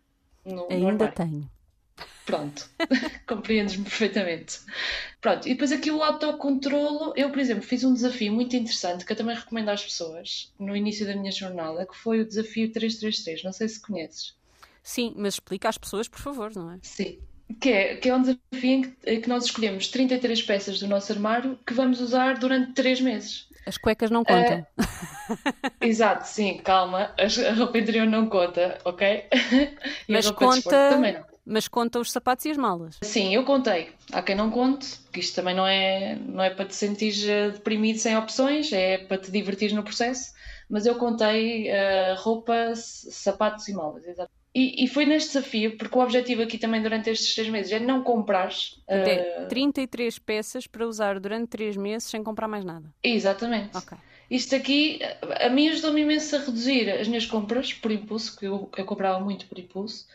No, 0.45 0.69
Ainda 0.71 1.07
no 1.07 1.13
tenho. 1.13 1.51
Pronto, 2.25 2.69
compreendes-me 3.29 3.85
perfeitamente. 3.85 4.61
Pronto, 5.21 5.47
e 5.47 5.53
depois 5.53 5.73
aqui 5.73 5.91
o 5.91 6.03
autocontrolo. 6.03 7.13
Eu, 7.17 7.31
por 7.31 7.39
exemplo, 7.39 7.63
fiz 7.63 7.85
um 7.85 7.93
desafio 7.93 8.33
muito 8.33 8.57
interessante 8.57 9.05
que 9.05 9.13
eu 9.13 9.17
também 9.17 9.37
recomendo 9.37 9.69
às 9.69 9.85
pessoas 9.85 10.53
no 10.59 10.75
início 10.75 11.07
da 11.07 11.15
minha 11.15 11.31
jornada, 11.31 11.87
que 11.87 11.97
foi 11.97 12.21
o 12.21 12.27
desafio 12.27 12.73
333. 12.73 13.45
Não 13.45 13.53
sei 13.53 13.69
se 13.69 13.81
conheces. 13.81 14.35
Sim, 14.83 15.15
mas 15.17 15.35
explica 15.35 15.69
às 15.69 15.79
pessoas, 15.79 16.09
por 16.09 16.21
favor, 16.21 16.51
não 16.55 16.73
é? 16.73 16.79
Sim. 16.83 17.19
Que 17.61 17.71
é, 17.71 17.97
que 17.97 18.09
é 18.09 18.15
um 18.15 18.23
desafio 18.23 18.71
em 18.71 18.83
que, 18.83 18.97
em 19.07 19.21
que 19.21 19.29
nós 19.29 19.45
escolhemos 19.45 19.89
33 19.89 20.43
peças 20.43 20.81
do 20.81 20.89
nosso 20.89 21.13
armário 21.13 21.59
que 21.67 21.75
vamos 21.75 22.01
usar 22.01 22.39
durante 22.39 22.73
3 22.73 23.03
meses. 23.03 23.49
As 23.67 23.79
cuecas 23.79 24.11
não 24.11 24.25
contam. 24.25 24.67
Uh, 24.79 24.87
exato, 25.81 26.27
sim, 26.27 26.59
calma. 26.59 27.15
A 27.19 27.53
roupa 27.55 27.79
interior 27.79 28.07
não 28.07 28.29
conta, 28.29 28.79
ok? 28.85 29.25
E 30.09 30.13
Mas 30.13 30.31
conta. 30.31 30.91
Mas 31.47 31.69
conta 31.69 32.01
os 32.01 32.11
sapatos 32.11 32.45
e 32.47 32.51
as 32.51 32.57
malas. 32.57 32.99
Sim, 33.03 33.35
eu 33.35 33.45
contei. 33.45 33.91
Há 34.13 34.23
quem 34.23 34.35
não 34.35 34.51
conte, 34.51 34.99
que 35.13 35.21
isto 35.21 35.35
também 35.35 35.55
não 35.55 35.67
é, 35.67 36.17
não 36.17 36.43
é 36.43 36.51
para 36.51 36.65
te 36.65 36.75
sentir 36.75 37.13
eh, 37.29 37.51
deprimido 37.51 37.99
sem 37.99 38.17
opções, 38.17 38.73
é 38.73 38.99
para 38.99 39.19
te 39.19 39.31
divertir 39.31 39.73
no 39.75 39.83
processo. 39.83 40.33
Mas 40.69 40.87
eu 40.87 40.95
contei 40.95 41.71
uh, 41.71 42.15
roupa, 42.17 42.73
sapatos 42.75 43.69
e 43.69 43.75
malas, 43.75 44.07
exato. 44.07 44.31
E, 44.55 44.85
e, 44.85 44.89
foi 44.89 45.05
neste 45.05 45.33
desafio, 45.33 45.77
porque 45.77 45.99
o 45.99 46.01
objetivo 46.01 46.41
aqui 46.43 46.57
também 46.57 46.81
durante 46.81 47.11
estes 47.11 47.35
três 47.35 47.49
meses 47.49 47.73
é 47.73 47.81
não 47.81 48.03
comprar. 48.03 48.51
Uh... 48.89 49.49
33 49.49 50.19
peças 50.21 50.67
para 50.67 50.87
usar 50.87 51.19
durante 51.19 51.49
três 51.49 51.77
meses 51.77 52.09
sem 52.09 52.23
comprar 52.23 52.49
mais 52.49 52.65
nada. 52.65 52.89
Exatamente. 53.03 53.77
Ok. 53.77 53.99
Isto 54.31 54.55
aqui, 54.55 55.01
a 55.41 55.51
mim 55.51 55.69
ajudou-me 55.69 56.01
imenso 56.01 56.35
a 56.37 56.39
reduzir 56.39 56.89
as 56.91 57.09
minhas 57.09 57.27
compras 57.27 57.75
por 57.75 57.91
impulso, 57.91 58.39
que 58.39 58.47
eu, 58.47 58.71
eu 58.77 58.85
comprava 58.87 59.21
muito 59.21 59.47
por 59.47 59.59
impulso 59.59 60.07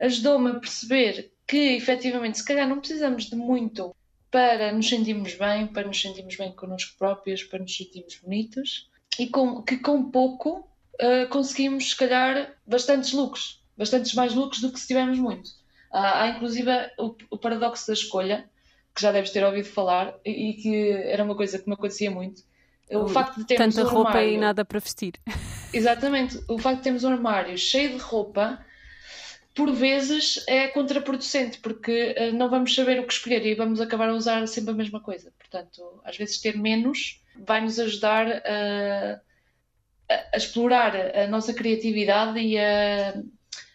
ajudou-me 0.00 0.50
a 0.50 0.54
perceber 0.54 1.32
que 1.46 1.76
efetivamente 1.76 2.38
se 2.38 2.44
calhar 2.44 2.68
não 2.68 2.78
precisamos 2.78 3.24
de 3.24 3.36
muito 3.36 3.94
para 4.30 4.72
nos 4.72 4.88
sentirmos 4.88 5.34
bem, 5.34 5.66
para 5.66 5.86
nos 5.86 6.00
sentirmos 6.00 6.36
bem 6.36 6.52
connosco 6.52 6.96
próprios, 6.98 7.42
para 7.44 7.58
nos 7.58 7.74
sentirmos 7.74 8.16
bonitos 8.22 8.90
e 9.18 9.26
com, 9.26 9.62
que 9.62 9.78
com 9.78 10.10
pouco 10.10 10.68
uh, 11.00 11.28
conseguimos 11.30 11.90
se 11.90 11.96
calhar 11.96 12.54
bastantes 12.66 13.12
lucros, 13.12 13.62
bastantes 13.76 14.14
mais 14.14 14.34
lucros 14.34 14.60
do 14.60 14.70
que 14.70 14.78
se 14.78 14.86
tivermos 14.86 15.18
muito. 15.18 15.50
Há, 15.90 16.22
há 16.22 16.28
inclusive 16.28 16.70
o, 16.98 17.14
o, 17.30 17.38
paradoxo 17.38 17.86
da 17.86 17.94
escolha, 17.94 18.48
que 18.94 19.00
já 19.00 19.10
deves 19.10 19.30
ter 19.30 19.44
ouvido 19.44 19.68
falar 19.68 20.14
e, 20.24 20.50
e 20.50 20.54
que 20.54 20.90
era 20.90 21.24
uma 21.24 21.34
coisa 21.34 21.58
que 21.58 21.66
me 21.66 21.74
acontecia 21.74 22.10
muito. 22.10 22.42
O 22.90 23.08
facto 23.08 23.38
de 23.38 23.46
termos 23.46 23.74
Tanta 23.74 23.88
um 23.88 23.92
roupa 23.92 24.10
armário, 24.10 24.32
e 24.32 24.38
nada 24.38 24.64
para 24.64 24.78
vestir. 24.78 25.14
Exatamente. 25.72 26.42
O 26.48 26.58
facto 26.58 26.78
de 26.78 26.84
termos 26.84 27.04
um 27.04 27.10
armário 27.10 27.56
cheio 27.58 27.90
de 27.90 27.98
roupa 27.98 28.64
por 29.58 29.72
vezes 29.72 30.44
é 30.46 30.68
contraproducente, 30.68 31.58
porque 31.58 32.14
uh, 32.16 32.32
não 32.32 32.48
vamos 32.48 32.72
saber 32.72 33.00
o 33.00 33.04
que 33.04 33.12
escolher 33.12 33.44
e 33.44 33.56
vamos 33.56 33.80
acabar 33.80 34.08
a 34.08 34.14
usar 34.14 34.46
sempre 34.46 34.70
a 34.70 34.76
mesma 34.76 35.00
coisa. 35.00 35.32
Portanto, 35.36 36.00
às 36.04 36.16
vezes 36.16 36.40
ter 36.40 36.56
menos 36.56 37.20
vai 37.36 37.60
nos 37.60 37.76
ajudar 37.80 38.28
a, 38.28 39.20
a, 40.08 40.36
explorar 40.36 40.94
a 40.94 41.26
nossa 41.26 41.52
criatividade 41.52 42.38
e 42.38 42.56
a, 42.56 43.20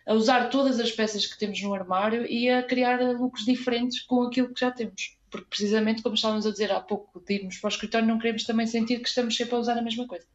a, 0.06 0.14
usar 0.14 0.50
todas 0.50 0.80
as 0.80 0.90
peças 0.90 1.28
que 1.28 1.38
temos 1.38 1.62
no 1.62 1.74
armário 1.74 2.26
e 2.32 2.50
a 2.50 2.64
criar 2.64 3.02
looks 3.02 3.44
diferentes 3.44 4.00
com 4.04 4.24
aquilo 4.24 4.54
que 4.54 4.62
já 4.62 4.72
temos. 4.72 5.18
Porque 5.30 5.48
precisamente, 5.50 6.02
como 6.02 6.16
estávamos 6.16 6.48
a 6.48 6.52
dizer 6.52 6.72
há 6.72 6.80
pouco, 6.80 7.20
de 7.20 7.34
irmos 7.34 7.58
para 7.58 7.68
o 7.68 7.72
escritório, 7.74 8.08
não 8.08 8.20
queremos 8.20 8.46
também 8.46 8.68
sentir 8.68 9.02
que 9.02 9.10
estamos 9.10 9.36
sempre 9.36 9.56
a 9.56 9.60
usar 9.60 9.78
a 9.78 9.82
mesma 9.82 10.08
coisa. 10.08 10.26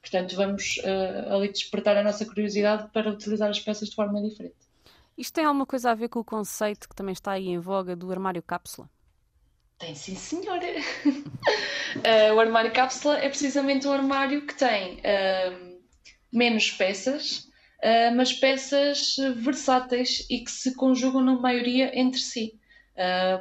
Portanto, 0.00 0.36
vamos 0.36 0.76
uh, 0.84 1.34
ali 1.34 1.50
despertar 1.50 1.96
a 1.96 2.04
nossa 2.04 2.24
curiosidade 2.24 2.92
para 2.92 3.10
utilizar 3.10 3.50
as 3.50 3.58
peças 3.58 3.88
de 3.88 3.96
forma 3.96 4.22
diferente. 4.22 4.63
Isto 5.16 5.34
tem 5.34 5.44
alguma 5.44 5.66
coisa 5.66 5.90
a 5.90 5.94
ver 5.94 6.08
com 6.08 6.18
o 6.18 6.24
conceito 6.24 6.88
que 6.88 6.94
também 6.94 7.12
está 7.12 7.32
aí 7.32 7.48
em 7.48 7.58
voga 7.58 7.94
do 7.94 8.10
armário 8.10 8.42
cápsula? 8.42 8.90
Tem 9.78 9.94
sim, 9.94 10.16
senhora. 10.16 10.66
uh, 11.06 12.34
o 12.34 12.40
armário 12.40 12.72
cápsula 12.72 13.18
é 13.18 13.28
precisamente 13.28 13.86
um 13.86 13.92
armário 13.92 14.46
que 14.46 14.54
tem 14.54 14.94
uh, 14.98 15.78
menos 16.32 16.70
peças, 16.72 17.48
uh, 17.78 18.14
mas 18.16 18.32
peças 18.32 19.16
versáteis 19.36 20.26
e 20.30 20.40
que 20.40 20.50
se 20.50 20.74
conjugam 20.74 21.20
na 21.20 21.38
maioria 21.38 21.96
entre 21.98 22.20
si, 22.20 22.58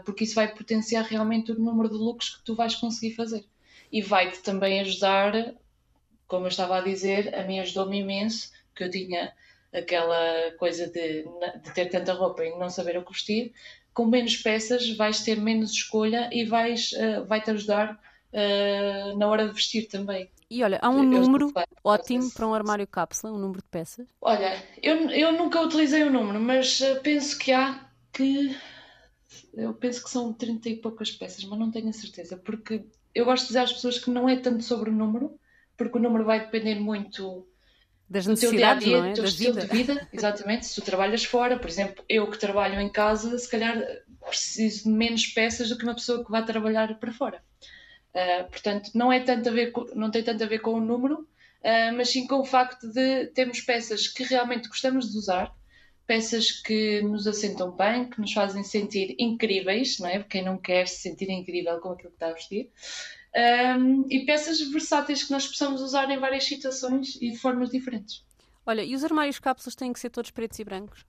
porque 0.04 0.24
isso 0.24 0.34
vai 0.34 0.54
potenciar 0.54 1.04
realmente 1.06 1.52
o 1.52 1.60
número 1.60 1.88
de 1.88 1.96
looks 1.96 2.38
que 2.38 2.44
tu 2.44 2.56
vais 2.56 2.74
conseguir 2.76 3.16
fazer. 3.16 3.46
E 3.92 4.02
vai-te 4.02 4.40
também 4.40 4.82
ajudar, 4.82 5.54
como 6.28 6.46
eu 6.46 6.50
estava 6.50 6.78
a 6.78 6.82
dizer, 6.82 7.36
a 7.36 7.44
mim 7.44 7.60
ajudou-me 7.60 8.00
imenso, 8.00 8.52
que 8.76 8.84
eu 8.84 8.90
tinha 8.90 9.32
aquela 9.74 10.52
coisa 10.58 10.88
de, 10.88 11.24
de 11.64 11.74
ter 11.74 11.90
tanta 11.90 12.14
roupa 12.14 12.46
e 12.46 12.58
não 12.58 12.70
saber 12.70 12.98
o 12.98 13.04
que 13.04 13.12
vestir, 13.12 13.54
com 13.94 14.06
menos 14.06 14.38
peças 14.38 14.90
vais 14.96 15.22
ter 15.24 15.40
menos 15.40 15.72
escolha 15.72 16.30
e 16.32 16.46
vais, 16.46 16.92
uh, 16.94 17.26
vai-te 17.26 17.52
ajudar 17.52 18.00
uh, 18.34 19.18
na 19.18 19.28
hora 19.28 19.48
de 19.48 19.54
vestir 19.54 19.88
também. 19.88 20.30
E 20.50 20.64
olha, 20.64 20.80
há 20.82 20.90
um 20.90 21.00
eu 21.00 21.22
número 21.22 21.52
ótimo 21.84 22.30
para 22.32 22.48
um 22.48 22.54
armário 22.54 22.86
cápsula, 22.86 23.34
um 23.34 23.40
número 23.40 23.62
de 23.62 23.68
peças? 23.70 24.08
Olha, 24.22 24.62
eu, 24.82 25.10
eu 25.10 25.32
nunca 25.34 25.62
utilizei 25.62 26.04
o 26.04 26.12
número, 26.12 26.40
mas 26.40 26.80
uh, 26.82 27.02
penso 27.02 27.38
que 27.38 27.52
há 27.52 27.90
que. 28.12 28.56
Eu 29.54 29.74
penso 29.74 30.04
que 30.04 30.10
são 30.10 30.32
30 30.34 30.70
e 30.70 30.78
poucas 30.78 31.12
peças, 31.12 31.44
mas 31.46 31.58
não 31.58 31.72
tenho 31.72 31.90
a 31.90 31.94
certeza, 31.94 32.38
porque 32.38 32.86
eu 33.14 33.26
gosto 33.26 33.44
de 33.44 33.48
dizer 33.50 33.60
às 33.60 33.74
pessoas 33.74 34.00
que 34.00 34.10
não 34.10 34.28
é 34.28 34.36
tanto 34.36 34.64
sobre 34.64 34.90
o 34.90 34.94
número, 34.94 35.40
porque 35.78 35.98
o 35.98 36.02
número 36.02 36.24
vai 36.24 36.40
depender 36.40 36.76
muito 36.76 37.48
das 38.10 38.28
necessidades, 38.28 38.84
dia 38.84 38.98
-dia, 38.98 39.02
não 39.02 39.08
é? 39.08 39.10
Do 39.10 39.16
teu 39.16 39.26
estilo 39.26 39.54
vida. 39.54 39.68
de 39.68 39.78
vida, 39.78 40.08
exatamente. 40.14 40.66
Se 40.66 40.76
tu 40.76 40.82
trabalhas 40.82 41.24
fora, 41.24 41.58
por 41.58 41.68
exemplo, 41.68 42.04
eu 42.08 42.30
que 42.30 42.38
trabalho 42.38 42.80
em 42.80 42.90
casa, 42.90 43.38
se 43.38 43.50
calhar 43.50 43.78
preciso 44.26 44.84
de 44.84 44.90
menos 44.90 45.28
peças 45.28 45.70
do 45.70 45.78
que 45.78 45.84
uma 45.84 45.96
pessoa 45.96 46.24
que 46.24 46.32
vai 46.32 46.46
trabalhar 46.46 46.98
para 47.00 47.12
fora. 47.12 47.44
Uh, 48.14 48.50
portanto, 48.50 48.92
não, 48.94 49.12
é 49.12 49.20
tanto 49.20 49.50
a 49.50 49.52
ver 49.52 49.72
com, 49.72 49.86
não 49.96 50.12
tem 50.12 50.24
tanto 50.24 50.44
a 50.44 50.48
ver 50.48 50.60
com 50.60 50.74
o 50.74 50.80
número, 50.80 51.22
uh, 51.22 51.96
mas 51.96 52.10
sim 52.10 52.28
com 52.28 52.40
o 52.40 52.46
facto 52.46 52.88
de 52.92 53.28
termos 53.28 53.62
peças 53.62 54.08
que 54.08 54.24
realmente 54.24 54.68
gostamos 54.68 55.12
de 55.12 55.18
usar, 55.18 55.52
peças 56.06 56.52
que 56.52 57.02
nos 57.02 57.26
assentam 57.28 57.72
bem, 57.72 58.10
que 58.10 58.22
nos 58.22 58.34
fazem 58.34 58.64
sentir 58.64 59.16
incríveis, 59.18 59.98
não 60.00 60.08
é? 60.08 60.22
Quem 60.24 60.44
não 60.44 60.58
quer 60.58 60.88
se 60.88 61.02
sentir 61.02 61.30
incrível 61.30 61.80
com 61.80 61.90
aquilo 61.90 62.10
que 62.10 62.16
está 62.16 62.28
a 62.30 62.34
vestir 62.34 62.70
um, 63.36 64.06
e 64.10 64.26
peças 64.26 64.60
versáteis 64.62 65.24
que 65.24 65.32
nós 65.32 65.48
possamos 65.48 65.82
usar 65.82 66.10
em 66.12 66.20
várias 66.20 66.46
situações 66.46 67.18
e 67.22 67.32
de 67.32 67.38
formas 67.38 67.70
diferentes. 67.70 68.24
Olha, 68.66 68.84
e 68.84 68.96
os 68.96 69.04
armários 69.04 69.40
cápsulas 69.40 69.76
têm 69.76 69.92
que 69.92 70.00
ser 70.00 70.10
todos 70.10 70.32
pretos 70.32 70.60
e 70.60 70.64
brancos? 70.64 71.06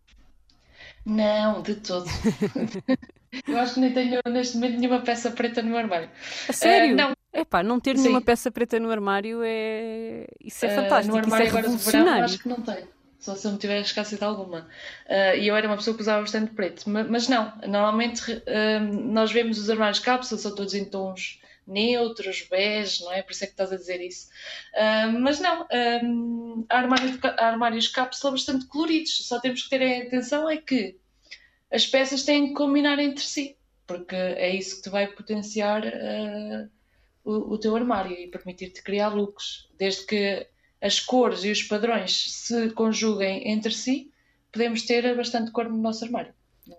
Não, 1.05 1.62
de 1.62 1.77
todo. 1.77 2.07
Eu 3.49 3.59
acho 3.59 3.75
que 3.75 3.81
nem 3.81 3.93
tenho 3.93 4.20
neste 4.31 4.57
momento 4.57 4.79
nenhuma 4.79 5.01
peça 5.01 5.31
preta 5.31 5.61
no 5.61 5.77
armário. 5.77 6.09
A 6.49 6.53
sério? 6.53 6.95
Uh, 6.95 6.97
não. 6.97 7.12
Epá, 7.33 7.62
não 7.64 7.81
ter 7.81 7.97
Sim. 7.97 8.05
nenhuma 8.05 8.20
peça 8.20 8.51
preta 8.51 8.79
no 8.79 8.91
armário 8.91 9.41
é. 9.45 10.27
Isso 10.41 10.64
é 10.64 10.68
uh, 10.68 10.83
fantástico. 10.83 11.16
No 11.16 11.20
armário 11.20 11.47
isso 11.47 11.57
é 11.57 11.59
agora 11.59 11.77
de 11.77 11.85
verão 11.85 12.22
acho 12.22 12.39
que 12.39 12.49
não 12.49 12.61
tenho. 12.61 12.89
Só 13.18 13.35
se 13.35 13.47
eu 13.47 13.53
não 13.53 13.59
tiver 13.59 13.81
escassez 13.81 14.22
alguma. 14.22 14.68
Uh, 15.09 15.37
e 15.39 15.49
eu 15.49 15.57
era 15.57 15.66
uma 15.66 15.77
pessoa 15.77 15.97
que 15.97 16.03
usava 16.03 16.20
bastante 16.20 16.53
preto. 16.53 16.89
Mas, 16.89 17.09
mas 17.11 17.29
não, 17.29 17.53
normalmente 17.66 18.22
nós 19.05 19.33
vemos 19.33 19.59
os 19.59 19.68
armários 19.68 19.99
cápsulas, 19.99 20.43
são 20.43 20.55
todos 20.55 20.75
em 20.75 20.85
tons 20.85 21.41
neutros, 21.67 22.47
bege, 22.51 23.03
não 23.03 23.12
é? 23.12 23.23
Por 23.23 23.33
isso 23.33 23.45
é 23.45 23.47
que 23.47 23.53
estás 23.53 23.73
a 23.73 23.77
dizer 23.77 24.01
isso. 24.01 24.29
Uh, 24.75 25.19
mas 25.21 25.41
não, 25.41 25.67
um, 26.05 26.65
há, 26.69 26.79
armários, 26.79 27.19
há 27.23 27.47
armários 27.47 27.89
cápsula 27.89 28.33
bastante 28.33 28.67
coloridos, 28.67 29.27
só 29.27 29.41
temos 29.41 29.62
que 29.62 29.71
ter 29.71 30.07
atenção 30.07 30.49
é 30.49 30.57
que 30.57 30.99
as 31.71 31.87
peças 31.87 32.23
têm 32.23 32.49
que 32.49 32.55
combinar 32.55 32.99
entre 32.99 33.25
si, 33.25 33.57
porque 33.87 34.15
é 34.15 34.55
isso 34.55 34.77
que 34.77 34.83
te 34.83 34.91
vai 34.91 35.07
potenciar 35.09 35.83
uh, 35.85 36.71
o, 37.25 37.55
o, 37.55 37.59
teu 37.59 37.75
armário 37.75 38.12
e 38.12 38.29
permitir-te 38.29 38.83
criar 38.83 39.09
looks. 39.09 39.69
Desde 39.79 40.07
que 40.07 40.47
as 40.81 41.01
cores 41.01 41.45
e 41.45 41.51
os 41.51 41.62
padrões 41.62 42.33
se 42.33 42.71
conjuguem 42.71 43.51
entre 43.51 43.73
si, 43.73 44.12
podemos 44.53 44.83
ter 44.83 45.17
bastante 45.17 45.51
cor 45.51 45.69
no 45.69 45.79
nosso 45.79 46.05
armário. 46.05 46.35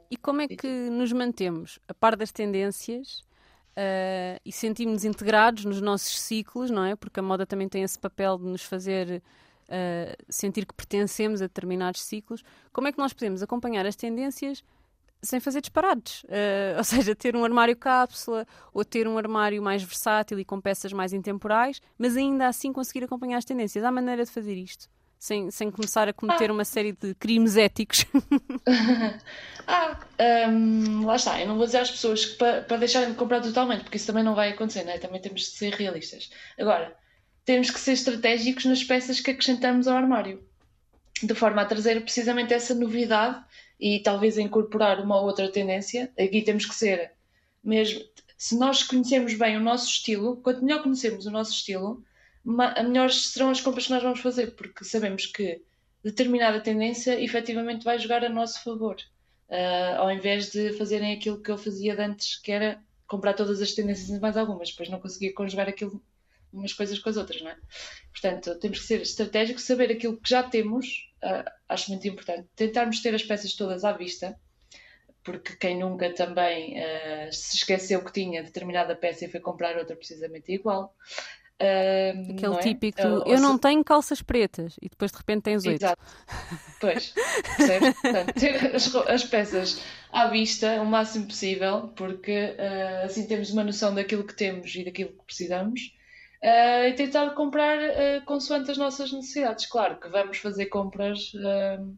E 0.10 0.16
como 0.16 0.42
é 0.42 0.48
que 0.48 0.68
nos 0.68 1.12
mantemos 1.12 1.80
a 1.88 1.94
par 1.94 2.16
das 2.16 2.32
tendências 2.32 3.25
uh, 3.78 4.40
e 4.46 4.52
sentimos 4.52 5.04
integrados 5.04 5.66
nos 5.66 5.82
nossos 5.82 6.20
ciclos, 6.20 6.70
não 6.70 6.84
é? 6.84 6.96
Porque 6.96 7.20
a 7.20 7.24
moda 7.24 7.46
também 7.46 7.68
tem 7.68 7.84
esse 7.84 8.00
papel 8.00 8.38
de 8.38 8.46
nos 8.46 8.64
fazer 8.64 9.22
uh, 9.66 10.24
sentir 10.30 10.66
que 10.66 10.74
pertencemos 10.74 11.42
a 11.42 11.46
determinados 11.48 12.02
ciclos. 12.02 12.44
Como 12.72 12.88
é 12.88 12.92
que 12.92 12.98
nós 12.98 13.14
podemos 13.14 13.42
acompanhar 13.44 13.86
as 13.86 13.96
tendências 13.96 14.64
sem 15.22 15.40
fazer 15.40 15.62
disparados? 15.62 16.24
Uh, 16.24 16.78
ou 16.78 16.84
seja, 16.84 17.16
ter 17.16 17.36
um 17.36 17.44
armário 17.44 17.76
cápsula 17.76 18.46
ou 18.74 18.84
ter 18.84 19.08
um 19.08 19.18
armário 19.18 19.62
mais 19.62 19.84
versátil 19.84 20.40
e 20.40 20.46
com 20.46 20.60
peças 20.62 20.94
mais 20.94 21.14
intemporais, 21.14 21.82
mas 21.98 22.16
ainda 22.16 22.48
assim 22.48 22.72
conseguir 22.72 23.04
acompanhar 23.04 23.38
as 23.38 23.46
tendências. 23.46 23.84
Há 23.84 23.92
maneira 23.92 24.24
de 24.24 24.32
fazer 24.32 24.56
isto? 24.56 24.90
Sem, 25.18 25.50
sem 25.52 25.72
começar 25.72 26.08
a 26.08 26.14
cometer 26.14 26.50
ah. 26.50 26.54
uma 26.54 26.66
série 26.66 26.92
de 26.92 27.16
crimes 27.16 27.58
éticos. 27.58 28.06
ah, 29.68 30.00
um, 30.50 31.06
lá 31.06 31.16
está. 31.16 31.40
Eu 31.40 31.48
não 31.48 31.58
vou 31.58 31.66
dizer 31.66 31.80
às 31.80 31.92
pessoas 31.92 32.26
que 32.26 32.38
para, 32.38 32.62
para 32.62 32.78
deixarem 32.78 33.12
de 33.12 33.16
comprar 33.16 33.42
totalmente, 33.42 33.84
porque 33.84 33.98
isso 33.98 34.08
também 34.08 34.24
não 34.24 34.36
vai 34.36 34.52
acontecer, 34.52 34.84
né? 34.84 34.98
também 34.98 35.22
temos 35.22 35.42
de 35.42 35.48
ser 35.48 35.74
realistas. 35.74 36.30
Agora, 36.60 36.96
temos 37.44 37.70
que 37.70 37.80
ser 37.80 37.94
estratégicos 37.94 38.66
nas 38.66 38.84
peças 38.84 39.20
que 39.20 39.32
acrescentamos 39.32 39.88
ao 39.88 39.98
armário, 39.98 40.44
de 41.22 41.34
forma 41.34 41.62
a 41.62 41.66
trazer 41.66 42.02
precisamente 42.02 42.54
essa 42.54 42.74
novidade 42.74 43.44
e 43.80 44.00
talvez 44.00 44.38
incorporar 44.38 45.00
uma 45.00 45.20
ou 45.20 45.26
outra 45.26 45.52
tendência. 45.52 46.12
Aqui 46.20 46.42
temos 46.42 46.66
que 46.66 46.76
ser 46.76 47.14
mesmo. 47.64 48.02
Se 48.38 48.58
nós 48.58 48.84
conhecermos 48.84 49.34
bem 49.36 49.58
o 49.58 49.62
nosso 49.62 49.88
estilo, 49.88 50.38
quanto 50.38 50.64
melhor 50.64 50.84
conhecermos 50.84 51.26
o 51.26 51.32
nosso 51.32 51.52
estilo, 51.52 52.04
melhores 52.46 53.30
serão 53.30 53.50
as 53.50 53.60
compras 53.60 53.88
que 53.88 53.94
nós 53.94 54.04
vamos 54.04 54.20
fazer, 54.20 54.52
porque 54.56 54.84
sabemos 54.84 55.26
que 55.26 55.62
determinada 56.04 56.62
tendência 56.62 57.20
efetivamente 57.20 57.84
vai 57.84 57.98
jogar 57.98 58.24
a 58.24 58.30
nosso 58.30 58.64
favor, 58.64 58.96
uh, 59.50 59.96
ao 59.98 60.12
invés 60.12 60.52
de 60.52 60.74
fazerem 60.74 61.14
aquilo 61.14 61.42
que 61.42 61.50
eu 61.50 61.58
fazia 61.58 62.00
antes, 62.00 62.38
que 62.38 62.52
era 62.52 62.80
comprar 63.08 63.34
todas 63.34 63.62
as 63.62 63.74
tendências 63.74 64.10
e 64.10 64.20
mais 64.20 64.38
algumas, 64.38 64.70
depois 64.70 64.90
não 64.90 65.00
conseguia 65.00 65.34
conjugar 65.34 65.68
aquilo 65.68 66.02
umas 66.54 66.72
coisas 66.72 66.98
com 67.00 67.10
as 67.10 67.18
outras, 67.18 67.42
não 67.42 67.52
é? 67.52 67.58
Portanto, 68.12 68.58
temos 68.60 68.80
que 68.80 68.86
ser 68.86 69.02
estratégicos, 69.02 69.64
saber 69.64 69.92
aquilo 69.92 70.16
que 70.18 70.30
já 70.30 70.42
temos, 70.42 71.12
uh, 71.24 71.52
acho 71.68 71.90
muito 71.90 72.08
importante, 72.08 72.48
tentarmos 72.56 73.02
ter 73.02 73.14
as 73.14 73.24
peças 73.24 73.54
todas 73.54 73.84
à 73.84 73.92
vista, 73.92 74.40
porque 75.24 75.56
quem 75.58 75.78
nunca 75.78 76.14
também 76.14 76.80
uh, 76.80 77.34
se 77.34 77.58
esqueceu 77.58 78.04
que 78.06 78.14
tinha 78.14 78.44
determinada 78.44 78.96
peça 78.96 79.26
e 79.26 79.28
foi 79.28 79.40
comprar 79.40 79.76
outra 79.76 79.96
precisamente 79.96 80.54
igual. 80.54 80.96
Um, 81.62 82.36
Aquele 82.36 82.56
é? 82.56 82.60
típico, 82.60 83.02
uh, 83.02 83.24
eu 83.26 83.40
não 83.40 83.58
tenho 83.58 83.82
calças 83.82 84.22
pretas 84.22 84.76
e 84.82 84.90
depois 84.90 85.10
de 85.10 85.18
repente 85.18 85.44
tens 85.44 85.66
oito. 85.66 85.82
Exato. 85.82 86.04
Pois, 86.82 87.14
Portanto, 87.56 88.34
ter 88.34 88.76
as, 88.76 88.94
as, 88.94 89.24
peças 89.24 89.82
à 90.12 90.28
vista 90.28 90.82
o 90.82 90.86
máximo 90.86 91.28
possível, 91.28 91.94
porque 91.96 92.58
uh, 92.60 93.06
assim 93.06 93.26
temos 93.26 93.52
uma 93.52 93.64
noção 93.64 93.96
daquilo 93.96 94.26
que 94.26 94.36
temos 94.36 94.76
e 94.76 94.84
daquilo 94.84 95.12
que 95.12 95.24
precisamos. 95.26 95.96
Uh, 96.46 96.90
e 96.90 96.94
tentar 96.94 97.32
comprar 97.32 97.80
uh, 97.80 98.24
consoante 98.26 98.70
as 98.70 98.78
nossas 98.78 99.12
necessidades. 99.12 99.66
Claro 99.66 100.00
que 100.00 100.10
vamos 100.10 100.38
fazer 100.38 100.68
compras 100.68 101.34
uh, 101.34 101.98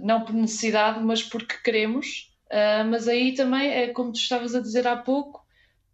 não 0.00 0.24
por 0.24 0.32
necessidade, 0.32 1.00
mas 1.00 1.22
porque 1.22 1.56
queremos. 1.62 2.32
mas 2.88 3.08
aí 3.08 3.34
também 3.34 3.68
é 3.68 3.88
como 3.88 4.12
tu 4.12 4.18
estavas 4.18 4.54
a 4.54 4.60
dizer 4.60 4.86
há 4.86 4.96
pouco, 4.96 5.44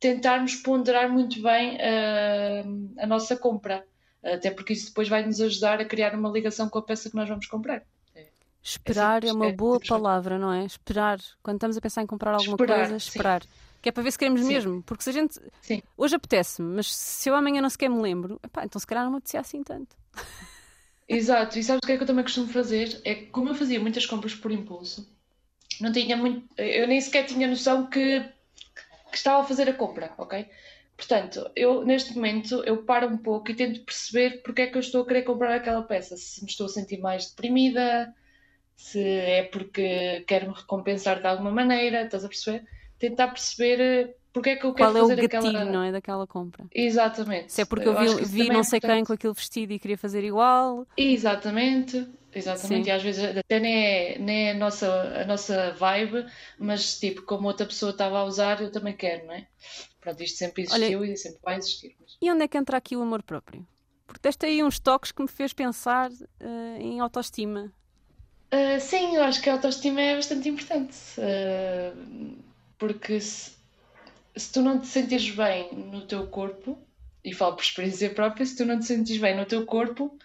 tentarmos 0.01 0.57
ponderar 0.57 1.11
muito 1.11 1.43
bem 1.43 1.77
uh, 1.77 2.95
a 2.99 3.07
nossa 3.07 3.37
compra, 3.37 3.85
até 4.23 4.51
porque 4.51 4.73
isso 4.73 4.87
depois 4.89 5.09
vai 5.09 5.25
nos 5.25 5.41
ajudar 5.41 5.81
a 5.81 5.85
criar 5.85 6.15
uma 6.15 6.31
ligação 6.31 6.69
com 6.69 6.79
a 6.79 6.83
peça 6.83 7.11
que 7.11 7.17
nós 7.17 7.29
vamos 7.29 7.47
comprar. 7.47 7.83
É. 8.15 8.27
Esperar 8.63 9.25
é, 9.25 9.29
é 9.29 9.33
uma 9.33 9.53
boa 9.53 9.79
é, 9.83 9.87
palavra, 9.87 10.39
não 10.39 10.53
é? 10.53 10.65
Esperar. 10.65 11.19
Quando 11.43 11.57
estamos 11.57 11.77
a 11.77 11.81
pensar 11.81 12.03
em 12.03 12.07
comprar 12.07 12.33
alguma 12.33 12.55
esperar, 12.55 12.79
coisa, 12.79 12.97
esperar. 12.97 13.43
Sim. 13.43 13.49
Que 13.83 13.91
é 13.91 13.93
para 13.93 14.03
ver 14.03 14.13
se 14.13 14.19
queremos 14.19 14.41
sim. 14.41 14.49
mesmo. 14.49 14.83
Porque 14.83 15.05
se 15.05 15.11
a 15.11 15.13
gente. 15.13 15.39
Sim. 15.61 15.83
Hoje 15.97 16.17
apetece-me, 16.17 16.75
mas 16.75 16.95
se 16.95 17.29
eu 17.29 17.35
amanhã 17.35 17.61
não 17.61 17.69
sequer 17.69 17.91
me 17.91 18.01
lembro, 18.01 18.41
epá, 18.43 18.65
então 18.65 18.81
se 18.81 18.87
calhar 18.87 19.05
não 19.05 19.11
me 19.11 19.19
apetecia 19.19 19.41
assim 19.41 19.63
tanto. 19.63 19.95
Exato, 21.07 21.59
e 21.59 21.63
sabes 21.63 21.81
o 21.85 21.87
que 21.87 21.93
é 21.93 21.97
que 21.99 22.03
eu 22.03 22.07
também 22.07 22.25
costumo 22.25 22.49
fazer? 22.49 22.99
É 23.05 23.15
que 23.15 23.27
como 23.27 23.51
eu 23.51 23.55
fazia 23.55 23.79
muitas 23.79 24.07
compras 24.07 24.35
por 24.35 24.51
impulso, 24.51 25.07
não 25.79 25.93
tinha 25.93 26.17
muito. 26.17 26.49
Eu 26.57 26.89
nem 26.89 26.99
sequer 26.99 27.27
tinha 27.27 27.47
noção 27.47 27.87
que 27.87 28.25
que 29.15 29.19
estava 29.19 29.43
a 29.43 29.47
fazer 29.47 29.69
a 29.69 29.73
compra, 29.73 30.13
ok? 30.19 30.45
Portanto, 30.97 31.49
eu 31.55 31.85
neste 31.85 32.15
momento 32.17 32.65
eu 32.65 32.83
paro 32.83 33.07
um 33.07 33.17
pouco 33.17 33.49
e 33.49 33.55
tento 33.55 33.85
perceber 33.85 34.43
porque 34.43 34.63
é 34.63 34.67
que 34.67 34.77
eu 34.77 34.81
estou 34.81 35.03
a 35.03 35.07
querer 35.07 35.23
comprar 35.23 35.55
aquela 35.55 35.83
peça. 35.83 36.17
Se 36.17 36.43
me 36.43 36.51
estou 36.51 36.67
a 36.67 36.69
sentir 36.69 36.99
mais 36.99 37.31
deprimida, 37.31 38.13
se 38.75 39.01
é 39.01 39.45
porque 39.45 40.25
quero 40.27 40.49
me 40.49 40.55
recompensar 40.55 41.21
de 41.21 41.29
alguma 41.29 41.53
maneira, 41.53 42.03
estás 42.03 42.25
a 42.25 42.29
perceber? 42.29 42.65
Tentar 42.99 43.29
perceber 43.29 43.81
eh, 43.81 44.15
porque 44.33 44.51
é 44.51 44.57
que 44.57 44.67
eu 44.67 44.75
quero 44.75 44.91
Qual 44.91 45.09
fazer 45.09 45.21
é 45.21 45.25
o 45.25 45.29
gatilho, 45.29 45.57
aquela... 45.59 45.65
não 45.65 45.83
é, 45.85 45.93
daquela 45.93 46.27
compra. 46.27 46.65
Exatamente. 46.75 47.53
Se 47.53 47.63
é 47.63 47.65
porque 47.65 47.87
eu, 47.87 47.93
eu 47.93 48.17
vi, 48.17 48.45
vi 48.45 48.49
não 48.49 48.61
é 48.61 48.65
sei 48.65 48.81
quem 48.81 49.05
com 49.05 49.13
aquele 49.13 49.33
vestido 49.33 49.73
e 49.73 49.79
queria 49.79 49.97
fazer 49.97 50.25
igual. 50.25 50.85
Exatamente. 50.97 52.09
Exatamente, 52.35 52.85
Sim. 52.85 52.91
e 52.91 52.93
às 52.93 53.03
vezes 53.03 53.37
até 53.37 53.61
nem 53.61 53.87
é, 53.87 54.19
nem 54.19 54.49
é 54.49 54.51
a, 54.51 54.55
nossa, 54.55 54.91
a 55.23 55.25
nossa 55.25 55.73
vibe, 55.73 56.27
mas 56.59 56.99
tipo, 56.99 57.23
como 57.23 57.47
outra 57.47 57.65
pessoa 57.65 57.93
estava 57.93 58.19
a 58.19 58.25
usar, 58.25 58.61
eu 58.61 58.73
também 58.73 58.97
quero, 58.97 59.27
não 59.27 59.35
é? 59.35 59.47
Pronto, 60.01 60.23
isto 60.23 60.39
sempre 60.39 60.65
existiu 60.65 61.01
Olha, 61.01 61.13
e 61.13 61.17
sempre 61.17 61.39
vai 61.43 61.57
existir. 61.57 61.97
Mas... 62.01 62.19
E 62.21 62.31
onde 62.31 62.43
é 62.43 62.49
que 62.49 62.59
entra 62.59 62.77
aqui 62.77 62.97
o 62.97 63.03
amor 63.03 63.23
próprio? 63.23 63.67
Porque 64.07 64.21
deste 64.23 64.47
aí 64.47 64.63
uns 64.63 64.79
toques 64.79 65.13
que 65.13 65.23
me 65.23 65.29
fez 65.29 65.53
pensar 65.53 66.11
uh, 66.11 66.77
em 66.79 67.01
autoestima. 67.01 67.73
Uh, 68.53 68.81
sim, 68.81 69.17
eu 69.17 69.23
acho 69.23 69.41
que 69.41 69.49
a 69.49 69.55
autoestima 69.55 70.01
é 70.01 70.15
bastante 70.17 70.49
importante. 70.49 70.97
Uh, 71.19 72.37
porque 72.79 73.21
se, 73.21 73.53
se 74.37 74.53
tu 74.53 74.61
não 74.61 74.79
te 74.79 74.89
sentires 74.89 75.31
bem 75.31 75.73
no 75.73 76.03
teu 76.03 76.27
corpo, 76.27 76.79
e 77.25 77.33
falo 77.33 77.57
por 77.57 77.63
experiência 77.63 78.11
própria, 78.11 78.45
se 78.45 78.57
tu 78.57 78.65
não 78.65 78.79
te 78.79 78.85
sentires 78.85 79.21
bem 79.21 79.37
no 79.37 79.47
teu 79.47 79.65
corpo, 79.65 80.19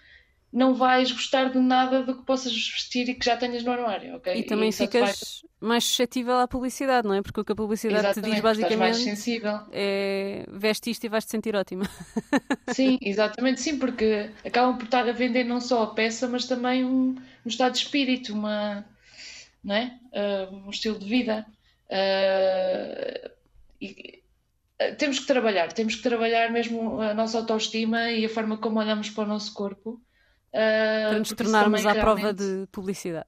não 0.52 0.74
vais 0.74 1.12
gostar 1.12 1.52
de 1.52 1.60
nada 1.60 2.02
do 2.02 2.18
que 2.18 2.26
possas 2.26 2.52
vestir 2.52 3.08
e 3.08 3.14
que 3.14 3.24
já 3.24 3.38
tenhas 3.38 3.64
no 3.64 3.72
armário, 3.72 4.16
ok? 4.16 4.34
E 4.34 4.44
também 4.44 4.70
e 4.70 4.72
ficas 4.72 5.44
vai... 5.44 5.70
mais 5.70 5.84
suscetível 5.84 6.40
à 6.40 6.48
publicidade, 6.48 7.08
não 7.08 7.14
é? 7.14 7.22
Porque 7.22 7.40
o 7.40 7.46
que 7.46 7.52
a 7.52 7.56
publicidade 7.56 8.00
exatamente, 8.00 8.30
te 8.30 8.34
diz 8.34 8.42
basicamente 8.42 8.80
mais 8.80 8.98
sensível. 8.98 9.60
é 9.72 10.46
veste 10.52 10.90
isto 10.90 11.04
e 11.04 11.10
vais-te 11.10 11.30
sentir 11.30 11.56
ótima. 11.56 11.88
Sim, 12.74 12.98
exatamente, 13.02 13.62
sim, 13.62 13.78
porque 13.78 14.32
acabam 14.44 14.78
por 14.78 14.86
estar 14.86 15.08
a 15.08 15.12
vender 15.12 15.44
não 15.44 15.62
só 15.62 15.84
a 15.84 15.94
peça, 15.94 16.28
mas 16.28 16.46
também 16.46 16.84
um, 16.84 17.16
um 17.46 17.48
estado 17.48 17.74
de 17.74 17.80
espírito, 17.80 18.34
uma, 18.34 18.86
não 19.64 19.76
é? 19.76 20.00
Uh, 20.14 20.56
um 20.68 20.70
estilo 20.72 20.98
de 20.98 21.06
vida. 21.06 21.46
Uh, 21.90 23.30
e, 23.82 24.22
uh, 24.82 24.96
temos 24.98 25.20
que 25.20 25.28
trabalhar, 25.28 25.74
temos 25.74 25.96
que 25.96 26.02
trabalhar 26.02 26.52
mesmo 26.52 27.02
a 27.02 27.14
nossa 27.14 27.38
autoestima 27.38 28.12
e 28.12 28.26
a 28.26 28.30
forma 28.30 28.58
como 28.58 28.80
olhamos 28.80 29.10
para 29.10 29.26
o 29.26 29.28
nosso 29.28 29.54
corpo 29.54 30.02
Uh, 30.50 31.10
para 31.10 31.20
nos 31.20 31.34
tornarmos 31.34 31.86
à 31.86 31.94
realmente... 31.94 32.22
prova 32.22 32.34
de 32.34 32.68
publicidade. 32.72 33.28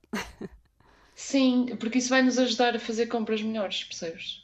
Sim, 1.13 1.75
porque 1.79 1.99
isso 1.99 2.09
vai 2.09 2.23
nos 2.23 2.39
ajudar 2.39 2.75
a 2.75 2.79
fazer 2.79 3.05
compras 3.07 3.41
melhores, 3.41 3.83
percebes? 3.83 4.43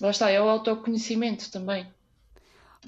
Lá 0.00 0.10
está, 0.10 0.30
é 0.30 0.40
o 0.40 0.48
autoconhecimento 0.48 1.50
também. 1.50 1.86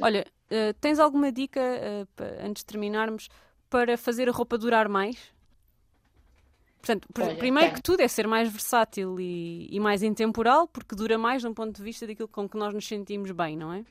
Olha, 0.00 0.26
uh, 0.50 0.72
tens 0.80 0.98
alguma 0.98 1.30
dica, 1.30 1.60
uh, 1.60 2.24
antes 2.42 2.62
de 2.62 2.66
terminarmos, 2.66 3.28
para 3.68 3.98
fazer 3.98 4.28
a 4.28 4.32
roupa 4.32 4.56
durar 4.56 4.88
mais? 4.88 5.16
Portanto, 6.80 7.06
Olha, 7.18 7.34
primeiro 7.36 7.74
que 7.74 7.82
tudo 7.82 8.00
é 8.00 8.08
ser 8.08 8.26
mais 8.26 8.50
versátil 8.50 9.20
e, 9.20 9.68
e, 9.70 9.80
mais 9.80 10.02
intemporal, 10.02 10.66
porque 10.66 10.94
dura 10.94 11.18
mais 11.18 11.42
de 11.42 11.48
um 11.48 11.52
ponto 11.52 11.76
de 11.76 11.82
vista 11.82 12.06
daquilo 12.06 12.28
com 12.28 12.48
que 12.48 12.56
nós 12.56 12.72
nos 12.72 12.86
sentimos 12.86 13.30
bem, 13.32 13.56
não 13.56 13.72
é? 13.72 13.84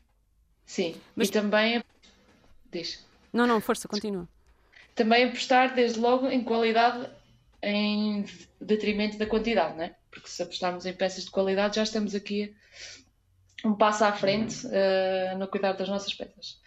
Sim, 0.66 0.96
Mas... 1.16 1.28
e 1.28 1.32
também. 1.32 1.84
Diz. 2.72 3.06
Não, 3.32 3.46
não, 3.46 3.62
força, 3.62 3.88
continua. 3.88 4.28
Também 4.98 5.26
apostar 5.26 5.76
desde 5.76 6.00
logo 6.00 6.28
em 6.28 6.44
qualidade 6.44 7.08
em 7.62 8.26
detrimento 8.60 9.18
da 9.18 9.28
quantidade, 9.28 9.78
né? 9.78 9.96
Porque 10.10 10.28
se 10.28 10.42
apostarmos 10.42 10.88
em 10.88 10.94
peças 10.94 11.26
de 11.26 11.32
qualidade 11.32 11.76
já 11.76 11.84
estamos 11.84 12.16
aqui 12.16 12.56
um 13.64 13.76
passo 13.76 14.04
à 14.04 14.12
frente 14.12 14.66
uh, 14.66 15.38
no 15.38 15.48
cuidado 15.48 15.78
das 15.78 15.88
nossas 15.88 16.14
peças. 16.16 16.60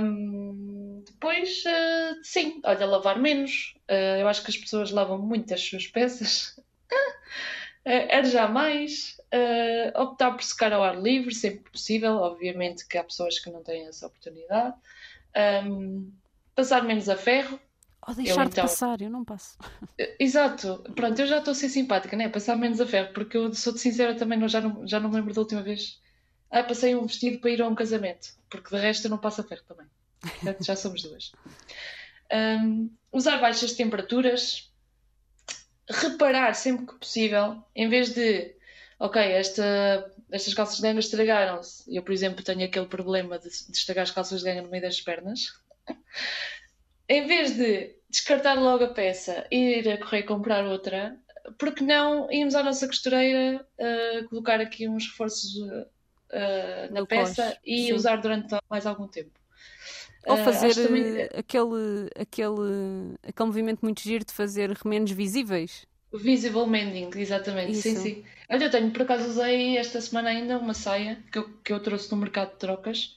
Um, 0.00 1.02
depois, 1.04 1.64
uh, 1.64 2.20
sim, 2.22 2.60
olha, 2.64 2.86
lavar 2.86 3.18
menos. 3.18 3.74
Uh, 3.90 4.20
eu 4.20 4.28
acho 4.28 4.44
que 4.44 4.50
as 4.50 4.56
pessoas 4.56 4.92
lavam 4.92 5.18
muito 5.18 5.52
as 5.52 5.60
suas 5.60 5.86
peças. 5.88 6.56
uh, 7.86 8.24
já 8.24 8.46
mais. 8.46 9.20
Uh, 9.34 10.00
optar 10.00 10.32
por 10.32 10.44
secar 10.44 10.72
ao 10.72 10.82
ar 10.82 11.00
livre, 11.00 11.34
sempre 11.34 11.70
possível. 11.70 12.18
Obviamente 12.18 12.86
que 12.86 12.98
há 12.98 13.04
pessoas 13.04 13.40
que 13.40 13.50
não 13.50 13.64
têm 13.64 13.86
essa 13.88 14.06
oportunidade. 14.06 14.76
Um, 15.66 16.12
passar 16.54 16.84
menos 16.84 17.08
a 17.08 17.16
ferro. 17.16 17.58
Ou 18.06 18.14
deixar 18.14 18.42
eu, 18.42 18.48
então... 18.48 18.64
de 18.64 18.70
passar, 18.70 19.00
eu 19.00 19.10
não 19.10 19.24
passo. 19.24 19.56
Exato, 20.18 20.84
pronto, 20.94 21.20
eu 21.20 21.26
já 21.26 21.38
estou 21.38 21.52
a 21.52 21.54
ser 21.54 21.68
simpática, 21.68 22.16
né? 22.16 22.28
Passar 22.28 22.56
menos 22.56 22.80
a 22.80 22.86
ferro, 22.86 23.12
porque 23.12 23.36
eu 23.36 23.54
sou 23.54 23.72
de 23.72 23.78
sincera 23.78 24.14
também, 24.14 24.38
não, 24.38 24.48
já, 24.48 24.60
não, 24.60 24.86
já 24.86 24.98
não 24.98 25.08
me 25.08 25.16
lembro 25.16 25.32
da 25.32 25.40
última 25.40 25.62
vez. 25.62 26.00
Ah, 26.50 26.62
passei 26.64 26.94
um 26.94 27.06
vestido 27.06 27.38
para 27.38 27.50
ir 27.50 27.62
a 27.62 27.68
um 27.68 27.74
casamento, 27.74 28.28
porque 28.50 28.74
de 28.74 28.82
resto 28.82 29.06
eu 29.06 29.10
não 29.10 29.18
passo 29.18 29.40
a 29.40 29.44
ferro 29.44 29.62
também. 29.66 29.86
Já 30.60 30.76
somos 30.76 31.02
duas. 31.02 31.32
Um, 32.32 32.90
usar 33.12 33.38
baixas 33.38 33.72
temperaturas, 33.72 34.70
reparar 35.88 36.54
sempre 36.54 36.86
que 36.86 36.94
possível, 36.94 37.62
em 37.74 37.88
vez 37.88 38.12
de, 38.14 38.54
ok, 38.98 39.20
esta, 39.20 40.12
estas 40.30 40.54
calças 40.54 40.76
de 40.76 40.82
ganga 40.82 41.00
estragaram-se. 41.00 41.84
Eu, 41.94 42.02
por 42.02 42.12
exemplo, 42.12 42.44
tenho 42.44 42.64
aquele 42.64 42.86
problema 42.86 43.38
de, 43.38 43.48
de 43.48 43.76
estragar 43.76 44.02
as 44.02 44.10
calças 44.10 44.40
de 44.40 44.46
ganga 44.46 44.62
no 44.62 44.70
meio 44.70 44.82
das 44.82 45.00
pernas. 45.00 45.61
em 47.08 47.26
vez 47.26 47.56
de 47.56 47.94
descartar 48.08 48.54
logo 48.54 48.84
a 48.84 48.88
peça 48.88 49.46
e 49.50 49.78
ir 49.78 49.88
a 49.88 49.98
correr 49.98 50.24
comprar 50.24 50.64
outra, 50.66 51.18
porque 51.58 51.82
não 51.82 52.30
irmos 52.30 52.54
à 52.54 52.62
nossa 52.62 52.86
costureira 52.86 53.66
uh, 53.78 54.28
colocar 54.28 54.60
aqui 54.60 54.88
uns 54.88 55.06
reforços 55.08 55.54
uh, 55.56 56.92
na 56.92 57.06
peça 57.06 57.56
e 57.64 57.86
Sim. 57.86 57.92
usar 57.94 58.16
durante 58.16 58.54
mais 58.68 58.86
algum 58.86 59.08
tempo? 59.08 59.30
Ou 60.26 60.36
fazer 60.36 60.74
também... 60.74 61.22
aquele, 61.34 62.08
aquele, 62.14 63.16
aquele 63.26 63.46
movimento 63.46 63.80
muito 63.82 64.00
giro 64.02 64.24
de 64.24 64.32
fazer 64.32 64.70
remendos 64.70 65.12
visíveis. 65.12 65.84
Visible 66.12 66.66
mending, 66.66 67.10
exatamente. 67.16 67.72
Isso. 67.72 67.82
Sim, 67.82 67.96
sim. 67.96 68.24
Olha, 68.48 68.64
eu 68.64 68.70
tenho, 68.70 68.90
por 68.90 69.02
acaso 69.02 69.28
usei 69.28 69.78
esta 69.78 70.00
semana 70.00 70.28
ainda 70.28 70.58
uma 70.58 70.74
saia 70.74 71.18
que 71.32 71.38
eu, 71.38 71.48
que 71.64 71.72
eu 71.72 71.80
trouxe 71.80 72.12
no 72.12 72.18
mercado 72.18 72.52
de 72.52 72.58
trocas 72.58 73.16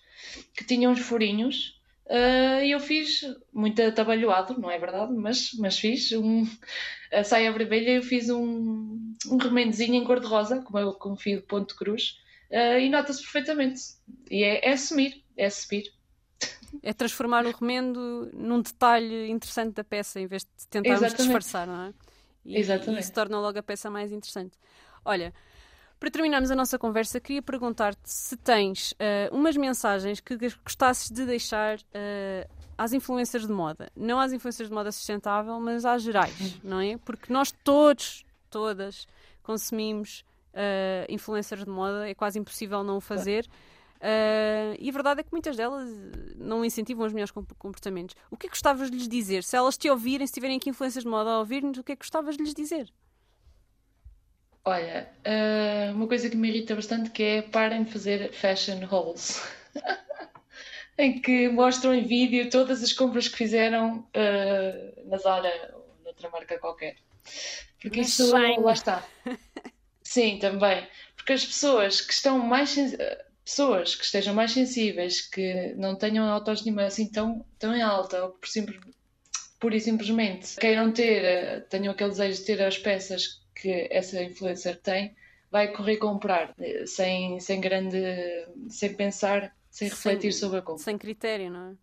que 0.53 0.63
tinha 0.63 0.89
uns 0.89 0.99
furinhos 0.99 1.74
uh, 1.74 1.74
e 2.09 2.71
eu 2.71 2.79
fiz 2.79 3.21
muito 3.51 3.81
atabalhoado, 3.81 4.59
não 4.59 4.69
é 4.69 4.77
verdade? 4.77 5.13
Mas, 5.13 5.51
mas 5.57 5.79
fiz 5.79 6.11
um, 6.11 6.45
a 7.11 7.23
saia 7.23 7.51
vermelha 7.51 7.91
eu 7.91 8.03
fiz 8.03 8.29
um, 8.29 9.13
um 9.27 9.37
remendozinho 9.37 9.95
em 9.95 10.03
cor-de-rosa, 10.03 10.61
como 10.61 10.79
eu 10.79 10.93
confio 10.93 11.39
de 11.39 11.47
ponto 11.47 11.75
cruz, 11.75 12.17
uh, 12.51 12.79
e 12.79 12.89
nota-se 12.89 13.21
perfeitamente. 13.21 13.81
E 14.29 14.43
é, 14.43 14.69
é 14.69 14.73
assumir, 14.73 15.23
é 15.37 15.45
assumir. 15.45 15.91
É 16.83 16.93
transformar 16.93 17.45
o 17.45 17.51
remendo 17.51 18.29
num 18.33 18.61
detalhe 18.61 19.29
interessante 19.29 19.73
da 19.73 19.83
peça 19.83 20.19
em 20.19 20.27
vez 20.27 20.43
de 20.43 20.67
tentarmos 20.67 21.01
Exatamente. 21.01 21.23
disfarçar, 21.23 21.65
não 21.65 21.87
é? 21.87 21.93
E, 22.45 22.59
Exatamente. 22.59 22.97
e 22.97 23.01
isso 23.01 23.13
torna 23.13 23.39
logo 23.39 23.57
a 23.57 23.63
peça 23.63 23.89
mais 23.89 24.11
interessante. 24.11 24.57
Olha, 25.03 25.33
para 25.99 26.11
terminarmos 26.11 26.51
a 26.51 26.55
nossa 26.55 26.77
conversa, 26.77 27.19
queria 27.19 27.41
perguntar-te 27.41 28.01
se 28.03 28.35
tens 28.37 28.91
uh, 28.93 29.35
umas 29.35 29.55
mensagens 29.55 30.19
que 30.19 30.37
gostasses 30.63 31.09
de 31.09 31.25
deixar 31.25 31.77
uh, 31.77 32.49
às 32.77 32.93
influências 32.93 33.45
de 33.45 33.51
moda. 33.51 33.89
Não 33.95 34.19
às 34.19 34.33
influências 34.33 34.67
de 34.67 34.73
moda 34.73 34.91
sustentável, 34.91 35.59
mas 35.59 35.85
às 35.85 36.03
gerais, 36.03 36.59
não 36.63 36.79
é? 36.79 36.97
Porque 36.97 37.31
nós 37.31 37.51
todos, 37.63 38.25
todas, 38.49 39.07
consumimos 39.41 40.25
uh, 40.53 41.11
influencers 41.11 41.63
de 41.63 41.69
moda, 41.69 42.09
é 42.09 42.13
quase 42.13 42.39
impossível 42.39 42.83
não 42.83 42.97
o 42.97 43.01
fazer. 43.01 43.45
Uh, 43.95 44.75
e 44.77 44.89
a 44.89 44.91
verdade 44.91 45.21
é 45.21 45.23
que 45.23 45.31
muitas 45.31 45.55
delas 45.55 45.89
não 46.37 46.63
incentivam 46.65 47.05
os 47.05 47.13
melhores 47.13 47.31
comportamentos. 47.31 48.15
O 48.29 48.37
que 48.37 48.47
é 48.47 48.49
que 48.49 48.55
gostavas 48.55 48.91
de 48.91 48.97
lhes 48.97 49.07
dizer? 49.07 49.43
Se 49.43 49.55
elas 49.55 49.77
te 49.77 49.89
ouvirem, 49.89 50.27
se 50.27 50.33
tiverem 50.33 50.57
aqui 50.57 50.69
influências 50.69 51.03
de 51.03 51.09
moda 51.09 51.31
a 51.31 51.39
ouvir-nos, 51.39 51.77
o 51.77 51.83
que 51.83 51.93
é 51.93 51.95
que 51.95 52.03
gostavas 52.03 52.35
de 52.35 52.43
lhes 52.43 52.53
dizer? 52.53 52.91
Olha, 54.67 55.07
uh, 55.23 55.93
uma 55.93 56.07
coisa 56.07 56.27
que 56.27 56.35
me 56.35 56.49
irrita 56.49 56.73
bastante 56.73 57.11
que 57.11 57.21
é 57.21 57.41
parem 57.43 57.83
de 57.83 57.91
fazer 57.91 58.33
fashion 58.33 58.83
hauls. 58.89 59.39
em 60.97 61.21
que 61.21 61.47
mostram 61.49 61.93
em 61.93 62.03
vídeo 62.03 62.49
todas 62.49 62.81
as 62.81 62.91
compras 62.91 63.27
que 63.27 63.37
fizeram 63.37 63.99
uh, 63.99 65.09
na 65.09 65.17
Zara 65.17 65.71
ou 65.75 65.85
noutra 66.03 66.29
marca 66.31 66.57
qualquer. 66.57 66.95
Porque 67.79 68.01
isso 68.01 68.31
lá 68.31 68.73
está. 68.73 69.05
Sim, 70.01 70.39
também. 70.39 70.87
Porque 71.15 71.33
as 71.33 71.45
pessoas 71.45 72.01
que 72.01 72.13
estão 72.13 72.39
mais 72.39 72.75
pessoas 73.43 73.93
que 73.93 74.03
estejam 74.03 74.33
mais 74.33 74.51
sensíveis, 74.51 75.21
que 75.21 75.75
não 75.77 75.95
tenham 75.95 76.27
autoestima 76.27 76.85
assim 76.85 77.07
tão, 77.07 77.45
tão 77.59 77.75
em 77.75 77.83
alta, 77.83 78.23
ou 78.23 78.29
por 78.31 78.47
simples, 78.47 78.79
pura 79.59 79.75
e 79.75 79.79
simplesmente 79.79 80.55
queiram 80.55 80.91
ter, 80.91 81.67
tenham 81.67 81.93
aquele 81.93 82.09
desejo 82.09 82.39
de 82.39 82.45
ter 82.45 82.63
as 82.63 82.79
peças 82.79 83.44
que 83.55 83.87
essa 83.89 84.21
influencer 84.21 84.79
tem, 84.81 85.15
vai 85.49 85.71
correr 85.71 85.97
comprar 85.97 86.53
eh, 86.59 86.85
sem, 86.85 87.39
sem 87.39 87.61
grande, 87.61 87.97
sem 88.69 88.93
pensar, 88.93 89.55
sem 89.71 89.87
refletir 89.87 90.33
sem, 90.33 90.41
sobre 90.41 90.59
a 90.59 90.61
compra. 90.61 90.83
Sem 90.83 90.97
critério, 90.97 91.49
não 91.49 91.71
é? 91.71 91.75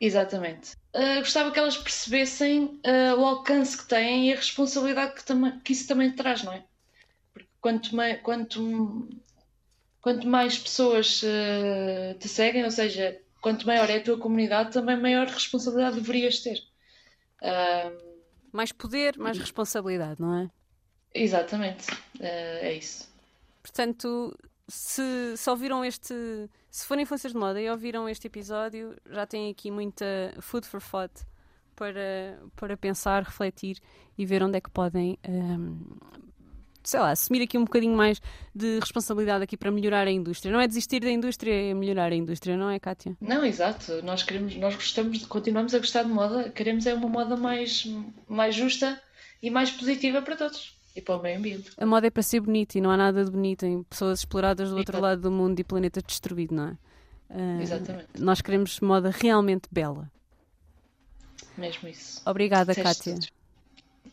Exatamente. 0.00 0.76
Uh, 0.94 1.18
gostava 1.18 1.50
que 1.50 1.58
elas 1.58 1.76
percebessem 1.76 2.80
uh, 2.86 3.18
o 3.18 3.24
alcance 3.24 3.76
que 3.76 3.86
têm 3.86 4.28
e 4.28 4.32
a 4.32 4.36
responsabilidade 4.36 5.14
que, 5.14 5.60
que 5.62 5.72
isso 5.72 5.88
também 5.88 6.12
traz, 6.12 6.42
não 6.42 6.52
é? 6.52 6.64
Porque 7.32 7.48
quanto, 7.60 7.90
quanto, 8.22 9.08
quanto 10.00 10.28
mais 10.28 10.58
pessoas 10.58 11.22
uh, 11.22 12.18
te 12.18 12.28
seguem, 12.28 12.64
ou 12.64 12.70
seja, 12.70 13.20
quanto 13.40 13.66
maior 13.66 13.88
é 13.90 13.96
a 13.96 14.02
tua 14.02 14.18
comunidade, 14.18 14.72
também 14.72 15.00
maior 15.00 15.26
responsabilidade 15.26 16.00
deverias 16.00 16.40
ter. 16.40 16.58
mais 18.52 18.72
poder, 18.72 19.18
mais 19.18 19.38
responsabilidade, 19.38 20.20
não 20.20 20.36
é? 20.36 20.50
Exatamente, 21.14 21.90
uh, 21.90 22.60
é 22.60 22.74
isso. 22.74 23.08
Portanto, 23.62 24.36
se, 24.68 25.36
se 25.36 25.50
ouviram 25.50 25.84
este. 25.84 26.14
Se 26.70 26.86
forem 26.86 27.02
influências 27.04 27.32
de 27.32 27.38
moda 27.38 27.60
e 27.60 27.70
ouviram 27.70 28.08
este 28.08 28.26
episódio, 28.26 28.96
já 29.08 29.24
têm 29.26 29.50
aqui 29.50 29.70
muita 29.70 30.34
food 30.40 30.66
for 30.66 30.82
thought 30.82 31.12
para, 31.76 32.38
para 32.56 32.76
pensar, 32.76 33.22
refletir 33.22 33.78
e 34.18 34.26
ver 34.26 34.42
onde 34.42 34.58
é 34.58 34.60
que 34.60 34.70
podem. 34.70 35.18
Um, 35.26 35.32
ehm, 35.32 36.24
sei 36.82 37.00
lá, 37.00 37.12
assumir 37.12 37.42
aqui 37.42 37.56
um 37.56 37.64
bocadinho 37.64 37.96
mais 37.96 38.20
de 38.54 38.78
responsabilidade 38.80 39.44
aqui 39.44 39.56
para 39.56 39.70
melhorar 39.70 40.06
a 40.06 40.10
indústria. 40.10 40.52
Não 40.52 40.60
é 40.60 40.66
desistir 40.66 41.00
da 41.00 41.10
indústria, 41.10 41.70
é 41.70 41.72
melhorar 41.72 42.12
a 42.12 42.14
indústria, 42.14 42.56
não 42.56 42.68
é, 42.68 42.78
Kátia? 42.78 43.16
Não, 43.20 43.44
exato. 43.44 44.02
Nós 44.02 44.22
queremos, 44.22 44.54
nós 44.56 44.74
gostamos, 44.74 45.24
continuamos 45.26 45.74
a 45.74 45.78
gostar 45.78 46.02
de 46.02 46.10
moda, 46.10 46.50
queremos 46.50 46.86
é 46.86 46.92
uma 46.92 47.08
moda 47.08 47.36
mais, 47.36 47.86
mais 48.28 48.54
justa 48.54 49.00
e 49.42 49.48
mais 49.48 49.70
positiva 49.70 50.20
para 50.20 50.36
todos 50.36 50.73
e 50.94 51.00
para 51.00 51.16
o 51.16 51.22
meio 51.22 51.38
ambiente. 51.38 51.70
A 51.76 51.84
moda 51.84 52.06
é 52.06 52.10
para 52.10 52.22
ser 52.22 52.40
bonita 52.40 52.78
e 52.78 52.80
não 52.80 52.90
há 52.90 52.96
nada 52.96 53.24
de 53.24 53.30
bonito 53.30 53.66
em 53.66 53.82
pessoas 53.82 54.20
exploradas 54.20 54.70
do 54.70 54.76
outro 54.76 55.00
lado 55.00 55.22
do 55.22 55.30
mundo 55.30 55.58
e 55.58 55.64
planeta 55.64 56.00
destruído, 56.00 56.54
não 56.54 56.68
é? 56.68 56.76
Uh, 57.30 57.62
Exatamente. 57.62 58.08
Nós 58.18 58.40
queremos 58.40 58.78
moda 58.80 59.10
realmente 59.10 59.68
bela. 59.70 60.10
Mesmo 61.56 61.88
isso. 61.88 62.22
Obrigada, 62.24 62.74
Kátia. 62.74 63.18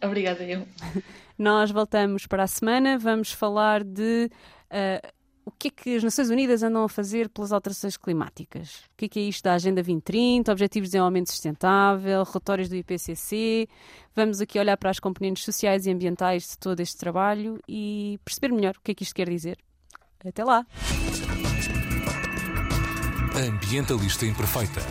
Obrigada, 0.01 0.43
eu. 0.43 0.67
Nós 1.38 1.71
voltamos 1.71 2.25
para 2.25 2.43
a 2.43 2.47
semana, 2.47 2.97
vamos 2.97 3.32
falar 3.32 3.84
de. 3.84 4.29
Uh, 4.71 5.20
o 5.46 5.52
que 5.52 5.68
é 5.68 5.72
que 5.72 5.96
as 5.96 6.04
Nações 6.04 6.30
Unidas 6.30 6.64
andam 6.64 6.84
a 6.84 6.89
fazer 6.89 7.30
pelas 7.30 7.52
alterações 7.52 7.98
climáticas? 7.98 8.84
O 8.94 8.98
que 8.98 9.06
é 9.06 9.10
que 9.10 9.20
é 9.20 9.24
isto 9.24 9.44
da 9.44 9.54
Agenda 9.54 9.82
2030, 9.82 10.52
Objetivos 10.52 10.89
de 10.89 10.92
Desenvolvimento 10.92 11.32
Sustentável, 11.32 12.24
relatórios 12.24 12.70
do 12.70 12.76
IPCC? 12.76 13.68
Vamos 14.16 14.42
aqui 14.42 14.60
olhar 14.60 14.78
para 14.78 14.89
as 14.89 15.00
componentes 15.00 15.44
sociais 15.44 15.86
e 15.86 15.92
ambientais 15.92 16.50
de 16.52 16.58
todo 16.58 16.80
este 16.80 16.98
trabalho 16.98 17.60
e 17.68 18.20
perceber 18.24 18.54
melhor 18.54 18.76
o 18.78 18.82
que 18.82 18.92
é 18.92 18.96
que 18.96 19.04
isto 19.04 19.16
quer 19.16 19.30
dizer. 19.30 19.58
Até 20.24 20.44
lá! 20.44 20.66
Ambientalista 23.36 24.26
Imperfeita. 24.26 24.82